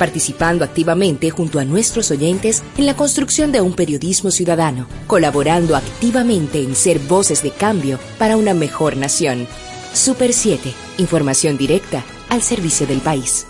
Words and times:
participando 0.00 0.64
activamente 0.64 1.28
junto 1.28 1.58
a 1.58 1.66
nuestros 1.66 2.10
oyentes 2.10 2.62
en 2.78 2.86
la 2.86 2.96
construcción 2.96 3.52
de 3.52 3.60
un 3.60 3.74
periodismo 3.74 4.30
ciudadano, 4.30 4.86
colaborando 5.06 5.76
activamente 5.76 6.62
en 6.62 6.74
ser 6.74 6.98
voces 7.00 7.42
de 7.42 7.50
cambio 7.50 8.00
para 8.18 8.38
una 8.38 8.54
mejor 8.54 8.96
nación. 8.96 9.46
Super 9.92 10.32
7, 10.32 10.72
información 10.96 11.58
directa 11.58 12.02
al 12.30 12.40
servicio 12.40 12.86
del 12.86 13.00
país. 13.00 13.46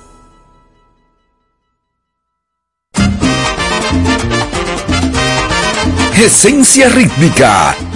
Esencia 6.17 6.89
rítmica, 6.89 7.77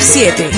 7. 0.00 0.49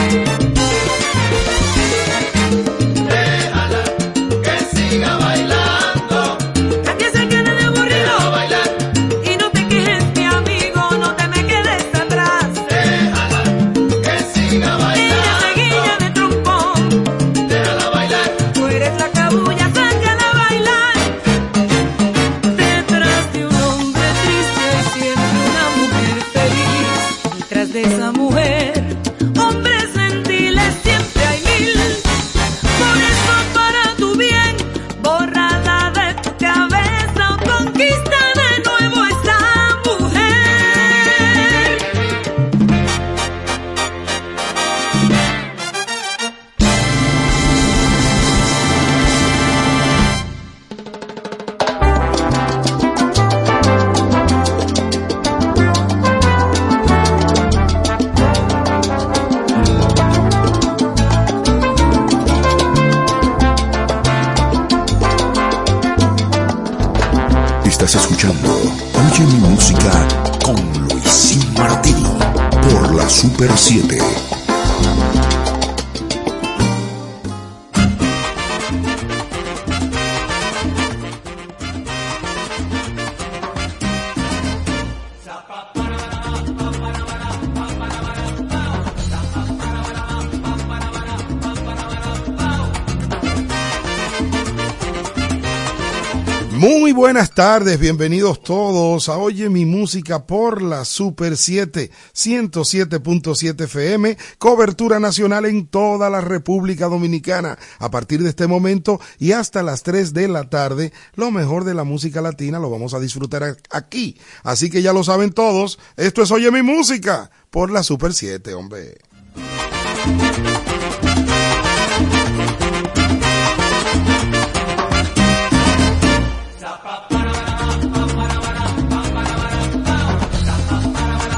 Buenas 97.12 97.35
tardes, 97.35 97.79
bienvenidos 97.79 98.43
todos 98.43 99.11
a 99.11 99.19
Oye 99.19 99.50
mi 99.50 99.67
música 99.67 100.26
por 100.26 100.62
la 100.62 100.87
Super 100.87 101.37
7, 101.37 101.91
107.7 102.14 103.64
FM, 103.64 104.17
cobertura 104.38 104.99
nacional 104.99 105.44
en 105.44 105.67
toda 105.67 106.09
la 106.09 106.23
República 106.23 106.87
Dominicana. 106.87 107.59
A 107.81 107.91
partir 107.91 108.23
de 108.23 108.31
este 108.31 108.47
momento 108.47 108.99
y 109.19 109.32
hasta 109.32 109.62
las 109.62 109.82
3 109.82 110.14
de 110.14 110.26
la 110.26 110.49
tarde, 110.49 110.91
lo 111.14 111.31
mejor 111.31 111.64
de 111.64 111.75
la 111.75 111.85
música 111.85 112.23
latina 112.23 112.59
lo 112.59 112.70
vamos 112.70 112.94
a 112.94 112.99
disfrutar 112.99 113.58
aquí. 113.70 114.19
Así 114.43 114.70
que 114.70 114.81
ya 114.81 114.94
lo 114.94 115.05
saben 115.05 115.32
todos, 115.32 115.79
esto 115.99 116.23
es 116.23 116.31
Oye 116.31 116.50
mi 116.50 116.62
música 116.62 117.31
por 117.50 117.70
la 117.70 117.82
Super 117.82 118.15
7, 118.15 118.55
hombre. 118.55 118.97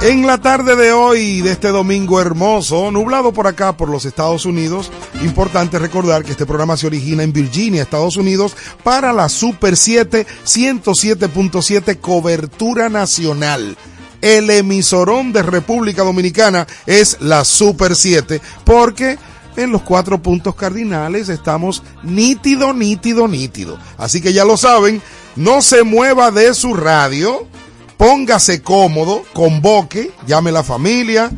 En 0.05 0.27
la 0.27 0.37
tarde 0.37 0.77
de 0.77 0.93
hoy, 0.93 1.41
de 1.41 1.53
este 1.53 1.69
domingo 1.69 2.21
hermoso, 2.21 2.91
nublado 2.91 3.33
por 3.33 3.47
acá, 3.47 3.75
por 3.75 3.89
los 3.89 4.05
Estados 4.05 4.45
Unidos, 4.45 4.91
importante 5.23 5.79
recordar 5.79 6.23
que 6.23 6.33
este 6.33 6.45
programa 6.45 6.77
se 6.77 6.87
origina 6.87 7.23
en 7.23 7.33
Virginia, 7.33 7.81
Estados 7.81 8.19
Unidos, 8.19 8.55
para 8.83 9.15
la 9.15 9.31
Super 9.31 9.79
7, 9.79 10.27
107.7 10.45 12.01
cobertura 12.01 12.91
nacional. 12.91 13.79
El 14.21 14.51
emisorón 14.51 15.33
de 15.33 15.43
República 15.43 16.03
Dominicana 16.03 16.67
es 16.85 17.17
la 17.21 17.43
Super 17.47 17.97
7, 17.97 18.43
porque 18.63 19.17
en 19.57 19.73
los 19.73 19.81
cuatro 19.81 20.21
puntos 20.21 20.55
cardinales 20.55 21.31
estamos 21.31 21.83
nítido, 22.03 22.75
nítido, 22.75 23.27
nítido. 23.27 23.79
Así 23.97 24.21
que 24.21 24.35
ya 24.35 24.45
lo 24.45 24.59
saben, 24.59 25.01
no 25.35 25.63
se 25.63 25.83
mueva 25.83 26.31
de 26.31 26.53
su 26.53 26.75
radio 26.75 27.49
póngase 27.97 28.63
cómodo, 28.63 29.23
convoque, 29.33 30.13
llame 30.27 30.53
la 30.53 30.63
familia, 30.63 31.31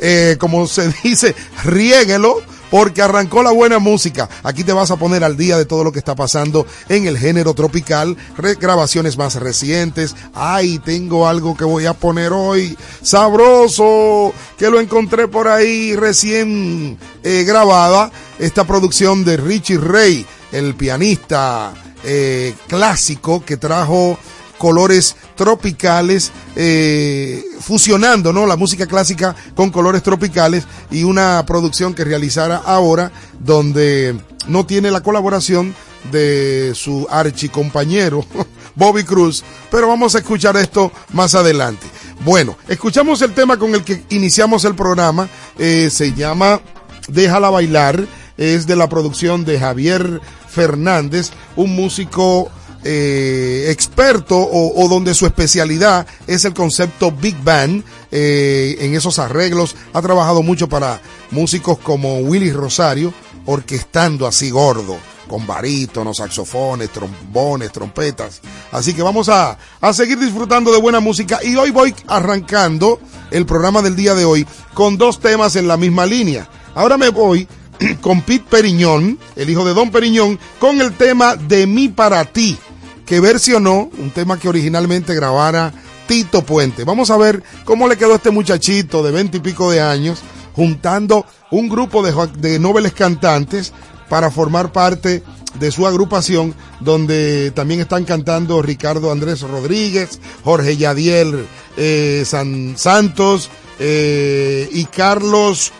eh, 0.00 0.36
como 0.38 0.66
se 0.66 0.92
dice, 1.02 1.34
riéguelo, 1.64 2.42
porque 2.72 3.02
arrancó 3.02 3.42
la 3.42 3.50
buena 3.50 3.78
música. 3.78 4.30
Aquí 4.42 4.64
te 4.64 4.72
vas 4.72 4.90
a 4.90 4.96
poner 4.96 5.22
al 5.24 5.36
día 5.36 5.58
de 5.58 5.66
todo 5.66 5.84
lo 5.84 5.92
que 5.92 5.98
está 5.98 6.14
pasando 6.14 6.66
en 6.88 7.06
el 7.06 7.18
género 7.18 7.52
tropical, 7.52 8.16
grabaciones 8.58 9.18
más 9.18 9.34
recientes. 9.34 10.16
Ay, 10.32 10.78
tengo 10.78 11.28
algo 11.28 11.54
que 11.54 11.64
voy 11.64 11.84
a 11.84 11.92
poner 11.92 12.32
hoy, 12.32 12.74
sabroso, 13.02 14.32
que 14.56 14.70
lo 14.70 14.80
encontré 14.80 15.28
por 15.28 15.48
ahí 15.48 15.94
recién 15.96 16.96
eh, 17.22 17.44
grabada. 17.46 18.10
Esta 18.38 18.64
producción 18.64 19.22
de 19.22 19.36
Richie 19.36 19.76
Ray, 19.76 20.24
el 20.50 20.74
pianista 20.74 21.74
eh, 22.04 22.54
clásico 22.68 23.44
que 23.44 23.58
trajo 23.58 24.18
colores 24.62 25.16
tropicales, 25.34 26.30
eh, 26.54 27.42
fusionando 27.58 28.32
¿no? 28.32 28.46
la 28.46 28.54
música 28.54 28.86
clásica 28.86 29.34
con 29.56 29.70
colores 29.70 30.04
tropicales 30.04 30.68
y 30.88 31.02
una 31.02 31.44
producción 31.44 31.94
que 31.94 32.04
realizara 32.04 32.58
ahora 32.58 33.10
donde 33.40 34.16
no 34.46 34.64
tiene 34.64 34.92
la 34.92 35.00
colaboración 35.00 35.74
de 36.12 36.74
su 36.76 37.08
archicompañero 37.10 38.24
Bobby 38.76 39.02
Cruz, 39.02 39.42
pero 39.68 39.88
vamos 39.88 40.14
a 40.14 40.18
escuchar 40.18 40.56
esto 40.56 40.92
más 41.12 41.34
adelante. 41.34 41.88
Bueno, 42.24 42.56
escuchamos 42.68 43.20
el 43.22 43.34
tema 43.34 43.56
con 43.56 43.74
el 43.74 43.82
que 43.82 44.04
iniciamos 44.10 44.64
el 44.64 44.76
programa, 44.76 45.28
eh, 45.58 45.88
se 45.90 46.12
llama 46.12 46.60
Déjala 47.08 47.50
bailar, 47.50 48.06
es 48.36 48.68
de 48.68 48.76
la 48.76 48.88
producción 48.88 49.44
de 49.44 49.58
Javier 49.58 50.20
Fernández, 50.48 51.32
un 51.56 51.74
músico 51.74 52.48
eh, 52.84 53.66
experto 53.70 54.36
o, 54.36 54.88
donde 54.88 55.14
su 55.14 55.26
especialidad 55.26 56.06
es 56.26 56.44
el 56.44 56.52
concepto 56.52 57.12
Big 57.12 57.36
Band 57.42 57.84
eh, 58.10 58.76
en 58.80 58.94
esos 58.94 59.18
arreglos. 59.18 59.76
Ha 59.92 60.02
trabajado 60.02 60.42
mucho 60.42 60.68
para 60.68 61.00
músicos 61.30 61.78
como 61.78 62.18
Willy 62.18 62.52
Rosario, 62.52 63.14
orquestando 63.46 64.26
así 64.26 64.50
gordo, 64.50 64.98
con 65.28 65.46
barítonos, 65.46 66.16
saxofones, 66.16 66.90
trombones, 66.90 67.70
trompetas. 67.70 68.40
Así 68.72 68.94
que 68.94 69.02
vamos 69.02 69.28
a, 69.28 69.56
a 69.80 69.92
seguir 69.92 70.18
disfrutando 70.18 70.72
de 70.72 70.80
buena 70.80 71.00
música 71.00 71.38
y 71.42 71.54
hoy 71.54 71.70
voy 71.70 71.94
arrancando 72.08 73.00
el 73.30 73.46
programa 73.46 73.80
del 73.80 73.96
día 73.96 74.14
de 74.14 74.24
hoy 74.24 74.46
con 74.74 74.98
dos 74.98 75.20
temas 75.20 75.54
en 75.56 75.68
la 75.68 75.76
misma 75.76 76.04
línea. 76.04 76.48
Ahora 76.74 76.98
me 76.98 77.10
voy 77.10 77.46
con 78.00 78.22
Pete 78.22 78.44
Periñón, 78.50 79.18
el 79.36 79.50
hijo 79.50 79.64
de 79.64 79.74
Don 79.74 79.90
Periñón, 79.92 80.38
con 80.58 80.80
el 80.80 80.96
tema 80.96 81.36
de 81.36 81.66
mí 81.68 81.88
para 81.88 82.24
ti 82.24 82.58
que 83.06 83.20
versionó 83.20 83.90
un 83.98 84.10
tema 84.10 84.38
que 84.38 84.48
originalmente 84.48 85.14
grabara 85.14 85.72
Tito 86.06 86.44
Puente. 86.44 86.84
Vamos 86.84 87.10
a 87.10 87.16
ver 87.16 87.42
cómo 87.64 87.88
le 87.88 87.96
quedó 87.96 88.14
este 88.14 88.30
muchachito 88.30 89.02
de 89.02 89.12
veinte 89.12 89.38
y 89.38 89.40
pico 89.40 89.70
de 89.70 89.80
años 89.80 90.20
juntando 90.54 91.24
un 91.50 91.68
grupo 91.68 92.02
de, 92.02 92.14
de 92.38 92.58
nobles 92.58 92.92
cantantes 92.92 93.72
para 94.08 94.30
formar 94.30 94.72
parte 94.72 95.22
de 95.58 95.70
su 95.70 95.86
agrupación, 95.86 96.54
donde 96.80 97.50
también 97.52 97.80
están 97.80 98.04
cantando 98.04 98.62
Ricardo 98.62 99.12
Andrés 99.12 99.42
Rodríguez, 99.42 100.20
Jorge 100.44 100.76
Yadiel 100.76 101.46
eh, 101.76 102.24
San 102.26 102.74
Santos 102.76 103.50
eh, 103.78 104.68
y 104.72 104.84
Carlos 104.86 105.72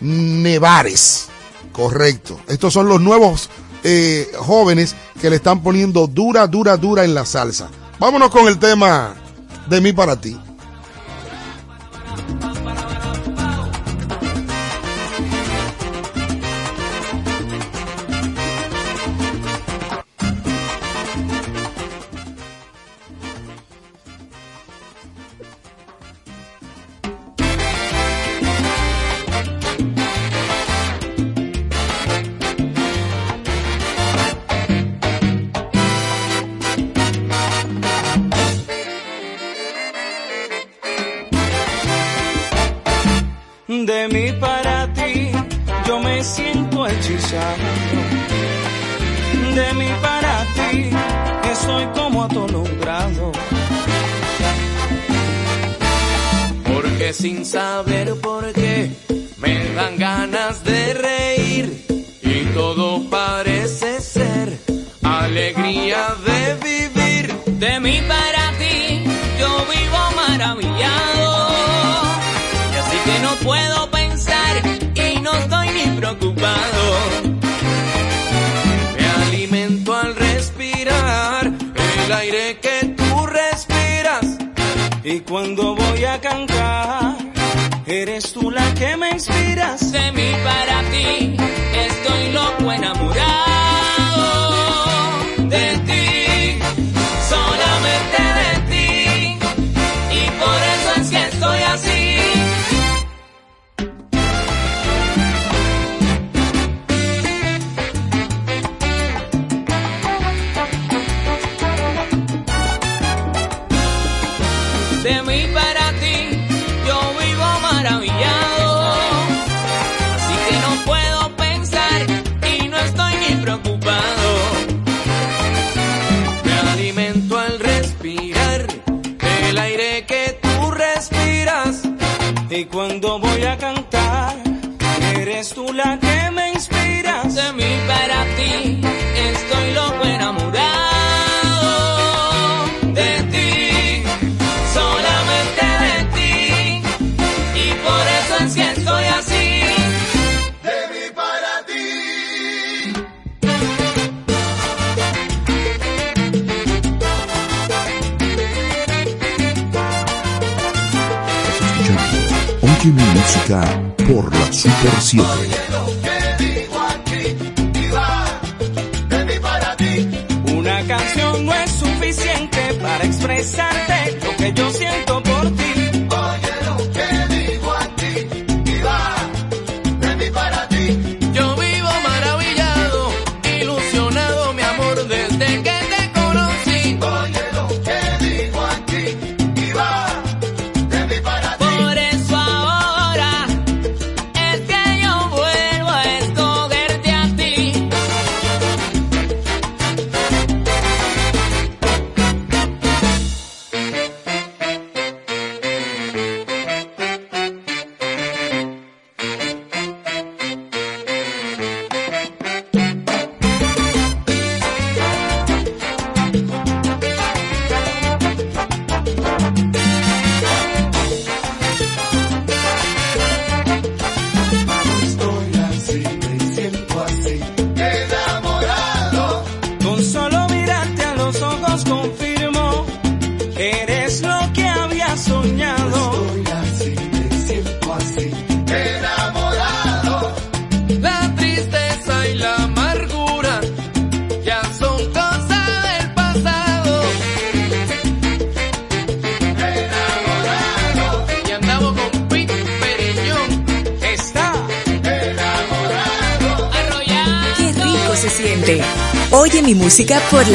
Nevares. 0.00 1.26
Correcto. 1.72 2.40
Estos 2.48 2.72
son 2.72 2.88
los 2.88 3.00
nuevos 3.00 3.50
eh, 3.84 4.30
jóvenes 4.38 4.94
que 5.20 5.30
le 5.30 5.36
están 5.36 5.62
poniendo 5.62 6.06
dura, 6.06 6.46
dura, 6.46 6.76
dura 6.76 7.04
en 7.04 7.14
la 7.14 7.24
salsa. 7.24 7.68
Vámonos 7.98 8.30
con 8.30 8.48
el 8.48 8.58
tema 8.58 9.14
de 9.68 9.80
mí 9.80 9.92
para 9.92 10.20
ti. 10.20 10.38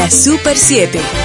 Super 0.10 0.56
7. 0.56 1.25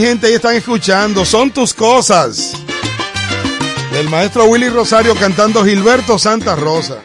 Gente, 0.00 0.26
ahí 0.26 0.34
están 0.34 0.54
escuchando. 0.54 1.24
Son 1.24 1.50
tus 1.50 1.74
cosas. 1.74 2.52
Del 3.92 4.08
maestro 4.08 4.44
Willy 4.44 4.68
Rosario 4.68 5.14
cantando 5.14 5.64
Gilberto 5.64 6.18
Santa 6.18 6.54
Rosa. 6.54 7.02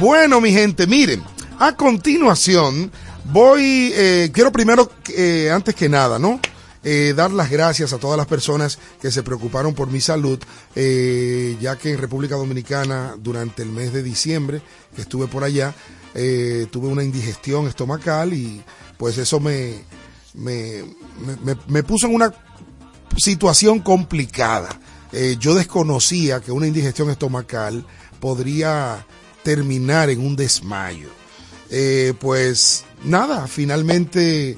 Bueno, 0.00 0.40
mi 0.40 0.52
gente, 0.52 0.86
miren, 0.88 1.22
a 1.60 1.76
continuación 1.76 2.90
voy, 3.24 3.92
eh, 3.94 4.30
quiero 4.32 4.50
primero, 4.50 4.90
eh, 5.16 5.50
antes 5.52 5.74
que 5.74 5.88
nada, 5.88 6.18
¿no? 6.18 6.40
Eh, 6.84 7.14
dar 7.16 7.30
las 7.30 7.48
gracias 7.48 7.92
a 7.92 7.98
todas 7.98 8.16
las 8.16 8.26
personas 8.26 8.78
que 9.00 9.12
se 9.12 9.22
preocuparon 9.22 9.72
por 9.72 9.88
mi 9.88 10.00
salud, 10.00 10.38
eh, 10.74 11.56
ya 11.60 11.76
que 11.78 11.90
en 11.92 11.98
República 11.98 12.34
Dominicana 12.34 13.14
durante 13.18 13.62
el 13.62 13.68
mes 13.70 13.92
de 13.92 14.02
diciembre, 14.02 14.60
que 14.96 15.02
estuve 15.02 15.28
por 15.28 15.44
allá, 15.44 15.74
eh, 16.14 16.66
tuve 16.72 16.88
una 16.88 17.04
indigestión 17.04 17.68
estomacal 17.68 18.32
y 18.34 18.62
pues 18.98 19.16
eso 19.18 19.38
me, 19.38 19.84
me, 20.34 20.82
me- 21.68 21.82
puso 21.84 22.08
en 22.08 22.14
una 22.16 22.34
situación 23.16 23.78
complicada. 23.80 24.68
Yo 25.38 25.54
desconocía 25.54 26.40
que 26.40 26.50
una 26.52 26.66
indigestión 26.66 27.10
estomacal 27.10 27.84
podría 28.18 29.06
terminar 29.42 30.08
en 30.08 30.20
un 30.24 30.34
desmayo. 30.36 31.10
Pues 32.18 32.84
nada, 33.04 33.46
finalmente 33.46 34.56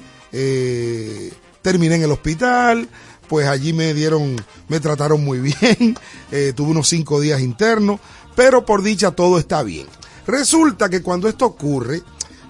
terminé 1.65 1.95
en 1.95 2.03
el 2.03 2.11
hospital, 2.11 2.87
pues 3.27 3.47
allí 3.47 3.73
me 3.73 3.95
dieron, 3.95 4.35
me 4.67 4.79
trataron 4.79 5.25
muy 5.25 5.39
bien, 5.59 5.97
eh, 6.31 6.53
tuve 6.55 6.69
unos 6.69 6.87
cinco 6.87 7.19
días 7.19 7.41
internos, 7.41 7.99
pero 8.35 8.63
por 8.67 8.83
dicha 8.83 9.09
todo 9.09 9.39
está 9.39 9.63
bien. 9.63 9.87
Resulta 10.27 10.89
que 10.89 11.01
cuando 11.01 11.27
esto 11.27 11.47
ocurre, 11.47 12.03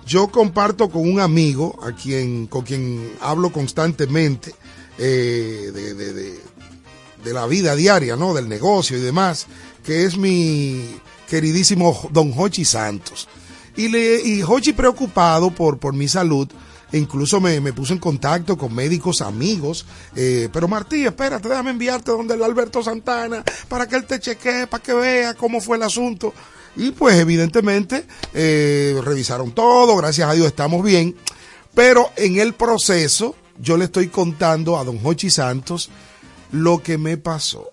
yo 0.05 0.27
comparto 0.27 0.89
con 0.89 1.09
un 1.09 1.21
amigo 1.21 1.79
a 1.81 1.93
quien, 1.93 2.47
con 2.47 2.63
quien 2.63 3.13
hablo 3.21 3.53
constantemente 3.53 4.53
eh, 4.97 5.71
de, 7.23 7.33
la 7.33 7.47
vida 7.47 7.73
diaria, 7.73 8.17
¿no? 8.17 8.33
Del 8.33 8.49
negocio 8.49 8.97
y 8.97 9.01
demás, 9.01 9.47
que 9.83 10.03
es 10.03 10.17
mi 10.17 10.99
queridísimo 11.29 12.09
Don 12.11 12.33
Hochi 12.35 12.65
Santos. 12.65 13.29
Y, 13.77 13.87
le, 13.87 14.21
y 14.21 14.43
Hochi 14.43 14.73
preocupado 14.73 15.51
por, 15.51 15.79
por 15.79 15.93
mi 15.93 16.09
salud, 16.09 16.49
e 16.91 16.97
incluso 16.97 17.41
me, 17.41 17.59
me 17.59 17.71
en 17.71 17.97
contacto 17.99 18.57
con 18.57 18.73
médicos 18.73 19.21
amigos, 19.21 19.85
eh, 20.15 20.49
pero 20.51 20.67
Martí, 20.67 21.05
espérate, 21.05 21.49
déjame 21.49 21.71
enviarte 21.71 22.11
donde 22.11 22.35
el 22.35 22.43
Alberto 22.43 22.83
Santana 22.83 23.43
para 23.67 23.87
que 23.87 23.95
él 23.95 24.05
te 24.05 24.19
chequee, 24.19 24.67
para 24.67 24.81
que 24.81 24.93
vea 24.93 25.33
cómo 25.33 25.61
fue 25.61 25.77
el 25.77 25.83
asunto. 25.83 26.33
Y 26.77 26.91
pues 26.91 27.15
evidentemente 27.15 28.05
eh, 28.33 28.99
revisaron 29.03 29.53
todo, 29.53 29.95
gracias 29.95 30.29
a 30.29 30.33
Dios 30.33 30.47
estamos 30.47 30.83
bien, 30.83 31.15
pero 31.73 32.11
en 32.17 32.37
el 32.37 32.53
proceso 32.53 33.35
yo 33.59 33.77
le 33.77 33.85
estoy 33.85 34.07
contando 34.07 34.77
a 34.77 34.83
don 34.83 34.99
Hochi 35.01 35.29
Santos 35.29 35.89
lo 36.51 36.83
que 36.83 36.97
me 36.97 37.17
pasó. 37.17 37.71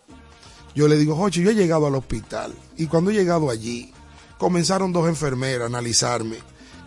Yo 0.75 0.89
le 0.89 0.97
digo, 0.97 1.21
Hochi, 1.21 1.43
yo 1.43 1.51
he 1.51 1.55
llegado 1.55 1.87
al 1.87 1.95
hospital 1.95 2.55
y 2.77 2.87
cuando 2.87 3.11
he 3.11 3.15
llegado 3.15 3.51
allí 3.51 3.93
comenzaron 4.39 4.93
dos 4.93 5.09
enfermeras 5.09 5.63
a 5.63 5.67
analizarme. 5.67 6.39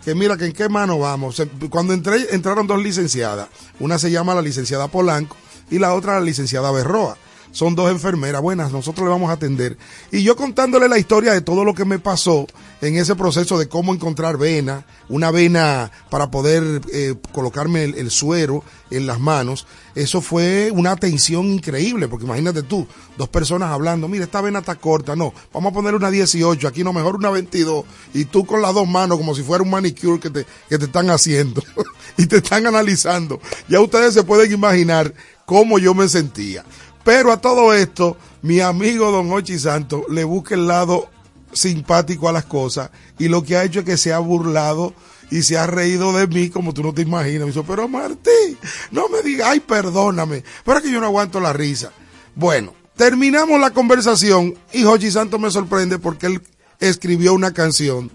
Que 0.06 0.14
mira, 0.14 0.36
que 0.36 0.44
en 0.44 0.52
qué 0.52 0.68
mano 0.68 1.00
vamos. 1.00 1.42
Cuando 1.68 1.92
entré, 1.92 2.32
entraron 2.32 2.68
dos 2.68 2.80
licenciadas. 2.80 3.48
Una 3.80 3.98
se 3.98 4.08
llama 4.08 4.36
la 4.36 4.40
licenciada 4.40 4.86
Polanco 4.86 5.36
y 5.68 5.80
la 5.80 5.94
otra 5.94 6.14
la 6.14 6.20
licenciada 6.20 6.70
Berroa. 6.70 7.18
Son 7.56 7.74
dos 7.74 7.90
enfermeras 7.90 8.42
buenas, 8.42 8.70
nosotros 8.70 9.06
le 9.06 9.10
vamos 9.10 9.30
a 9.30 9.32
atender. 9.32 9.78
Y 10.12 10.22
yo 10.22 10.36
contándole 10.36 10.90
la 10.90 10.98
historia 10.98 11.32
de 11.32 11.40
todo 11.40 11.64
lo 11.64 11.72
que 11.72 11.86
me 11.86 11.98
pasó 11.98 12.46
en 12.82 12.98
ese 12.98 13.16
proceso 13.16 13.58
de 13.58 13.66
cómo 13.66 13.94
encontrar 13.94 14.36
vena, 14.36 14.84
una 15.08 15.30
vena 15.30 15.90
para 16.10 16.30
poder 16.30 16.82
eh, 16.92 17.14
colocarme 17.32 17.84
el, 17.84 17.94
el 17.94 18.10
suero 18.10 18.62
en 18.90 19.06
las 19.06 19.20
manos, 19.20 19.66
eso 19.94 20.20
fue 20.20 20.70
una 20.70 20.90
atención 20.90 21.46
increíble, 21.46 22.08
porque 22.08 22.26
imagínate 22.26 22.62
tú, 22.62 22.86
dos 23.16 23.30
personas 23.30 23.70
hablando, 23.70 24.06
mira, 24.06 24.24
esta 24.24 24.42
vena 24.42 24.58
está 24.58 24.74
corta, 24.74 25.16
no, 25.16 25.32
vamos 25.50 25.70
a 25.70 25.74
poner 25.74 25.94
una 25.94 26.10
18, 26.10 26.68
aquí 26.68 26.84
no, 26.84 26.92
mejor 26.92 27.16
una 27.16 27.30
22, 27.30 27.86
y 28.12 28.26
tú 28.26 28.44
con 28.44 28.60
las 28.60 28.74
dos 28.74 28.86
manos 28.86 29.16
como 29.16 29.34
si 29.34 29.42
fuera 29.42 29.64
un 29.64 29.70
manicure 29.70 30.20
que 30.20 30.28
te, 30.28 30.46
que 30.68 30.76
te 30.76 30.84
están 30.84 31.08
haciendo 31.08 31.62
y 32.18 32.26
te 32.26 32.36
están 32.36 32.66
analizando. 32.66 33.40
Ya 33.66 33.80
ustedes 33.80 34.12
se 34.12 34.24
pueden 34.24 34.52
imaginar 34.52 35.14
cómo 35.46 35.78
yo 35.78 35.94
me 35.94 36.08
sentía. 36.08 36.64
Pero 37.06 37.30
a 37.30 37.40
todo 37.40 37.72
esto, 37.72 38.16
mi 38.42 38.58
amigo 38.58 39.12
Don 39.12 39.30
Ochi 39.30 39.60
Santos 39.60 40.02
le 40.10 40.24
busca 40.24 40.56
el 40.56 40.66
lado 40.66 41.08
simpático 41.52 42.28
a 42.28 42.32
las 42.32 42.46
cosas 42.46 42.90
y 43.16 43.28
lo 43.28 43.44
que 43.44 43.56
ha 43.56 43.62
hecho 43.62 43.78
es 43.78 43.84
que 43.84 43.96
se 43.96 44.12
ha 44.12 44.18
burlado 44.18 44.92
y 45.30 45.42
se 45.42 45.56
ha 45.56 45.68
reído 45.68 46.12
de 46.12 46.26
mí 46.26 46.50
como 46.50 46.74
tú 46.74 46.82
no 46.82 46.92
te 46.92 47.02
imaginas. 47.02 47.42
Me 47.42 47.46
dice, 47.46 47.62
pero 47.64 47.86
Martín, 47.86 48.58
no 48.90 49.08
me 49.08 49.22
digas, 49.22 49.50
ay, 49.52 49.60
perdóname, 49.60 50.42
pero 50.64 50.78
es 50.78 50.82
que 50.82 50.90
yo 50.90 51.00
no 51.00 51.06
aguanto 51.06 51.38
la 51.38 51.52
risa. 51.52 51.92
Bueno, 52.34 52.74
terminamos 52.96 53.60
la 53.60 53.70
conversación 53.70 54.58
y 54.72 54.82
Jochi 54.82 55.12
Santos 55.12 55.38
me 55.38 55.52
sorprende 55.52 56.00
porque 56.00 56.26
él 56.26 56.42
escribió 56.80 57.34
una 57.34 57.54
canción 57.54 58.10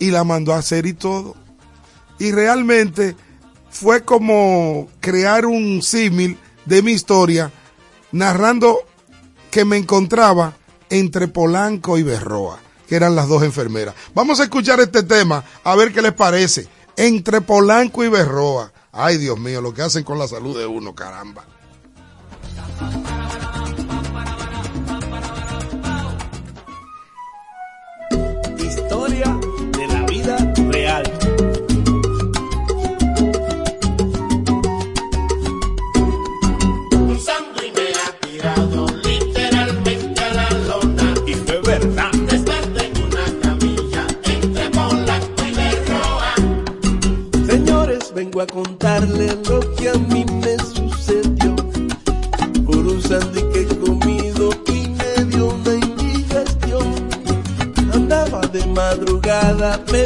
y 0.00 0.10
la 0.10 0.24
mandó 0.24 0.54
a 0.54 0.58
hacer 0.58 0.86
y 0.86 0.92
todo. 0.92 1.36
Y 2.18 2.32
realmente 2.32 3.14
fue 3.70 4.02
como 4.02 4.88
crear 4.98 5.46
un 5.46 5.82
símil 5.82 6.36
de 6.66 6.82
mi 6.82 6.90
historia 6.90 7.52
narrando 8.12 8.78
que 9.50 9.64
me 9.64 9.76
encontraba 9.76 10.54
entre 10.90 11.28
Polanco 11.28 11.98
y 11.98 12.02
Berroa, 12.02 12.58
que 12.88 12.96
eran 12.96 13.16
las 13.16 13.28
dos 13.28 13.42
enfermeras. 13.42 13.94
Vamos 14.14 14.40
a 14.40 14.44
escuchar 14.44 14.80
este 14.80 15.02
tema, 15.02 15.44
a 15.64 15.76
ver 15.76 15.92
qué 15.92 16.02
les 16.02 16.12
parece. 16.12 16.68
Entre 16.96 17.40
Polanco 17.40 18.04
y 18.04 18.08
Berroa. 18.08 18.72
Ay, 18.92 19.18
Dios 19.18 19.38
mío, 19.38 19.60
lo 19.60 19.72
que 19.72 19.82
hacen 19.82 20.04
con 20.04 20.18
la 20.18 20.26
salud 20.26 20.58
de 20.58 20.66
uno, 20.66 20.94
caramba. 20.94 21.44
Vengo 48.20 48.42
a 48.42 48.46
contarles 48.46 49.34
lo 49.48 49.60
que 49.76 49.88
a 49.88 49.94
mí 49.94 50.26
me 50.42 50.54
sucedió. 50.58 51.56
Por 52.66 52.76
un 52.76 53.00
sándwich 53.02 53.50
que 53.50 53.60
he 53.62 53.78
comido 53.78 54.50
y 54.66 54.88
me 54.88 55.24
dio 55.24 55.46
una 55.46 55.74
indigestión. 55.74 56.86
Andaba 57.94 58.42
de 58.48 58.66
madrugada, 58.66 59.82
me 59.90 60.02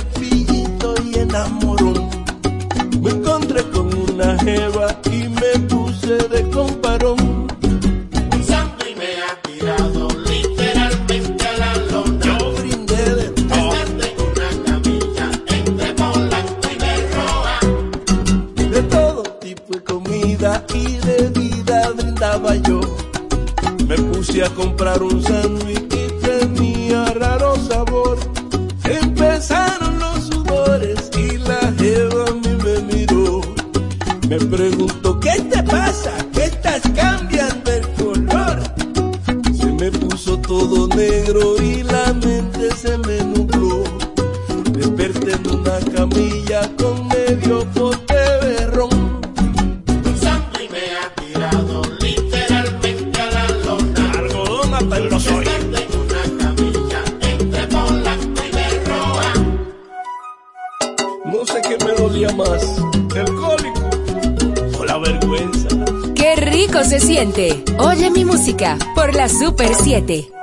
Super 69.44 69.74
7. 69.74 70.34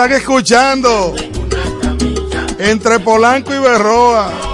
están 0.00 0.12
escuchando 0.12 1.12
entre 2.60 3.00
Polanco 3.00 3.52
y 3.52 3.58
Berroa. 3.58 4.47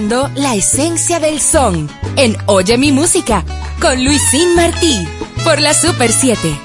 La 0.00 0.54
Esencia 0.54 1.20
del 1.20 1.42
Son 1.42 1.86
en 2.16 2.34
Oye 2.46 2.78
mi 2.78 2.90
Música 2.90 3.44
con 3.82 4.02
Luisín 4.02 4.54
Martí 4.54 5.06
por 5.44 5.60
la 5.60 5.74
Super 5.74 6.10
7. 6.10 6.58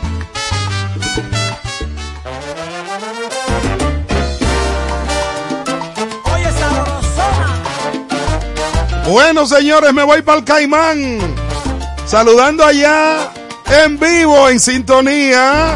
Bueno, 9.10 9.46
señores, 9.46 9.92
me 9.92 10.04
voy 10.04 10.22
para 10.22 10.38
el 10.38 10.46
Caimán. 10.46 11.20
Saludando 12.06 12.64
allá 12.64 13.34
en 13.84 14.00
vivo, 14.00 14.48
en 14.48 14.62
sintonía. 14.62 15.76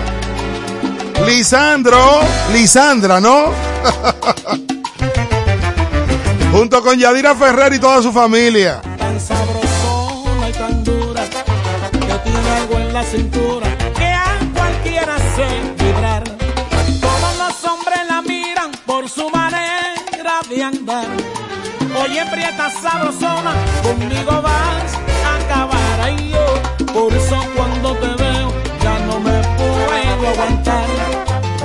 Lisandro, 1.25 2.21
Lisandra, 2.53 3.19
¿no? 3.19 3.51
junto 6.79 6.83
con 6.83 6.97
Yadira 6.97 7.35
Ferrer 7.35 7.73
y 7.73 7.79
toda 7.79 8.01
su 8.01 8.11
familia. 8.11 8.81
Tan 8.97 9.19
sabrosona 9.19 10.49
y 10.49 10.51
tan 10.53 10.83
dura, 10.83 11.23
que 11.91 12.29
tiene 12.29 12.49
algo 12.57 12.77
en 12.77 12.93
la 12.93 13.03
cintura, 13.03 13.67
que 13.95 14.05
a 14.05 14.39
cualquiera 14.53 15.17
se 15.35 15.83
vibrar. 15.83 16.23
Todos 17.01 17.37
los 17.37 17.63
hombres 17.65 17.99
la 18.07 18.21
miran 18.21 18.71
por 18.85 19.09
su 19.09 19.29
manera 19.29 20.39
de 20.49 20.63
andar. 20.63 21.07
Oye, 22.01 22.25
prieta 22.31 22.69
sabrosona, 22.69 23.53
conmigo 23.83 24.41
vas 24.41 24.93
a 25.25 25.35
acabar. 25.35 26.01
Ay, 26.01 26.31
yo, 26.31 26.93
por 26.93 27.13
eso 27.13 27.37
cuando 27.55 27.95
te 27.95 28.23
veo, 28.23 28.53
ya 28.83 28.99
no 28.99 29.19
me 29.19 29.41
puedo 29.57 30.29
aguantar. 30.29 30.85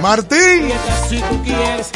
Martín. 0.00 0.64
Prieta, 0.64 1.06
si 1.08 1.18
tú 1.20 1.42
quieres, 1.42 1.90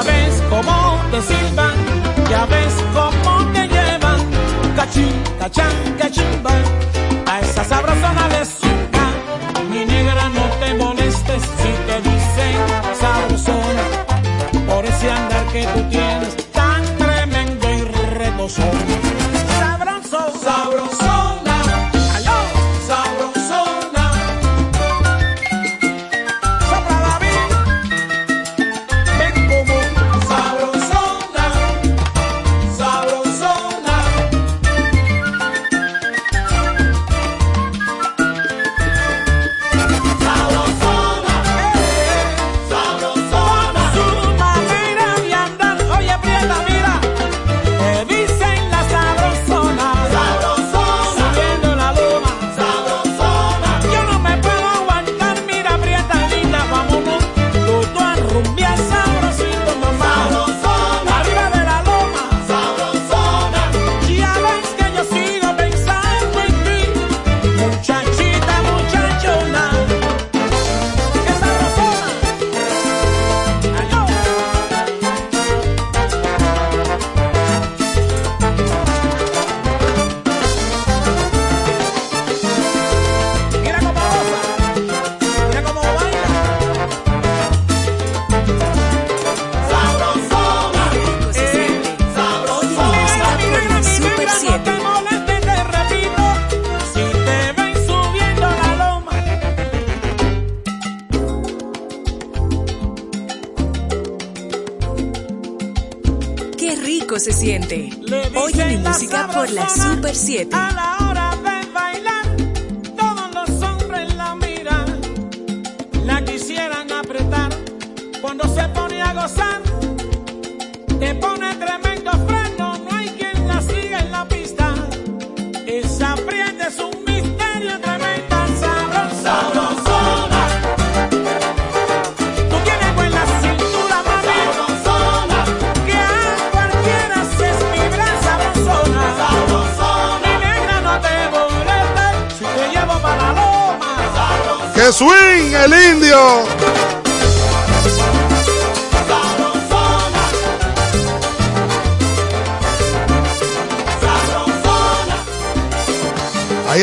Ya 0.00 0.06
ves 0.06 0.42
cómo 0.48 0.98
te 1.10 1.20
silban, 1.20 1.74
ya 2.30 2.46
ves 2.46 2.74
cómo 2.94 3.52
te 3.52 3.68
llevan. 3.68 4.20
Cachín, 4.74 5.12
cachán, 5.38 5.74
cachimba. 5.98 6.52
A 7.26 7.40
esa 7.40 7.62
sabrosona 7.64 8.28
les 8.28 8.59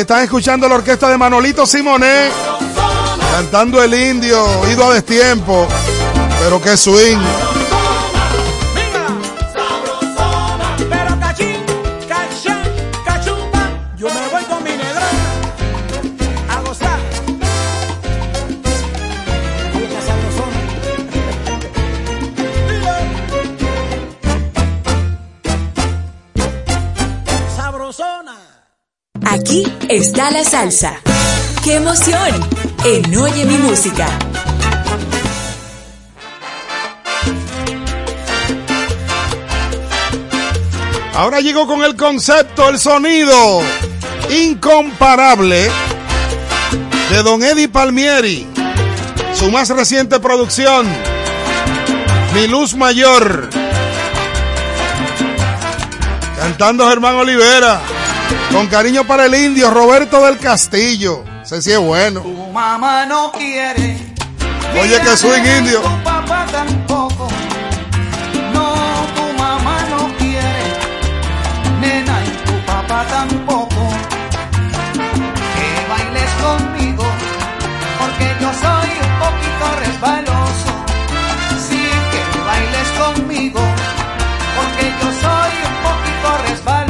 están 0.07 0.23
escuchando 0.23 0.69
la 0.69 0.75
orquesta 0.75 1.09
de 1.09 1.17
Manolito 1.17 1.65
Simonet 1.65 2.31
cantando 3.33 3.83
el 3.83 3.93
indio, 3.93 4.41
ido 4.71 4.89
a 4.89 4.93
destiempo, 4.93 5.67
pero 6.39 6.61
que 6.61 6.77
swing. 6.77 7.19
La 30.31 30.43
salsa. 30.43 30.99
¡Qué 31.63 31.75
emoción! 31.75 32.49
En 32.83 33.17
Oye 33.17 33.45
mi 33.45 33.57
música. 33.57 34.07
Ahora 41.15 41.39
llego 41.39 41.65
con 41.65 41.83
el 41.83 41.95
concepto, 41.95 42.69
el 42.69 42.77
sonido 42.77 43.61
incomparable 44.29 45.69
de 47.09 47.23
Don 47.23 47.41
Eddie 47.41 47.69
Palmieri. 47.69 48.45
Su 49.33 49.49
más 49.49 49.69
reciente 49.69 50.19
producción, 50.19 50.85
Mi 52.33 52.47
Luz 52.47 52.75
Mayor. 52.75 53.49
Cantando 56.37 56.87
Germán 56.89 57.15
Olivera. 57.15 57.96
Con 58.57 58.65
cariño 58.65 59.05
para 59.05 59.27
el 59.27 59.35
indio 59.35 59.69
Roberto 59.69 60.25
del 60.25 60.39
Castillo. 60.39 61.23
Ese 61.43 61.61
sí 61.61 61.71
es 61.73 61.77
bueno. 61.77 62.21
Tu 62.21 62.51
mamá 62.51 63.05
no 63.05 63.31
quiere. 63.31 63.95
Oye, 64.81 64.99
que 64.99 65.15
swing 65.15 65.45
indio. 65.59 65.79
Tu 65.79 66.03
papá 66.03 66.47
tampoco. 66.51 67.27
No, 68.55 68.73
tu 69.15 69.37
mamá 69.37 69.77
no 69.91 70.11
quiere. 70.17 70.73
Nena, 71.79 72.19
y 72.25 72.29
tu 72.47 72.65
papá 72.65 73.05
tampoco. 73.07 73.89
Que 75.53 75.69
bailes 75.87 76.31
conmigo. 76.41 77.05
Porque 77.99 78.25
yo 78.41 78.49
soy 78.63 78.89
un 79.05 79.13
poquito 79.21 79.65
resbaloso. 79.85 80.71
Sí, 81.69 81.83
que 82.11 82.39
bailes 82.43 82.89
conmigo. 82.97 83.61
Porque 84.57 84.85
yo 84.99 85.11
soy 85.21 85.53
un 85.69 85.75
poquito 85.83 86.49
resbaloso. 86.49 86.86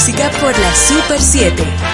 Música 0.00 0.30
por 0.40 0.58
la 0.58 0.74
Super 0.74 1.20
7. 1.20 1.89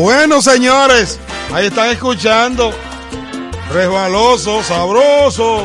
Bueno, 0.00 0.40
señores, 0.40 1.20
ahí 1.52 1.66
están 1.66 1.90
escuchando. 1.90 2.72
Resbaloso, 3.70 4.62
sabroso. 4.62 5.62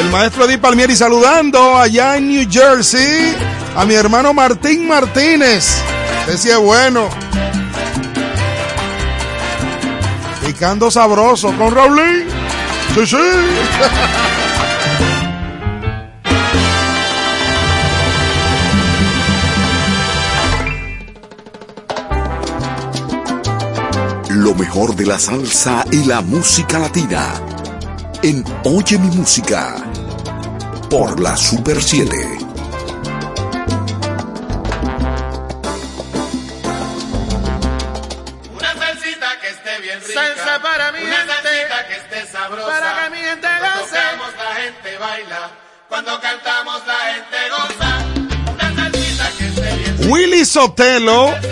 El 0.00 0.10
maestro 0.10 0.46
Eddie 0.46 0.58
Palmieri 0.58 0.96
saludando 0.96 1.78
allá 1.78 2.16
en 2.16 2.26
New 2.26 2.48
Jersey 2.50 3.32
a 3.76 3.84
mi 3.84 3.94
hermano 3.94 4.34
Martín 4.34 4.88
Martínez. 4.88 5.80
Ese 6.28 6.50
es 6.50 6.58
bueno. 6.58 7.08
Picando 10.44 10.90
sabroso 10.90 11.56
con 11.56 11.72
Raulín. 11.72 12.26
Sí, 12.96 13.06
sí. 13.06 13.16
mejor 24.60 24.94
de 24.94 25.06
la 25.06 25.18
salsa 25.18 25.84
y 25.90 26.04
la 26.04 26.20
música 26.20 26.78
latina. 26.78 27.32
En 28.22 28.44
Oye 28.64 28.98
mi 28.98 29.08
música. 29.16 29.74
Por 30.90 31.18
la 31.18 31.34
Super 31.34 31.82
7. 31.82 32.10
Una 38.56 38.74
salsita 38.74 39.28
que 39.40 39.48
esté 39.48 39.80
bien 39.82 40.00
rica. 40.06 40.20
Salsa 40.20 40.62
para 40.62 40.92
mi 40.92 40.98
Una 41.04 41.16
gente. 41.16 41.32
salsita 41.32 41.86
que 41.88 41.94
esté 41.96 42.32
sabrosa. 42.32 42.68
Para 42.68 43.04
que 43.04 43.10
mi 43.10 43.16
gente 43.18 43.48
Cuando 43.58 43.80
goce. 43.80 43.96
tocamos 43.96 44.32
la 44.36 44.54
gente 44.62 44.98
baila. 44.98 45.50
Cuando 45.88 46.20
cantamos 46.20 46.82
la 46.86 46.98
gente 47.14 47.38
goza. 47.50 48.52
Una 48.52 48.74
salsita 48.76 49.30
que 49.38 49.46
esté 49.46 49.76
bien 49.76 49.98
rica. 49.98 50.10
Willy 50.12 50.44
Sotelo, 50.44 51.26
salsita 51.28 51.40
que 51.40 51.46
esté 51.48 51.49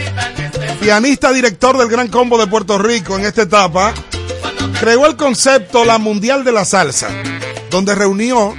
pianista 0.81 1.33
director 1.33 1.77
del 1.77 1.89
Gran 1.89 2.09
Combo 2.09 2.39
de 2.39 2.47
Puerto 2.47 2.79
Rico 2.79 3.19
en 3.19 3.25
esta 3.25 3.43
etapa, 3.43 3.93
creó 4.81 5.07
el 5.07 5.17
concepto 5.17 5.85
La 5.85 5.99
Mundial 5.99 6.45
de 6.45 6.53
la 6.53 6.65
Salsa, 6.65 7.09
donde 7.71 7.95
reunió 7.95 8.55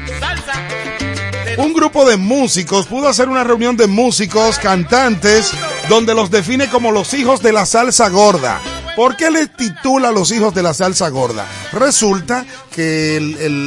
un 1.57 1.73
grupo 1.73 2.07
de 2.07 2.17
músicos, 2.17 2.87
pudo 2.87 3.07
hacer 3.07 3.29
una 3.29 3.43
reunión 3.43 3.75
de 3.77 3.87
músicos, 3.87 4.59
cantantes, 4.59 5.51
donde 5.89 6.13
los 6.13 6.31
define 6.31 6.69
como 6.69 6.91
los 6.91 7.13
hijos 7.13 7.41
de 7.41 7.51
la 7.51 7.65
salsa 7.65 8.09
gorda. 8.09 8.59
¿Por 8.95 9.17
qué 9.17 9.29
le 9.31 9.47
titula 9.47 10.11
Los 10.11 10.31
hijos 10.31 10.53
de 10.53 10.63
la 10.63 10.73
salsa 10.73 11.09
gorda? 11.09 11.45
Resulta 11.71 12.45
que 12.71 13.19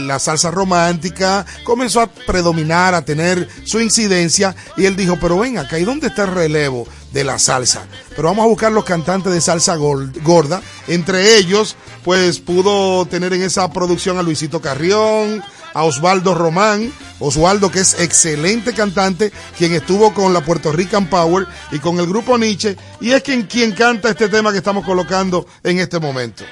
la 0.07 0.19
salsa 0.19 0.51
romántica 0.51 1.47
comenzó 1.65 2.01
a 2.01 2.07
predominar, 2.09 2.95
a 2.95 3.05
tener 3.05 3.49
su 3.65 3.81
incidencia, 3.81 4.57
y 4.77 4.87
él 4.87 4.97
dijo, 4.97 5.19
pero 5.21 5.39
ven 5.39 5.59
acá, 5.59 5.79
¿y 5.79 5.85
dónde 5.85 6.09
está 6.09 6.25
el 6.25 6.35
relevo 6.35 6.87
de 7.13 7.25
la 7.25 7.39
salsa? 7.39 7.87
Pero 8.11 8.29
vamos 8.29 8.45
a 8.45 8.49
buscar 8.49 8.73
los 8.73 8.85
cantantes 8.85 9.33
de 9.33 9.41
salsa 9.41 9.77
gorda. 9.77 10.63
Entre 10.89 11.37
ellos, 11.37 11.77
pues 12.05 12.41
pudo 12.41 13.07
tener 13.07 13.33
en 13.35 13.43
esa 13.43 13.71
producción 13.73 14.19
a 14.19 14.23
Luisito 14.23 14.61
Carrión, 14.61 15.43
a 15.75 15.85
Osvaldo 15.85 16.35
Román, 16.35 16.93
Osvaldo 17.19 17.71
que 17.71 17.81
es 17.81 18.01
excelente 18.01 18.73
cantante, 18.75 19.33
quien 19.57 19.73
estuvo 19.73 20.13
con 20.13 20.35
la 20.35 20.45
Puerto 20.45 20.73
Rican 20.73 21.09
Power 21.09 21.47
y 21.71 21.79
con 21.79 21.99
el 22.01 22.07
grupo 22.07 22.37
Nietzsche, 22.37 22.77
y 23.01 23.13
es 23.13 23.23
quien, 23.23 23.43
quien 23.43 23.73
canta 23.73 24.11
este 24.11 24.29
tema 24.29 24.51
que 24.51 24.59
estamos 24.59 24.85
colocando 24.85 25.47
en 25.63 25.79
este 25.79 25.99
momento. 25.99 26.45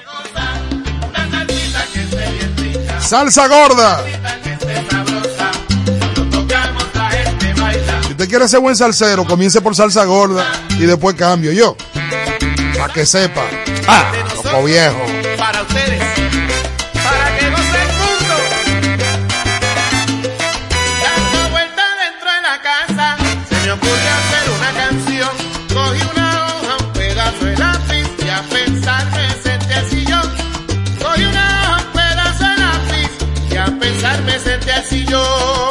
Gente 7.19 7.61
baila. 7.61 8.03
Si 8.03 8.11
usted 8.11 8.29
quiere 8.29 8.47
ser 8.47 8.61
buen 8.61 8.75
salsero, 8.75 9.25
comience 9.25 9.59
por 9.59 9.75
salsa 9.75 10.05
gorda 10.05 10.49
y 10.69 10.85
después 10.85 11.15
cambio 11.15 11.51
yo. 11.51 11.75
Para 12.77 12.93
que 12.93 13.05
sepa. 13.05 13.43
Ah, 13.85 14.13
loco 14.33 14.63
viejo. 14.63 14.97
Para 15.37 15.61
ustedes. 15.61 16.01
Me 34.81 34.87
senté 34.87 35.70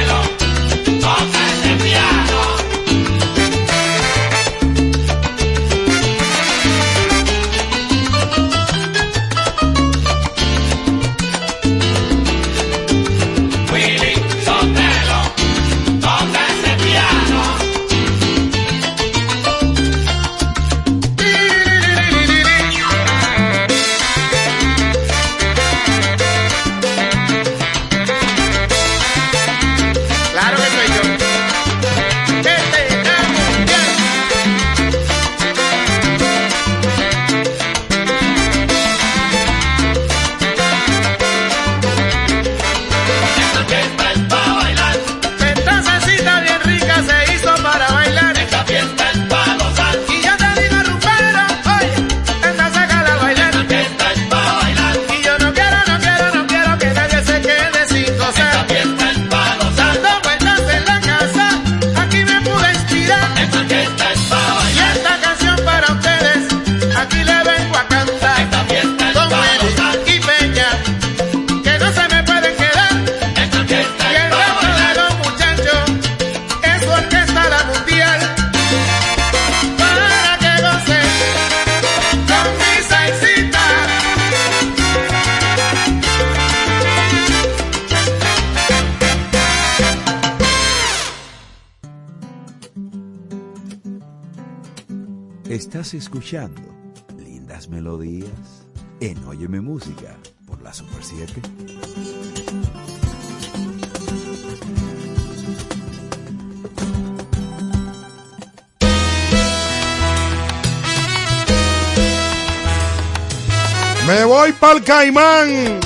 Me 114.07 114.25
voy 114.25 114.51
para 114.53 114.73
el 114.73 114.83
Caimán 114.83 115.79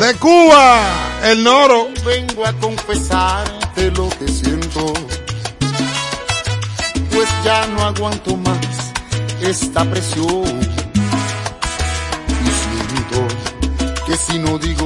de 0.00 0.14
Cuba, 0.18 0.80
el 1.24 1.42
Noro. 1.44 1.88
Vengo 2.04 2.46
a 2.46 2.52
confesarte 2.54 3.90
lo 3.92 4.08
que 4.08 4.28
siento, 4.28 4.92
pues 7.10 7.28
ya 7.44 7.66
no 7.66 7.84
aguanto 7.84 8.36
más 8.36 8.58
esta 9.42 9.84
presión 9.84 10.67
si 14.28 14.38
no 14.38 14.58
digo 14.58 14.77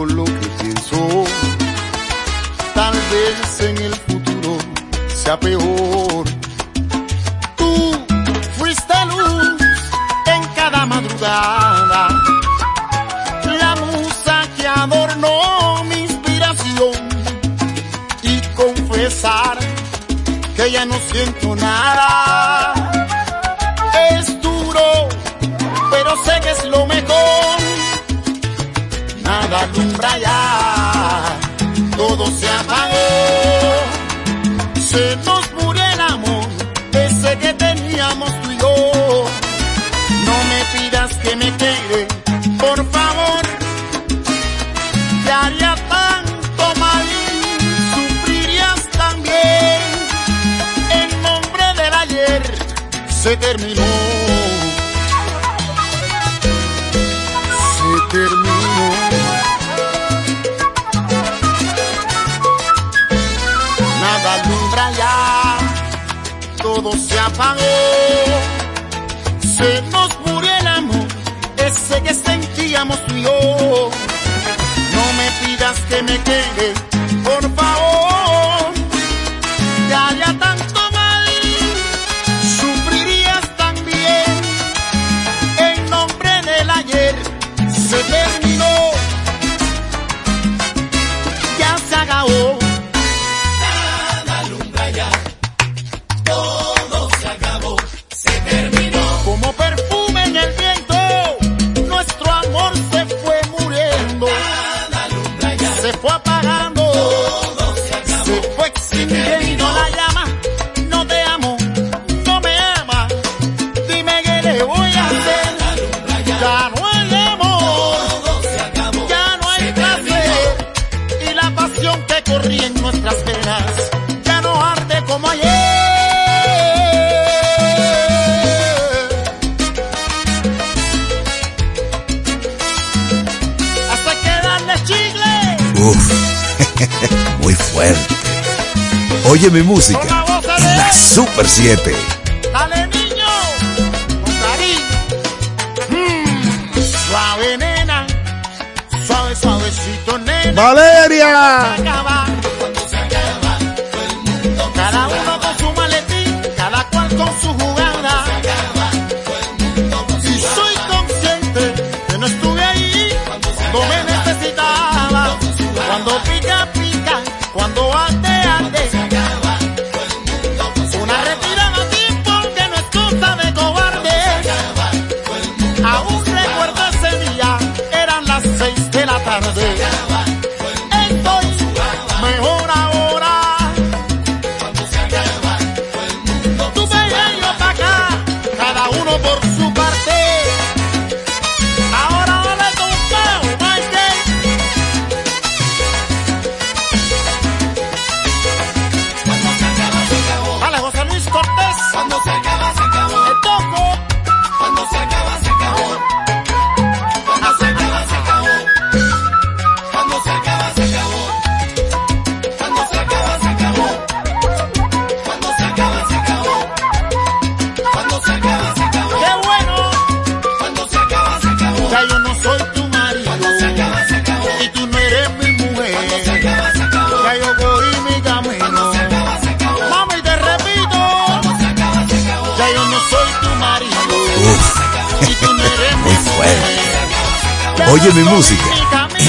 Cogí 237.93 238.11
música 238.25 238.65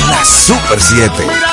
la 0.07 0.23
Super 0.23 0.79
7. 0.79 1.52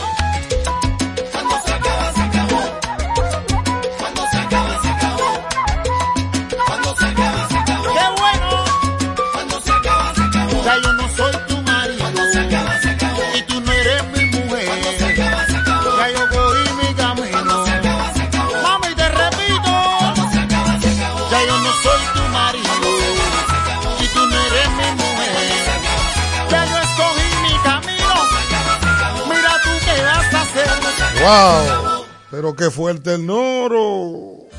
Fuerte 32.91 33.13
el 33.13 33.25
noro. 33.25 34.49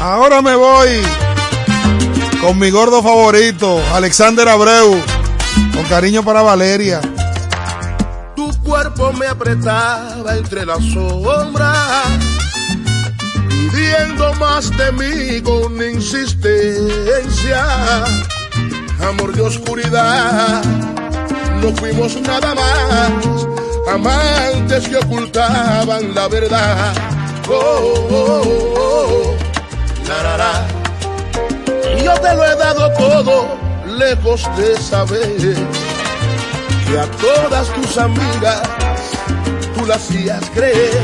Ahora 0.00 0.40
me 0.40 0.54
voy 0.54 0.88
con 2.40 2.58
mi 2.58 2.70
gordo 2.70 3.02
favorito, 3.02 3.82
Alexander 3.92 4.48
Abreu. 4.48 4.98
Con 5.74 5.84
cariño 5.84 6.22
para 6.22 6.40
Valeria. 6.40 7.02
Tu 8.34 8.50
cuerpo 8.62 9.12
me 9.12 9.26
apretaba 9.26 10.36
entre 10.36 10.64
las 10.64 10.82
sombras, 10.84 12.08
pidiendo 13.48 14.32
más 14.34 14.70
de 14.74 14.92
mí 14.92 15.42
con 15.42 15.76
insistencia. 15.82 17.66
Amor 19.06 19.34
de 19.34 19.42
oscuridad, 19.42 20.62
no 21.60 21.76
fuimos 21.76 22.18
nada 22.22 22.54
más, 22.54 23.51
amantes 23.88 24.88
que 24.88 24.96
ocultaban 24.96 26.14
la 26.14 26.28
verdad. 26.28 26.92
Oh, 27.48 28.06
oh, 28.10 28.42
oh, 28.44 28.74
oh. 28.78 29.36
La, 30.08 30.22
la, 30.22 30.36
la. 30.36 30.82
Yo 32.02 32.14
te 32.14 32.34
lo 32.34 32.44
he 32.44 32.56
dado 32.56 32.92
todo, 32.92 33.48
lejos 33.86 34.48
de 34.56 34.76
saber 34.80 35.36
que 36.86 36.98
a 36.98 37.06
todas 37.20 37.68
tus 37.74 37.98
amigas 37.98 38.62
tú 39.76 39.86
las 39.86 39.98
hacías 39.98 40.42
creer 40.54 41.00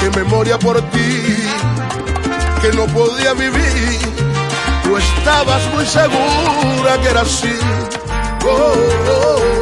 que 0.00 0.10
memoria 0.18 0.58
por 0.58 0.80
ti, 0.90 1.36
que 2.60 2.72
no 2.72 2.86
podía 2.86 3.34
vivir, 3.34 4.00
tú 4.82 4.96
estabas 4.96 5.62
muy 5.74 5.86
segura 5.86 7.00
que 7.00 7.08
era 7.08 7.20
así. 7.20 7.56
Oh, 8.44 8.48
oh, 8.48 9.38
oh. 9.58 9.61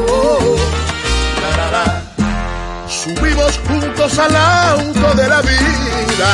Juntos 3.68 4.18
al 4.18 4.36
auto 4.36 5.14
de 5.14 5.28
la 5.28 5.40
vida, 5.42 6.30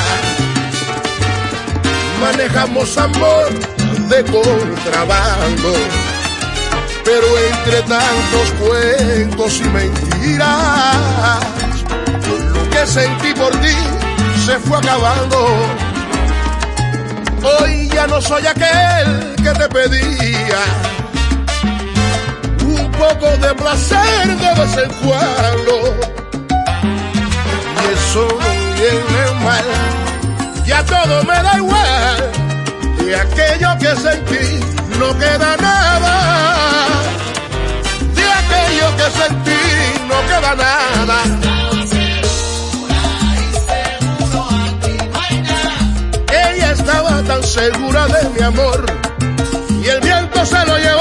manejamos 2.21 2.97
amor 2.99 3.49
de 4.09 4.25
contrabando 4.25 5.73
pero 7.07 7.27
entre 7.39 7.83
tantos 7.83 8.51
cuentos 8.59 9.61
y 9.61 9.69
mentiras, 9.69 11.39
lo 12.53 12.69
que 12.69 12.85
sentí 12.85 13.33
por 13.33 13.53
ti 13.61 13.77
se 14.45 14.59
fue 14.59 14.77
acabando. 14.79 15.47
Hoy 17.45 17.89
ya 17.95 18.09
no 18.09 18.21
soy 18.21 18.45
aquel 18.45 19.37
que 19.37 19.51
te 19.51 19.69
pedía 19.69 20.59
un 22.65 22.91
poco 22.91 23.37
de 23.37 23.55
placer 23.55 24.37
de 24.39 24.55
vez 24.61 24.77
en 24.77 24.91
cuando. 25.07 26.16
Y 28.17 28.19
eso 28.19 28.29
no 28.29 28.75
viene 28.77 29.45
mal, 29.45 29.65
ya 30.65 30.83
todo 30.85 31.23
me 31.25 31.43
da 31.43 31.57
igual. 31.59 32.33
De 33.05 33.15
aquello 33.15 33.77
que 33.79 33.95
sentí 33.95 34.61
no 34.99 35.19
queda 35.19 35.57
nada. 35.59 36.87
De 38.15 38.25
aquello 38.41 38.97
que 38.97 39.11
sentí 39.21 39.63
no 40.09 40.19
queda 40.29 40.55
nada. 40.55 41.19
Ella 46.31 46.73
estaba 46.73 47.23
tan 47.23 47.43
segura 47.43 48.07
de 48.07 48.29
mi 48.31 48.43
amor 48.43 48.87
y 49.83 49.89
el 49.89 50.01
viento 50.01 50.47
se 50.47 50.65
lo 50.65 50.79
llevó. 50.79 50.96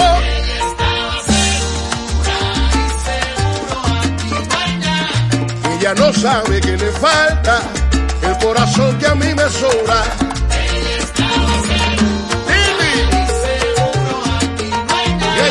Ella 5.86 5.94
no 5.94 6.12
sabe 6.12 6.60
que 6.62 6.76
le 6.78 6.92
falta 6.94 7.62
el 8.24 8.36
corazón 8.44 8.98
que 8.98 9.06
a 9.06 9.14
mí 9.14 9.32
me 9.36 9.48
sobra. 9.52 10.04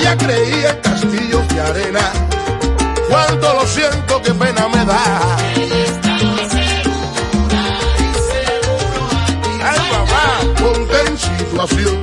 la 0.02 0.16
creí 0.16 0.64
en 0.64 0.76
castillos 0.82 1.48
de 1.50 1.60
arena. 1.60 2.12
Cuánto 3.08 3.54
lo 3.54 3.64
siento, 3.64 4.22
qué 4.22 4.34
pena 4.34 4.68
me 4.70 4.84
da. 4.84 5.36
Ay, 9.62 9.80
mamá, 9.92 10.54
ponte 10.58 11.00
en 11.06 11.16
situación, 11.16 12.02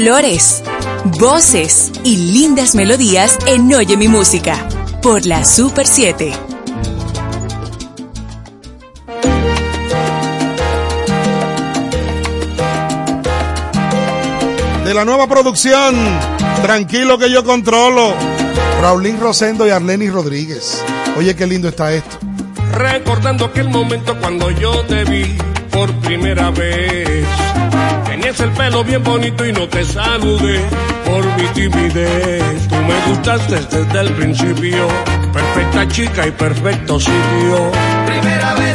Colores, 0.00 0.62
voces 1.18 1.92
y 2.04 2.16
lindas 2.32 2.74
melodías 2.74 3.38
en 3.44 3.70
Oye 3.74 3.98
mi 3.98 4.08
música 4.08 4.56
por 5.02 5.26
la 5.26 5.44
Super 5.44 5.86
7. 5.86 6.32
De 14.86 14.94
la 14.94 15.04
nueva 15.04 15.26
producción, 15.26 15.94
Tranquilo 16.62 17.18
que 17.18 17.30
yo 17.30 17.44
controlo. 17.44 18.14
Raulín 18.80 19.20
Rosendo 19.20 19.66
y 19.66 19.70
Arlenis 19.70 20.10
Rodríguez. 20.10 20.82
Oye, 21.18 21.36
qué 21.36 21.46
lindo 21.46 21.68
está 21.68 21.92
esto. 21.92 22.16
Recordando 22.72 23.44
aquel 23.44 23.68
momento 23.68 24.18
cuando 24.18 24.50
yo 24.50 24.82
te 24.86 25.04
vi 25.04 25.36
por 25.70 25.92
primera 25.96 26.50
vez. 26.50 27.26
Tenías 28.30 28.48
el 28.48 28.56
pelo 28.56 28.84
bien 28.84 29.02
bonito 29.02 29.44
y 29.44 29.52
no 29.52 29.68
te 29.68 29.84
saludé 29.84 30.60
por 31.04 31.24
mi 31.36 31.48
timidez. 31.48 32.68
Tú 32.68 32.76
me 32.76 32.94
gustaste 33.08 33.56
desde 33.56 34.00
el 34.00 34.12
principio. 34.12 34.86
Perfecta 35.32 35.88
chica 35.88 36.26
y 36.28 36.30
perfecto 36.30 37.00
sitio. 37.00 37.72
Primera 38.06 38.54
vez 38.54 38.69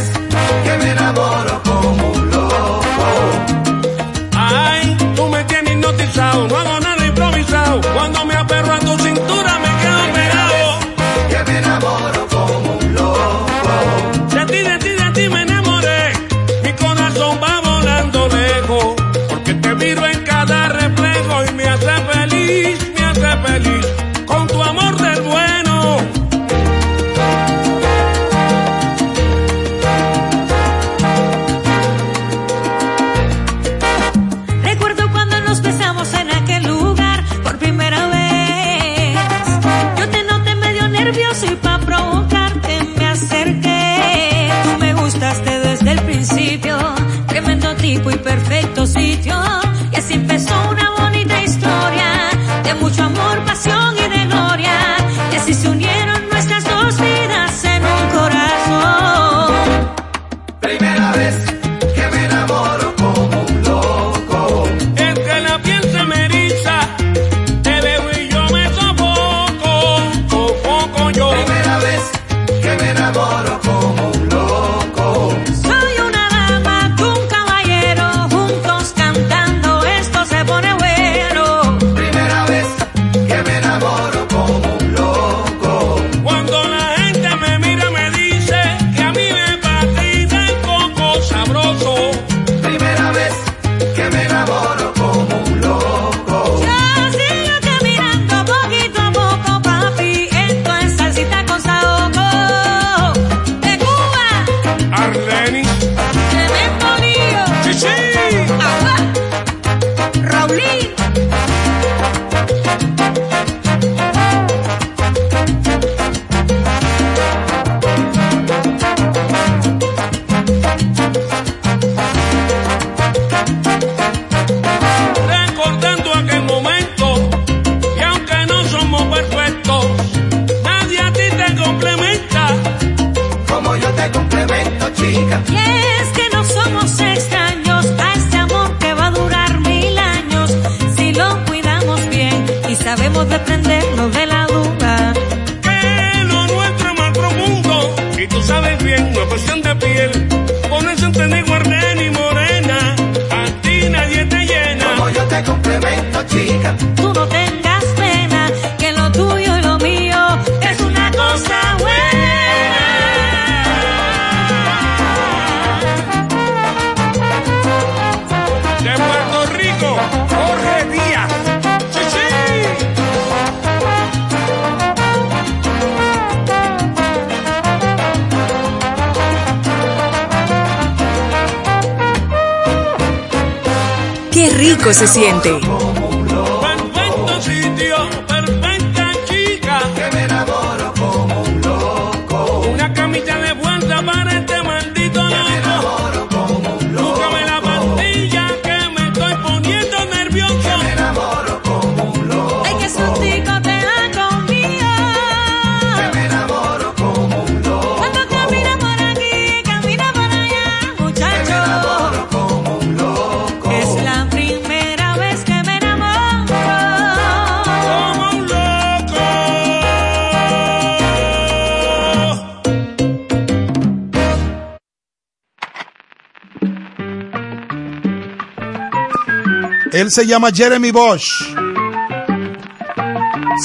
Él 229.95 230.11
se 230.11 230.27
llama 230.27 230.49
Jeremy 230.53 230.91
Bosch. 230.91 231.55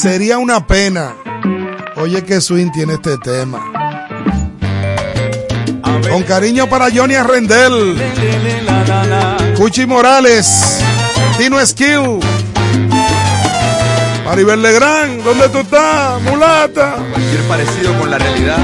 Sería 0.00 0.38
una 0.38 0.64
pena. 0.64 1.16
Oye 1.96 2.22
que 2.22 2.40
swing 2.40 2.70
tiene 2.70 2.94
este 2.94 3.18
tema. 3.18 3.60
Con 6.08 6.22
cariño 6.22 6.68
para 6.68 6.88
Johnny 6.88 7.16
Arrendel. 7.16 8.00
Cuchi 9.56 9.86
Morales. 9.86 10.78
Tino 11.36 11.58
Esquiu. 11.58 12.20
Maribel 14.24 14.62
Legrand, 14.62 15.24
¿dónde 15.24 15.48
tú 15.48 15.58
estás, 15.58 16.22
mulata? 16.22 16.94
Cualquier 17.12 17.42
parecido 17.48 17.98
con 17.98 18.08
la 18.08 18.18
realidad. 18.18 18.58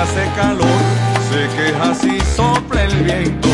hace 0.00 0.26
calor, 0.34 0.82
se 1.30 1.56
queja 1.56 1.94
si 1.94 2.20
sopla 2.34 2.84
el 2.84 3.04
viento. 3.04 3.49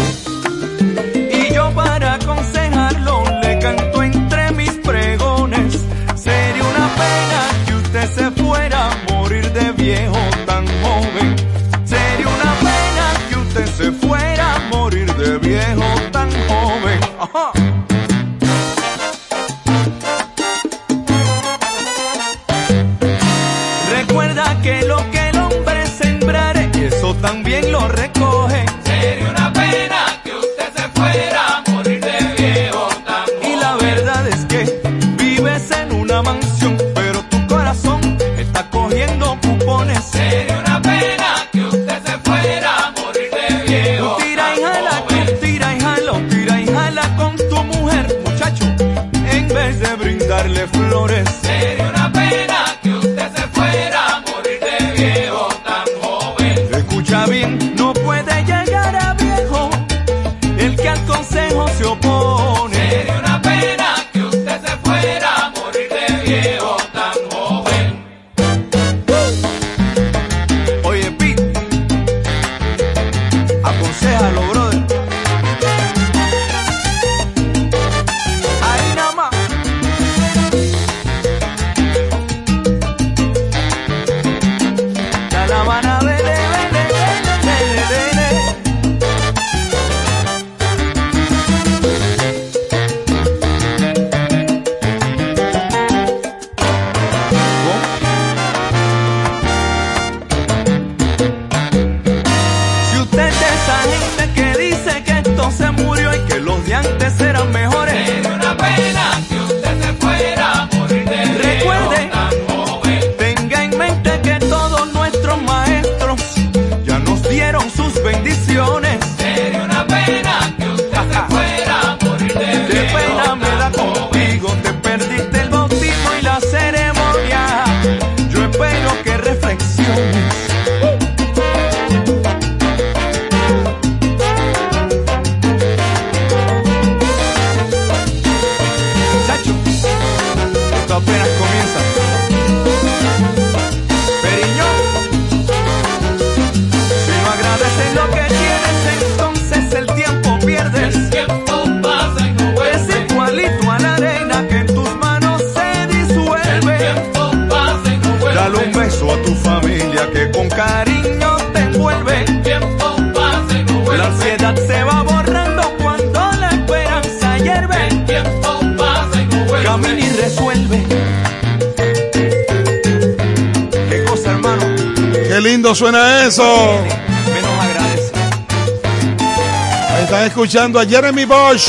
Escuchando 180.47 180.79
a 180.79 180.87
Jeremy 180.87 181.25
Bosch. 181.25 181.67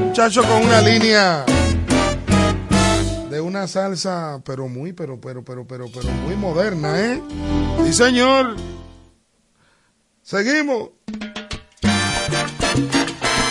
Muchacho 0.00 0.42
con 0.42 0.64
una 0.64 0.80
línea 0.80 1.44
de 3.30 3.40
una 3.40 3.68
salsa, 3.68 4.40
pero 4.44 4.66
muy, 4.66 4.92
pero, 4.92 5.20
pero, 5.20 5.44
pero, 5.44 5.64
pero, 5.64 5.86
pero 5.94 6.10
muy 6.10 6.34
moderna, 6.34 6.98
¿eh? 6.98 7.22
Sí, 7.84 7.92
señor. 7.92 8.56
Seguimos. 10.24 10.90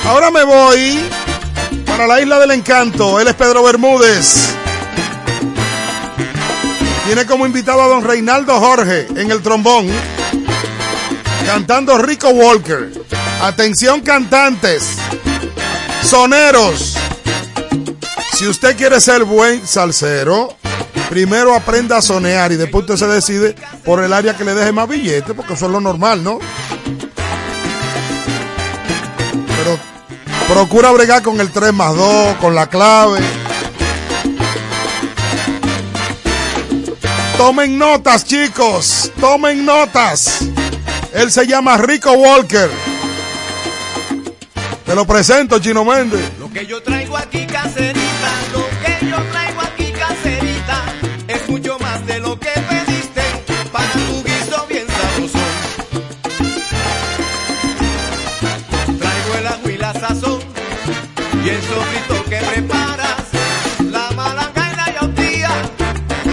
Ahora 0.03 0.29
me 0.29 0.43
voy 0.43 0.99
para 1.85 2.05
la 2.05 2.19
isla 2.19 2.37
del 2.39 2.51
encanto. 2.51 3.17
Él 3.21 3.29
es 3.29 3.33
Pedro 3.35 3.63
Bermúdez. 3.63 4.53
Tiene 7.05 7.25
como 7.25 7.45
invitado 7.45 7.81
a 7.81 7.87
don 7.87 8.03
Reinaldo 8.03 8.59
Jorge 8.59 9.07
en 9.15 9.31
el 9.31 9.41
trombón, 9.41 9.87
cantando 11.45 11.97
Rico 11.97 12.27
Walker. 12.31 13.04
Atención 13.45 14.01
cantantes, 14.01 14.97
soneros. 16.01 16.97
Si 18.33 18.47
usted 18.47 18.75
quiere 18.75 18.99
ser 18.99 19.23
buen 19.23 19.67
salsero, 19.67 20.49
primero 21.11 21.53
aprenda 21.53 21.97
a 21.97 22.01
sonear 22.01 22.51
y 22.51 22.55
después 22.55 22.85
usted 22.85 22.97
se 22.97 23.07
decide 23.07 23.55
por 23.83 24.03
el 24.03 24.13
área 24.13 24.35
que 24.35 24.45
le 24.45 24.55
deje 24.55 24.71
más 24.71 24.89
billete, 24.89 25.35
porque 25.35 25.53
eso 25.53 25.67
es 25.67 25.71
lo 25.71 25.79
normal, 25.79 26.23
¿no? 26.23 26.39
Pero 29.57 29.79
procura 30.47 30.89
bregar 30.89 31.21
con 31.21 31.39
el 31.39 31.51
3 31.51 31.71
más 31.71 31.95
2, 31.95 32.37
con 32.37 32.55
la 32.55 32.67
clave. 32.67 33.19
Tomen 37.37 37.77
notas, 37.77 38.25
chicos. 38.25 39.11
Tomen 39.21 39.63
notas. 39.63 40.39
Él 41.13 41.31
se 41.31 41.45
llama 41.45 41.77
Rico 41.77 42.11
Walker. 42.11 42.71
Lo 44.95 45.05
presento, 45.05 45.59
Chino 45.59 45.83
Méndez. 45.83 46.21
Lo 46.39 46.49
que 46.49 46.65
yo 46.65 46.81
traigo 46.81 47.17
aquí 47.17 47.45
caserita, 47.45 48.31
lo 48.53 48.65
que 48.81 49.05
yo 49.05 49.17
traigo 49.29 49.59
aquí 49.59 49.91
caserita, 49.91 50.85
es 51.27 51.49
mucho 51.49 51.77
más 51.79 52.05
de 52.07 52.19
lo 52.19 52.39
que 52.39 52.51
pediste 52.69 53.21
para 53.73 53.91
tu 53.91 54.23
guiso 54.23 54.65
bien 54.69 54.87
sabroso. 54.87 55.39
Traigo 58.97 59.35
el 59.37 59.47
ajo 59.47 59.69
y 59.69 59.77
la 59.77 59.93
sazón 59.95 60.39
y 61.43 61.49
el 61.49 61.61
sofrito 61.61 62.23
que 62.29 62.37
preparas, 62.37 63.25
la 63.91 64.11
malanga 64.11 64.71
y 64.71 64.75
la 64.77 65.01
yautía 65.01 65.51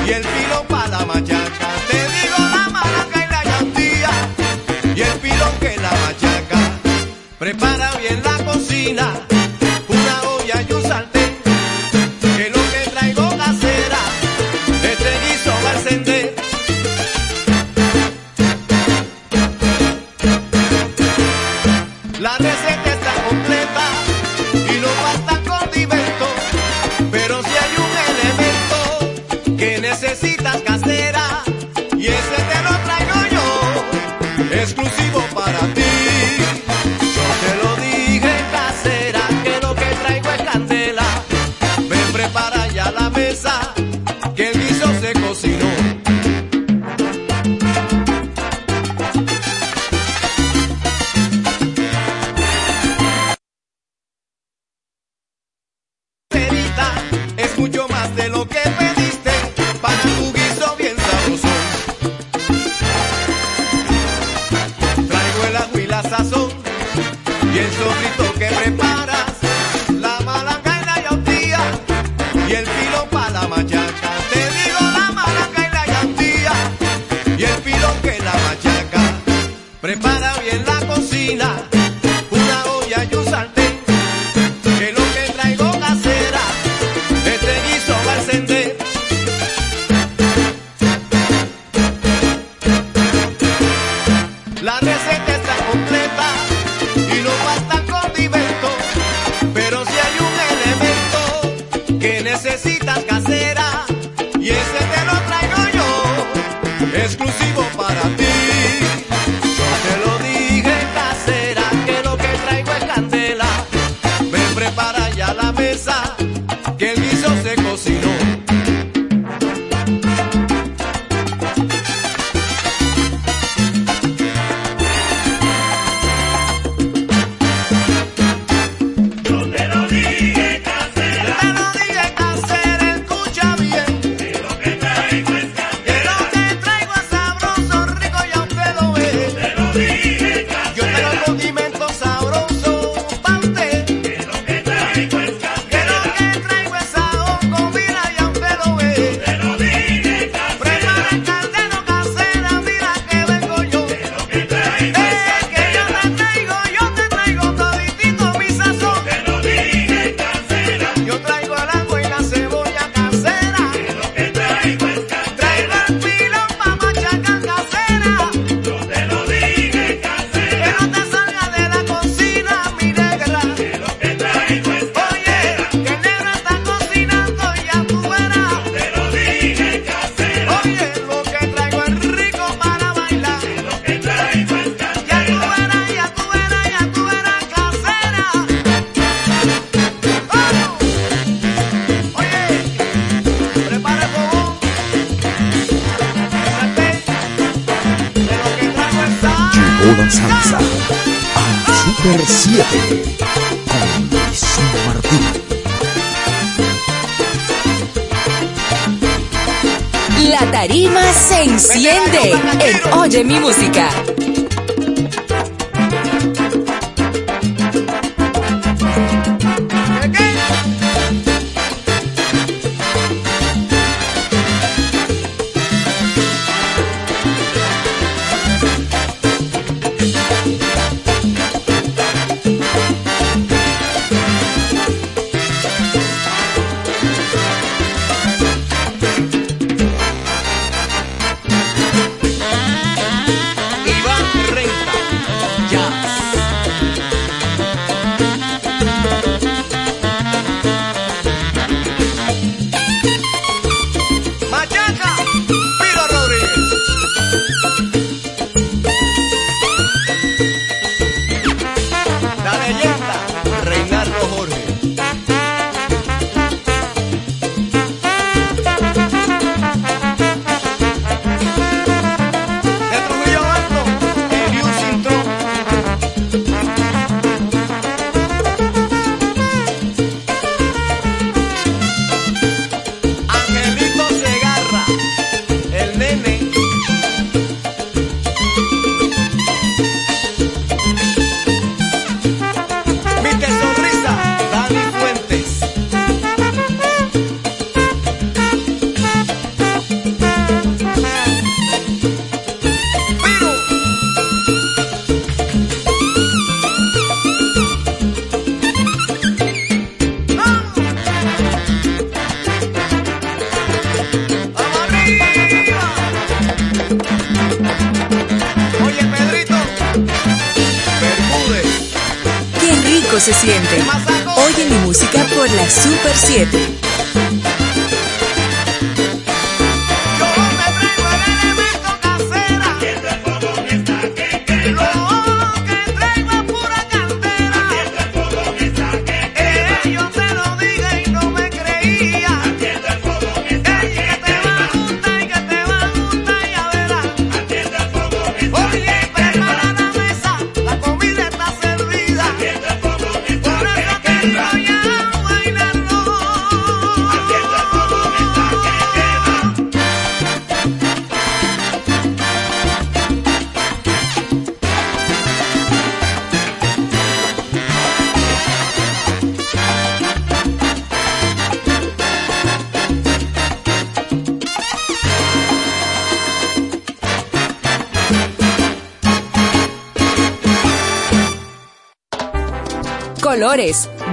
y 0.07 0.11
el 0.13 0.23
pilón 0.23 0.67
para 0.69 0.87
la 0.87 1.05
machaca. 1.05 1.69
Te 1.91 1.97
digo 1.97 2.39
la 2.39 2.69
malanga 2.71 3.27
y 3.27 3.29
la 3.29 3.45
yautía 3.45 4.11
y 4.95 5.01
el 5.01 5.19
pilón 5.19 5.53
que 5.59 5.77
la 5.79 5.91
machaca. 5.91 6.79
Prepara 7.41 7.91
bien 8.85 9.32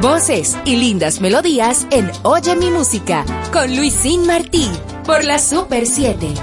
voces 0.01 0.57
y 0.65 0.75
lindas 0.75 1.21
melodías 1.21 1.85
en 1.91 2.11
Oye 2.23 2.55
mi 2.55 2.71
música 2.71 3.23
con 3.53 3.75
Luisín 3.75 4.25
Martí 4.25 4.71
por 5.05 5.23
la 5.23 5.37
Super 5.37 5.85
7. 5.85 6.33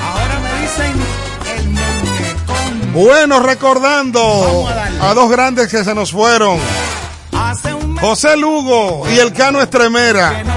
Ahora 0.00 0.40
me 0.40 0.62
dicen 0.62 0.94
el 1.58 1.68
muñecón. 1.68 2.92
Bueno, 2.94 3.40
recordando 3.40 4.66
a, 4.66 5.10
a, 5.10 5.14
dos 5.14 5.30
grandes 5.30 5.68
que 5.68 5.84
se 5.84 5.94
nos 5.94 6.10
fueron. 6.10 6.58
José 8.00 8.36
Lugo 8.38 9.06
y 9.14 9.18
el 9.18 9.34
Cano 9.34 9.60
Estremera 9.60 10.53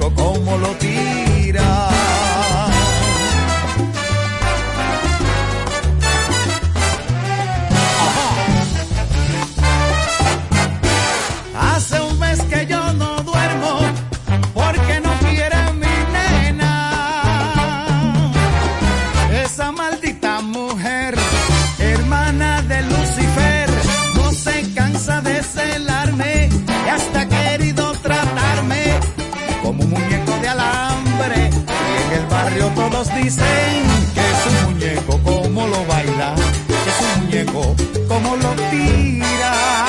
loco 0.00 0.14
como 0.14 0.56
lo 0.56 0.68
tira. 0.78 1.89
barrio 32.50 32.66
todos 32.74 33.14
dicen 33.14 33.84
que 34.14 34.20
es 34.20 34.46
un 34.46 34.72
muñeco 34.72 35.18
como 35.22 35.66
lo 35.66 35.84
baila, 35.86 36.34
que 36.66 36.90
es 36.90 37.00
un 37.00 37.24
muñeco 37.24 37.76
como 38.08 38.36
lo 38.36 38.50
tira. 38.70 39.86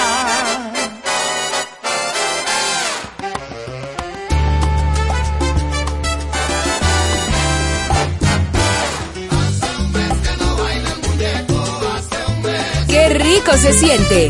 Qué 12.88 13.10
rico 13.10 13.52
se 13.58 13.74
siente. 13.74 14.30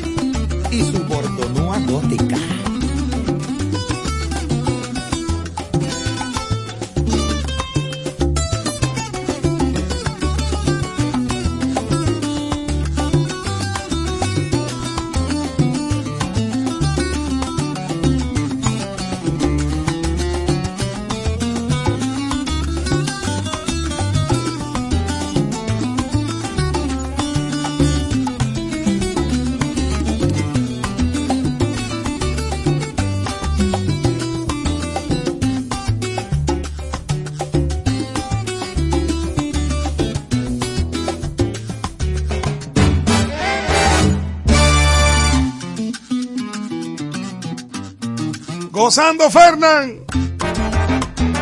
Gozando 48.91 49.31
Fernán. 49.31 50.03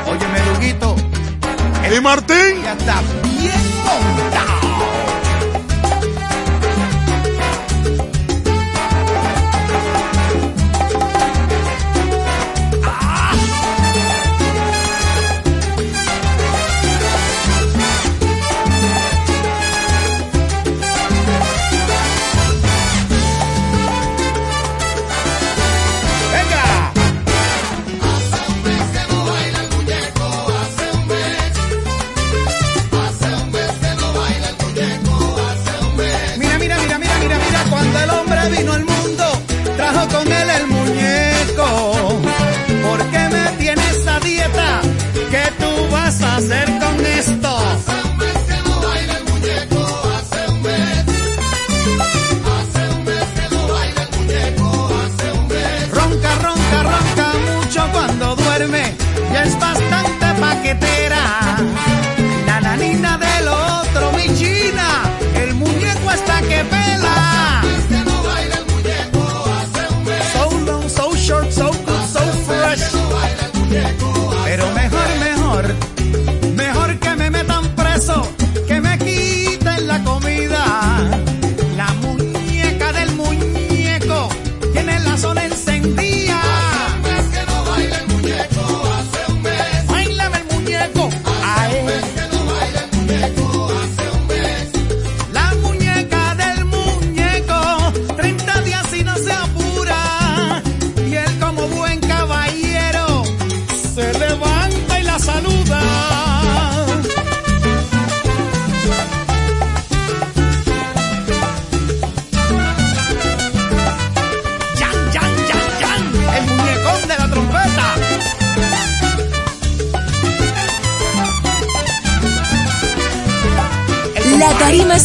Óyeme, 0.05 0.39
Luguito. 0.53 0.95
Y 1.91 1.99
Martín. 1.99 2.61
Ya 2.63 2.73
está 2.73 3.18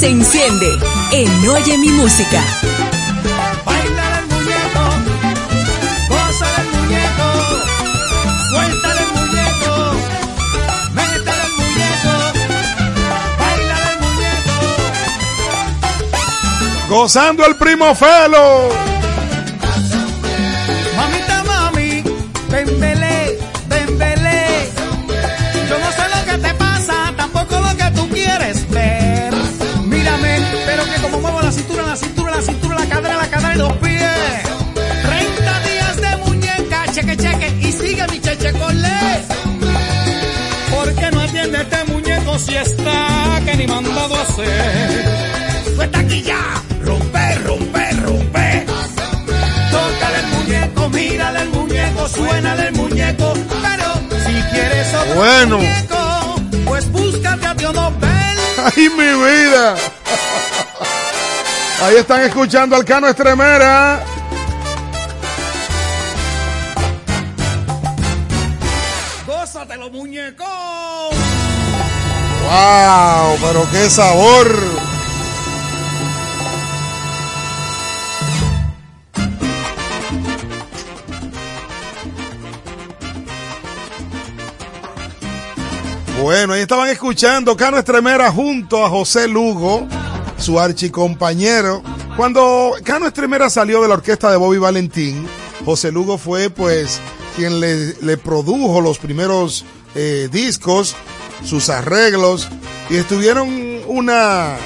se 0.05 0.11
enciende 0.11 0.79
en 1.13 1.49
Oye 1.49 1.79
mi 1.79 1.89
música. 1.89 2.43
Baila 3.65 4.19
el 4.19 4.27
muñeco, 4.27 4.85
goza 6.11 6.47
del 6.57 6.69
muñeco, 6.77 7.29
suelta 8.51 8.89
el 8.93 8.99
muñeco, 9.17 9.73
métele 10.93 11.45
el 11.47 11.53
muñeco, 11.59 12.15
baila 13.39 13.77
el 13.93 13.97
muñeco. 14.05 14.57
Gozando 16.91 17.47
el 17.47 17.55
primo 17.57 17.95
Felo. 17.95 18.94
Si 42.39 42.55
está 42.57 43.41
que 43.45 43.57
ni 43.57 43.67
mandado 43.67 44.15
a 44.17 44.23
hacer? 44.23 45.05
Suelta 45.75 45.99
aquí 45.99 46.23
ya, 46.23 46.63
rompe, 46.83 47.35
rompe, 47.47 47.91
rompe. 48.03 48.67
Tócale 49.71 50.19
el 50.21 50.27
muñeco, 50.29 50.89
mírale 50.91 51.41
el 51.43 51.49
muñeco, 51.51 52.09
suénale 52.09 52.69
el 52.69 52.73
muñeco. 52.75 53.33
Pero 53.63 53.95
si 54.27 54.43
quieres 54.53 54.95
otro 54.95 55.15
Bueno. 55.15 55.59
muñeco, 55.59 56.35
pues 56.65 56.91
búscate 56.93 57.47
a 57.47 57.55
Tío 57.55 57.73
Nobel. 57.73 58.39
¡Ay, 58.77 58.89
mi 58.91 59.05
vida! 59.25 59.75
Ahí 61.83 61.97
están 61.97 62.23
escuchando 62.23 62.77
al 62.77 62.85
Cano 62.85 63.09
Estremera. 63.09 64.03
¡Wow! 72.55 73.37
Pero 73.41 73.69
qué 73.73 73.91
sabor. 73.91 74.47
Bueno, 86.23 86.53
ahí 86.53 86.61
estaban 86.61 86.89
escuchando 86.91 87.57
Cano 87.57 87.77
Estremera 87.79 88.31
junto 88.31 88.85
a 88.85 88.89
José 88.89 89.27
Lugo, 89.27 89.89
su 90.39 90.61
archicompañero. 90.61 91.83
Cuando 92.17 92.75
Cano 92.85 93.09
Estremera 93.09 93.51
salió 93.51 93.83
de 93.83 93.89
la 93.89 93.95
orquesta 93.95 94.31
de 94.31 94.37
Bobby 94.37 94.59
Valentín, 94.59 95.27
José 95.65 95.91
Lugo 95.91 96.19
fue 96.19 96.51
pues 96.51 97.01
quien 97.35 97.59
le, 97.59 98.17
produjo 98.19 98.81
los 98.81 98.99
primeros 98.99 99.65
eh, 99.97 100.29
discos, 100.31 100.95
sus 101.45 101.69
arreglos, 101.69 102.49
y 102.91 102.97
estuvieron 102.97 103.49
una, 103.87 104.57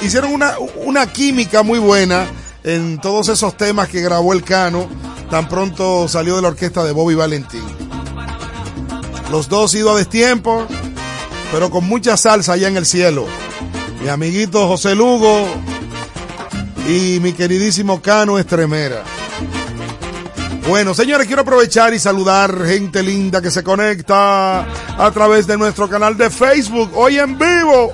hicieron 0.00 0.32
una, 0.32 0.54
una 0.84 1.12
química 1.12 1.62
muy 1.62 1.78
buena 1.78 2.26
en 2.64 2.98
todos 3.00 3.28
esos 3.28 3.56
temas 3.56 3.88
que 3.88 4.00
grabó 4.00 4.32
el 4.32 4.42
Cano, 4.42 4.88
tan 5.30 5.48
pronto 5.48 6.08
salió 6.08 6.36
de 6.36 6.42
la 6.42 6.48
orquesta 6.48 6.84
de 6.84 6.92
Bobby 6.92 7.14
Valentín. 7.14 7.64
Los 9.30 9.48
dos 9.48 9.74
ido 9.74 9.92
a 9.92 9.96
destiempo, 9.96 10.66
pero 11.50 11.70
con 11.70 11.84
mucha 11.84 12.16
salsa 12.16 12.52
allá 12.52 12.68
en 12.68 12.76
el 12.76 12.86
cielo. 12.86 13.26
mi 14.02 14.08
amiguito 14.08 14.68
José 14.68 14.94
Lugo 14.94 15.46
y 16.88 17.18
mi 17.20 17.32
queridísimo 17.32 18.02
Cano 18.02 18.38
Estremera. 18.38 19.02
Bueno, 20.68 20.94
señores, 20.94 21.26
quiero 21.26 21.42
aprovechar 21.42 21.92
y 21.92 21.98
saludar 21.98 22.64
gente 22.64 23.02
linda 23.02 23.42
que 23.42 23.50
se 23.50 23.64
conecta 23.64 24.60
a 24.62 25.10
través 25.12 25.46
de 25.46 25.58
nuestro 25.58 25.88
canal 25.88 26.16
de 26.16 26.30
Facebook, 26.30 26.92
hoy 26.94 27.18
en 27.18 27.36
vivo. 27.36 27.92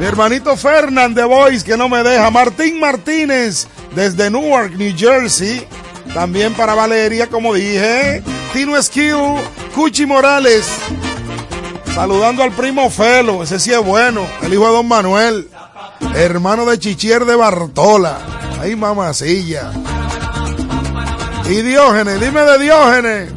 Mi 0.00 0.06
hermanito 0.06 0.56
Fernand 0.56 1.16
de 1.16 1.22
Voice, 1.22 1.64
que 1.64 1.76
no 1.76 1.88
me 1.88 2.02
deja. 2.02 2.28
Martín 2.30 2.80
Martínez, 2.80 3.68
desde 3.94 4.28
Newark, 4.28 4.76
New 4.76 4.92
Jersey. 4.96 5.64
También 6.12 6.52
para 6.54 6.74
Valeria, 6.74 7.28
como 7.28 7.54
dije. 7.54 8.22
Tino 8.52 8.82
Skill, 8.82 9.36
Cuchi 9.74 10.04
Morales. 10.04 10.66
Saludando 11.94 12.42
al 12.42 12.52
primo 12.52 12.90
Felo, 12.90 13.44
ese 13.44 13.60
sí 13.60 13.72
es 13.72 13.84
bueno. 13.84 14.26
El 14.42 14.52
hijo 14.52 14.66
de 14.66 14.72
Don 14.72 14.88
Manuel. 14.88 15.48
Hermano 16.16 16.66
de 16.66 16.78
Chichier 16.78 17.24
de 17.24 17.36
Bartola. 17.36 18.18
Ay, 18.60 18.74
mamacilla. 18.74 19.70
Y 21.48 21.62
Diógenes, 21.62 22.20
dime 22.20 22.40
de 22.42 22.58
Diógenes. 22.58 23.32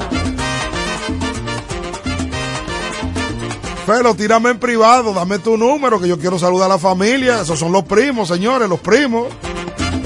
Felo, 3.85 4.15
tírame 4.15 4.49
en 4.49 4.59
privado, 4.59 5.13
dame 5.13 5.37
tu 5.37 5.57
número, 5.57 5.99
que 5.99 6.07
yo 6.07 6.17
quiero 6.17 6.39
saludar 6.39 6.65
a 6.71 6.75
la 6.75 6.79
familia. 6.79 7.41
Esos 7.41 7.59
son 7.59 7.71
los 7.71 7.83
primos, 7.83 8.27
señores, 8.29 8.67
los 8.67 8.79
primos. 8.79 9.27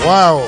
Wow. 0.04 0.42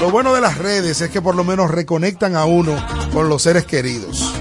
Lo 0.00 0.10
bueno 0.10 0.32
de 0.34 0.40
las 0.40 0.56
redes 0.56 1.00
es 1.00 1.10
que 1.10 1.20
por 1.20 1.34
lo 1.34 1.44
menos 1.44 1.70
reconectan 1.70 2.34
a 2.34 2.44
uno 2.44 2.74
con 3.12 3.28
los 3.28 3.42
seres 3.42 3.66
queridos. 3.66 4.31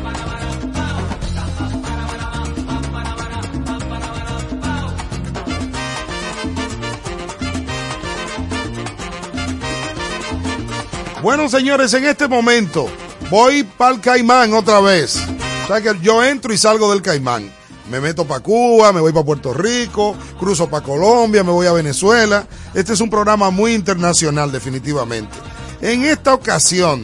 Bueno, 11.21 11.47
señores, 11.49 11.93
en 11.93 12.05
este 12.05 12.27
momento 12.27 12.89
voy 13.29 13.61
para 13.63 13.93
el 13.93 14.01
Caimán 14.01 14.53
otra 14.53 14.79
vez. 14.79 15.21
O 15.63 15.67
sea 15.67 15.79
que 15.79 15.99
yo 16.01 16.23
entro 16.23 16.51
y 16.51 16.57
salgo 16.57 16.89
del 16.91 17.03
Caimán. 17.03 17.53
Me 17.91 18.01
meto 18.01 18.25
para 18.25 18.39
Cuba, 18.39 18.91
me 18.91 19.01
voy 19.01 19.11
para 19.13 19.25
Puerto 19.25 19.53
Rico, 19.53 20.15
cruzo 20.39 20.67
para 20.67 20.83
Colombia, 20.83 21.43
me 21.43 21.51
voy 21.51 21.67
a 21.67 21.73
Venezuela. 21.73 22.47
Este 22.73 22.93
es 22.93 23.01
un 23.01 23.11
programa 23.11 23.51
muy 23.51 23.75
internacional, 23.75 24.51
definitivamente. 24.51 25.37
En 25.81 26.05
esta 26.05 26.33
ocasión 26.33 27.03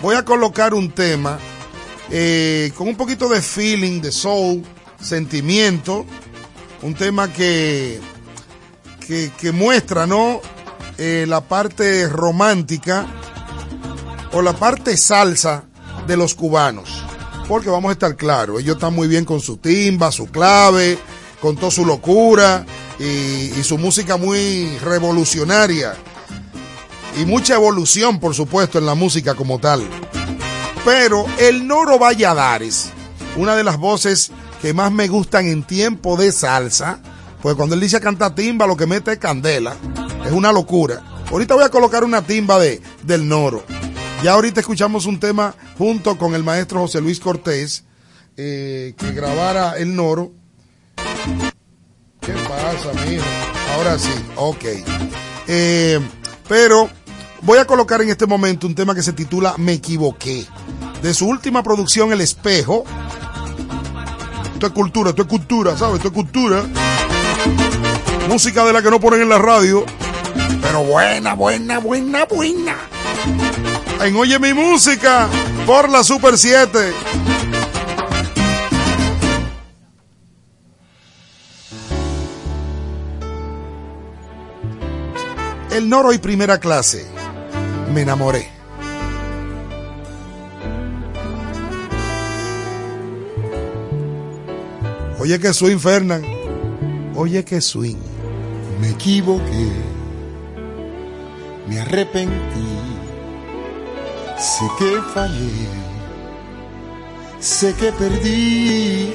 voy 0.00 0.16
a 0.16 0.24
colocar 0.24 0.74
un 0.74 0.90
tema 0.90 1.38
eh, 2.10 2.72
con 2.76 2.88
un 2.88 2.96
poquito 2.96 3.28
de 3.28 3.40
feeling, 3.40 4.00
de 4.00 4.10
soul, 4.10 4.64
sentimiento. 5.00 6.04
Un 6.82 6.94
tema 6.94 7.32
que, 7.32 8.00
que, 9.06 9.52
muestra, 9.52 10.04
¿no? 10.04 10.40
Eh, 10.98 11.26
la 11.28 11.42
parte 11.42 12.08
romántica 12.08 13.06
o 14.32 14.42
la 14.42 14.52
parte 14.52 14.96
salsa 14.96 15.64
de 16.06 16.16
los 16.16 16.34
cubanos. 16.34 17.02
Porque 17.48 17.70
vamos 17.70 17.90
a 17.90 17.92
estar 17.92 18.16
claros, 18.16 18.60
ellos 18.60 18.76
están 18.76 18.94
muy 18.94 19.08
bien 19.08 19.24
con 19.24 19.40
su 19.40 19.56
timba, 19.58 20.10
su 20.12 20.26
clave, 20.26 20.98
con 21.40 21.56
toda 21.56 21.70
su 21.70 21.84
locura 21.84 22.64
y, 22.98 23.62
su 23.62 23.78
música 23.78 24.16
muy 24.16 24.78
revolucionaria. 24.78 25.94
Y 27.20 27.26
mucha 27.26 27.54
evolución, 27.54 28.20
por 28.20 28.34
supuesto, 28.34 28.78
en 28.78 28.86
la 28.86 28.94
música 28.94 29.34
como 29.34 29.58
tal. 29.58 29.82
Pero 30.84 31.26
el 31.38 31.66
Noro 31.66 31.98
Valladares, 31.98 32.90
una 33.36 33.54
de 33.54 33.64
las 33.64 33.76
voces 33.76 34.30
que 34.62 34.72
más 34.72 34.90
me 34.90 35.08
gustan 35.08 35.46
en 35.46 35.62
tiempo 35.62 36.16
de 36.16 36.32
salsa, 36.32 37.00
pues 37.42 37.54
cuando 37.56 37.74
él 37.74 37.80
dice 37.80 38.00
canta 38.00 38.34
timba, 38.34 38.66
lo 38.66 38.76
que 38.76 38.86
mete 38.86 39.12
es 39.12 39.18
candela. 39.18 39.74
Es 40.24 40.32
una 40.32 40.52
locura. 40.52 41.02
Ahorita 41.30 41.54
voy 41.54 41.64
a 41.64 41.68
colocar 41.70 42.04
una 42.04 42.22
timba 42.22 42.58
de, 42.58 42.80
del 43.02 43.28
Noro. 43.28 43.64
Ya 44.22 44.34
ahorita 44.34 44.60
escuchamos 44.60 45.06
un 45.06 45.18
tema 45.18 45.52
junto 45.76 46.16
con 46.16 46.36
el 46.36 46.44
maestro 46.44 46.78
José 46.78 47.00
Luis 47.00 47.18
Cortés, 47.18 47.82
eh, 48.36 48.94
que 48.96 49.10
grabara 49.10 49.76
el 49.78 49.96
Noro. 49.96 50.30
¿Qué 52.20 52.32
pasa, 52.32 52.92
mijo? 53.04 53.24
Ahora 53.74 53.98
sí, 53.98 54.12
ok. 54.36 54.64
Eh, 55.48 55.98
pero 56.48 56.88
voy 57.40 57.58
a 57.58 57.64
colocar 57.64 58.00
en 58.00 58.10
este 58.10 58.26
momento 58.26 58.68
un 58.68 58.76
tema 58.76 58.94
que 58.94 59.02
se 59.02 59.12
titula 59.12 59.56
Me 59.58 59.72
equivoqué. 59.72 60.46
De 61.02 61.14
su 61.14 61.26
última 61.26 61.64
producción, 61.64 62.12
El 62.12 62.20
Espejo. 62.20 62.84
Esto 64.54 64.66
es 64.68 64.72
cultura, 64.72 65.10
esto 65.10 65.22
es 65.22 65.28
cultura, 65.28 65.76
¿sabes? 65.76 65.96
Esto 65.96 66.08
es 66.08 66.14
cultura. 66.14 66.62
Música 68.28 68.64
de 68.64 68.72
la 68.72 68.82
que 68.82 68.90
no 68.90 69.00
ponen 69.00 69.22
en 69.22 69.30
la 69.30 69.38
radio. 69.38 69.84
Pero 70.62 70.84
buena, 70.84 71.34
buena, 71.34 71.80
buena, 71.80 72.24
buena. 72.26 72.76
En 74.04 74.16
Oye 74.16 74.36
mi 74.40 74.52
música 74.52 75.28
por 75.64 75.88
la 75.88 76.02
Super 76.02 76.36
7. 76.36 76.92
El 85.70 85.88
Noro 85.88 86.12
y 86.12 86.18
primera 86.18 86.58
clase. 86.58 87.06
Me 87.94 88.00
enamoré. 88.00 88.48
Oye 95.20 95.38
que 95.38 95.54
swing, 95.54 95.78
Fernán. 95.78 96.24
Oye 97.14 97.44
que 97.44 97.60
swing. 97.60 97.98
Me 98.80 98.90
equivoqué. 98.90 99.70
Me 101.68 101.78
arrepentí. 101.78 102.81
Sé 104.42 104.64
que 104.76 105.00
fallé. 105.14 105.68
Sé 107.38 107.72
que 107.74 107.92
perdí 107.92 109.14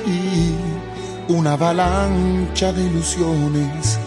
una 1.28 1.52
avalancha 1.52 2.72
de 2.72 2.86
ilusiones, 2.86 4.00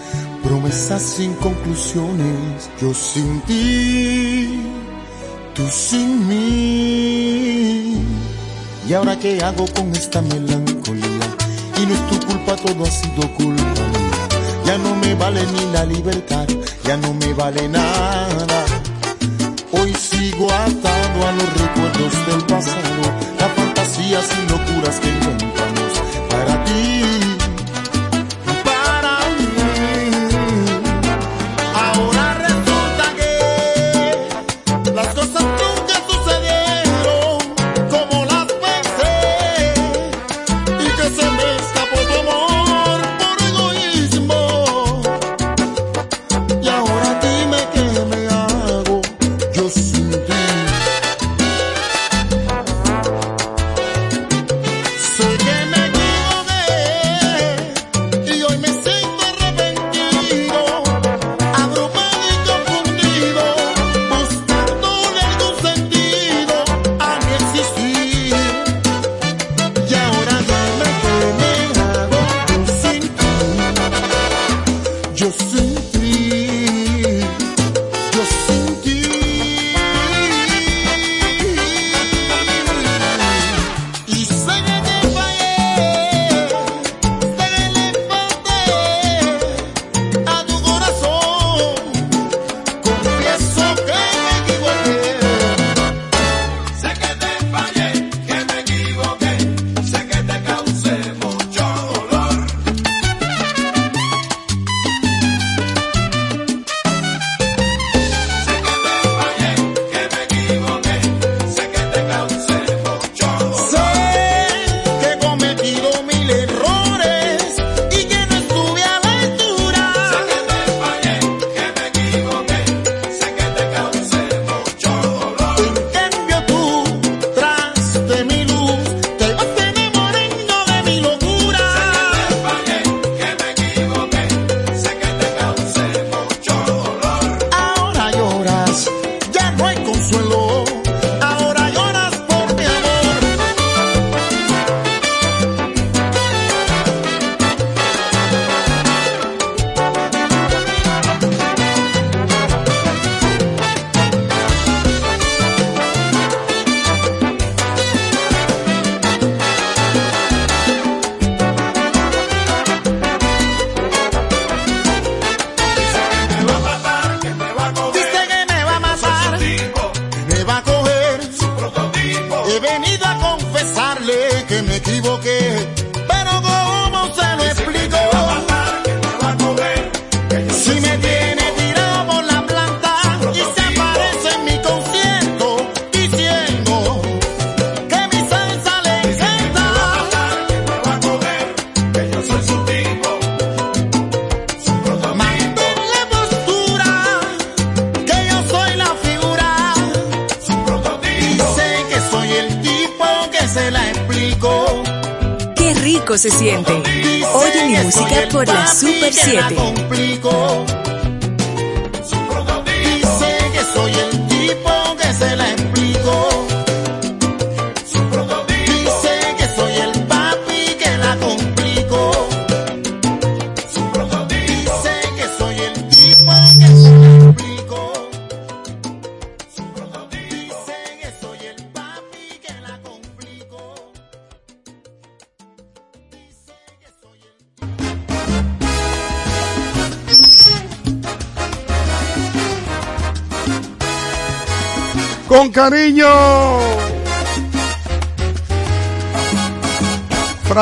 promesas 0.43 1.03
sin 1.03 1.35
conclusiones. 1.35 2.71
Yo 2.81 2.95
sin 2.95 3.43
ti, 3.43 4.63
tú 5.55 5.63
sin 5.71 6.27
mí. 6.27 8.03
¿Y 8.89 8.95
ahora 8.95 9.19
qué 9.19 9.45
hago 9.45 9.67
con 9.75 9.95
esta 9.95 10.23
melancolía? 10.23 11.27
Y 11.77 11.85
no 11.85 11.95
es 11.97 12.09
tu 12.09 12.27
culpa, 12.29 12.57
todo 12.57 12.85
ha 12.85 12.91
sido 12.91 13.31
culpa 13.35 13.83
mía. 13.93 14.27
Ya 14.65 14.79
no 14.79 14.95
me 14.97 15.15
vale 15.17 15.43
ni 15.53 15.71
la 15.71 15.85
libertad, 15.85 16.49
ya 16.85 16.97
no 16.97 17.13
me 17.13 17.35
vale 17.35 17.69
nada. 17.69 18.60
Hoy 19.73 19.95
sigo 19.95 20.51
atado 20.51 21.29
a 21.29 21.33
los 21.33 21.61
recuerdos 21.61 22.27
del 22.27 22.45
pasado, 22.47 23.03
las 23.39 23.53
fantasías 23.53 24.29
y 24.37 24.51
locuras 24.51 24.99
que 24.99 25.09
inventamos 25.09 25.60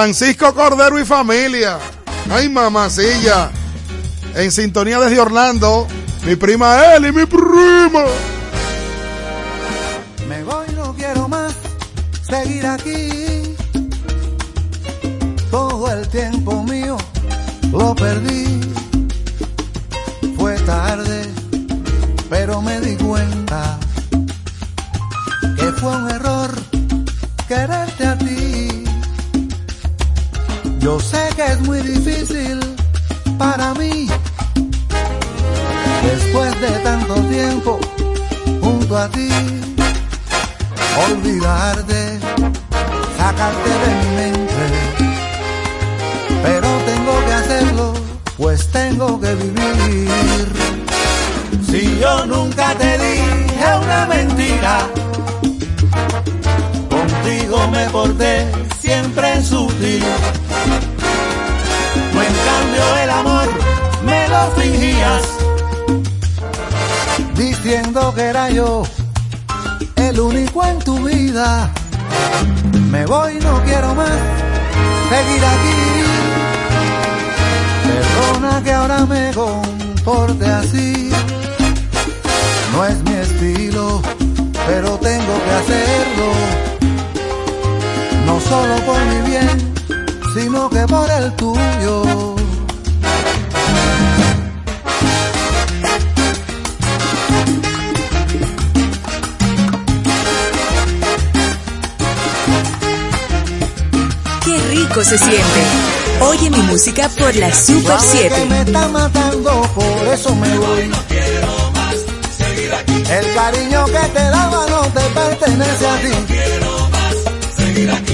Francisco 0.08 0.54
Cordero 0.54 0.98
y 0.98 1.04
familia. 1.04 1.78
Ay, 2.30 2.48
mamacilla. 2.48 3.50
En 4.34 4.50
sintonía 4.50 4.98
desde 4.98 5.20
Orlando, 5.20 5.86
mi 6.24 6.34
prima 6.34 6.94
Eli, 6.94 7.12
mi 7.12 7.26
prima. 7.26 8.06
se 105.08 105.16
siente. 105.16 105.60
Oye 106.20 106.50
mi 106.50 106.58
música 106.64 107.08
por 107.08 107.34
la 107.34 107.54
Super 107.54 107.96
7. 107.98 108.44
Me 108.50 108.60
está 108.60 108.88
matando, 108.88 109.62
por 109.74 110.06
eso 110.12 110.34
me 110.34 110.58
voy. 110.58 110.90
El 113.10 113.34
cariño 113.34 113.86
que 113.86 114.08
te 114.12 114.20
daba 114.20 114.66
no 114.68 114.82
te 114.92 115.00
pertenece 115.00 115.86
a 115.86 116.00
ti. 116.00 116.12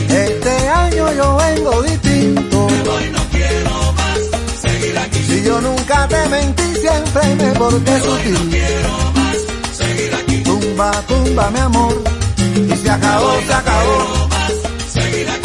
Este 0.09 0.69
año 0.69 1.13
yo 1.15 1.37
vengo 1.37 1.83
distinto. 1.83 2.69
Si 5.27 5.43
yo 5.43 5.61
nunca 5.61 6.07
te 6.07 6.29
mentí, 6.29 6.63
siempre 6.81 7.35
me 7.35 7.53
porté 7.59 8.01
sutil. 8.03 8.39
Tumba, 10.45 10.93
tumba, 11.09 11.51
mi 11.51 11.59
amor. 11.59 12.05
Y 12.55 12.77
se 12.77 12.91
acabó, 12.91 13.33
se 13.49 13.53
acabó. 13.53 14.34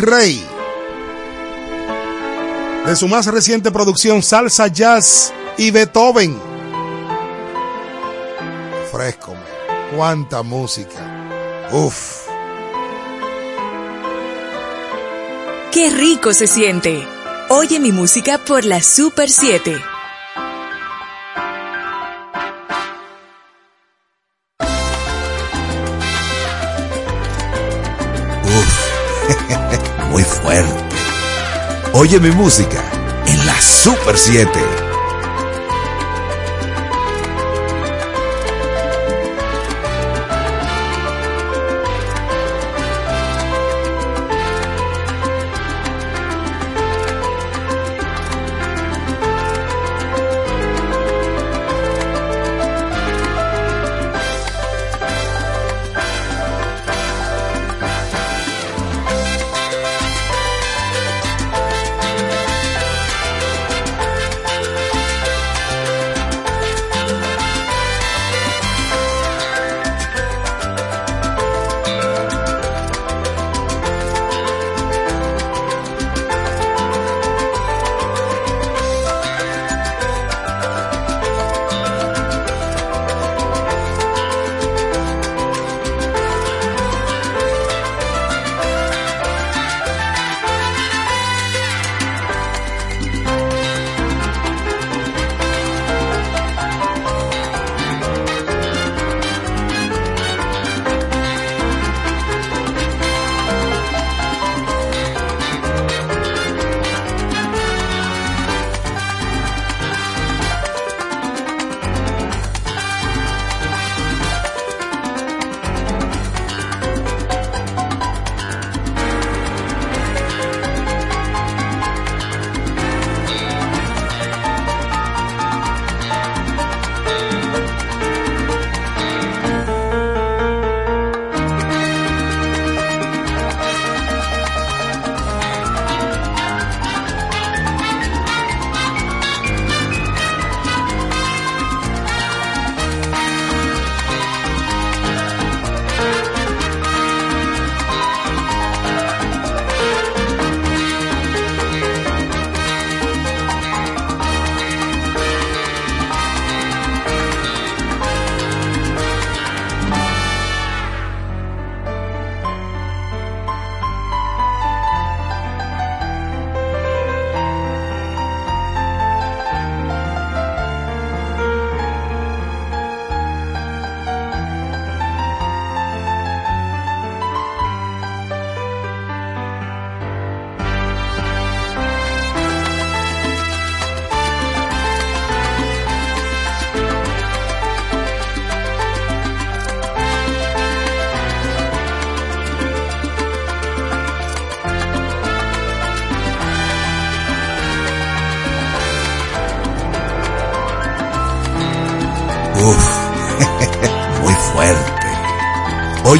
Ray. 0.00 0.44
De 2.86 2.96
su 2.96 3.08
más 3.08 3.26
reciente 3.26 3.70
producción 3.70 4.22
Salsa 4.22 4.68
Jazz 4.68 5.32
y 5.58 5.70
Beethoven. 5.70 6.40
Fresco, 8.90 9.34
cuánta 9.94 10.42
música. 10.42 11.68
Uf. 11.72 12.26
Qué 15.72 15.90
rico 15.90 16.34
se 16.34 16.46
siente. 16.46 17.06
Oye 17.48 17.78
mi 17.78 17.92
música 17.92 18.38
por 18.38 18.64
la 18.64 18.82
Super 18.82 19.30
7. 19.30 19.89
Fuerte. 30.42 30.96
Oye 31.92 32.20
mi 32.20 32.30
música 32.30 32.82
en 33.26 33.46
la 33.46 33.60
Super 33.60 34.16
7. 34.16 34.89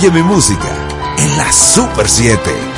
Oye 0.02 0.22
música 0.22 0.74
en 1.18 1.36
la 1.36 1.52
Super 1.52 2.08
7. 2.08 2.69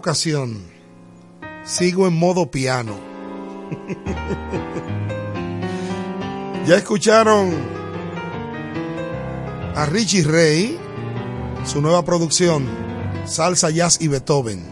Ocasión 0.00 0.64
sigo 1.62 2.06
en 2.06 2.14
modo 2.14 2.50
piano. 2.50 2.94
ya 6.66 6.76
escucharon 6.76 7.54
a 9.76 9.84
Richie 9.84 10.24
Ray, 10.24 10.78
su 11.66 11.82
nueva 11.82 12.02
producción, 12.02 12.66
Salsa, 13.26 13.68
Jazz 13.68 14.00
y 14.00 14.08
Beethoven. 14.08 14.64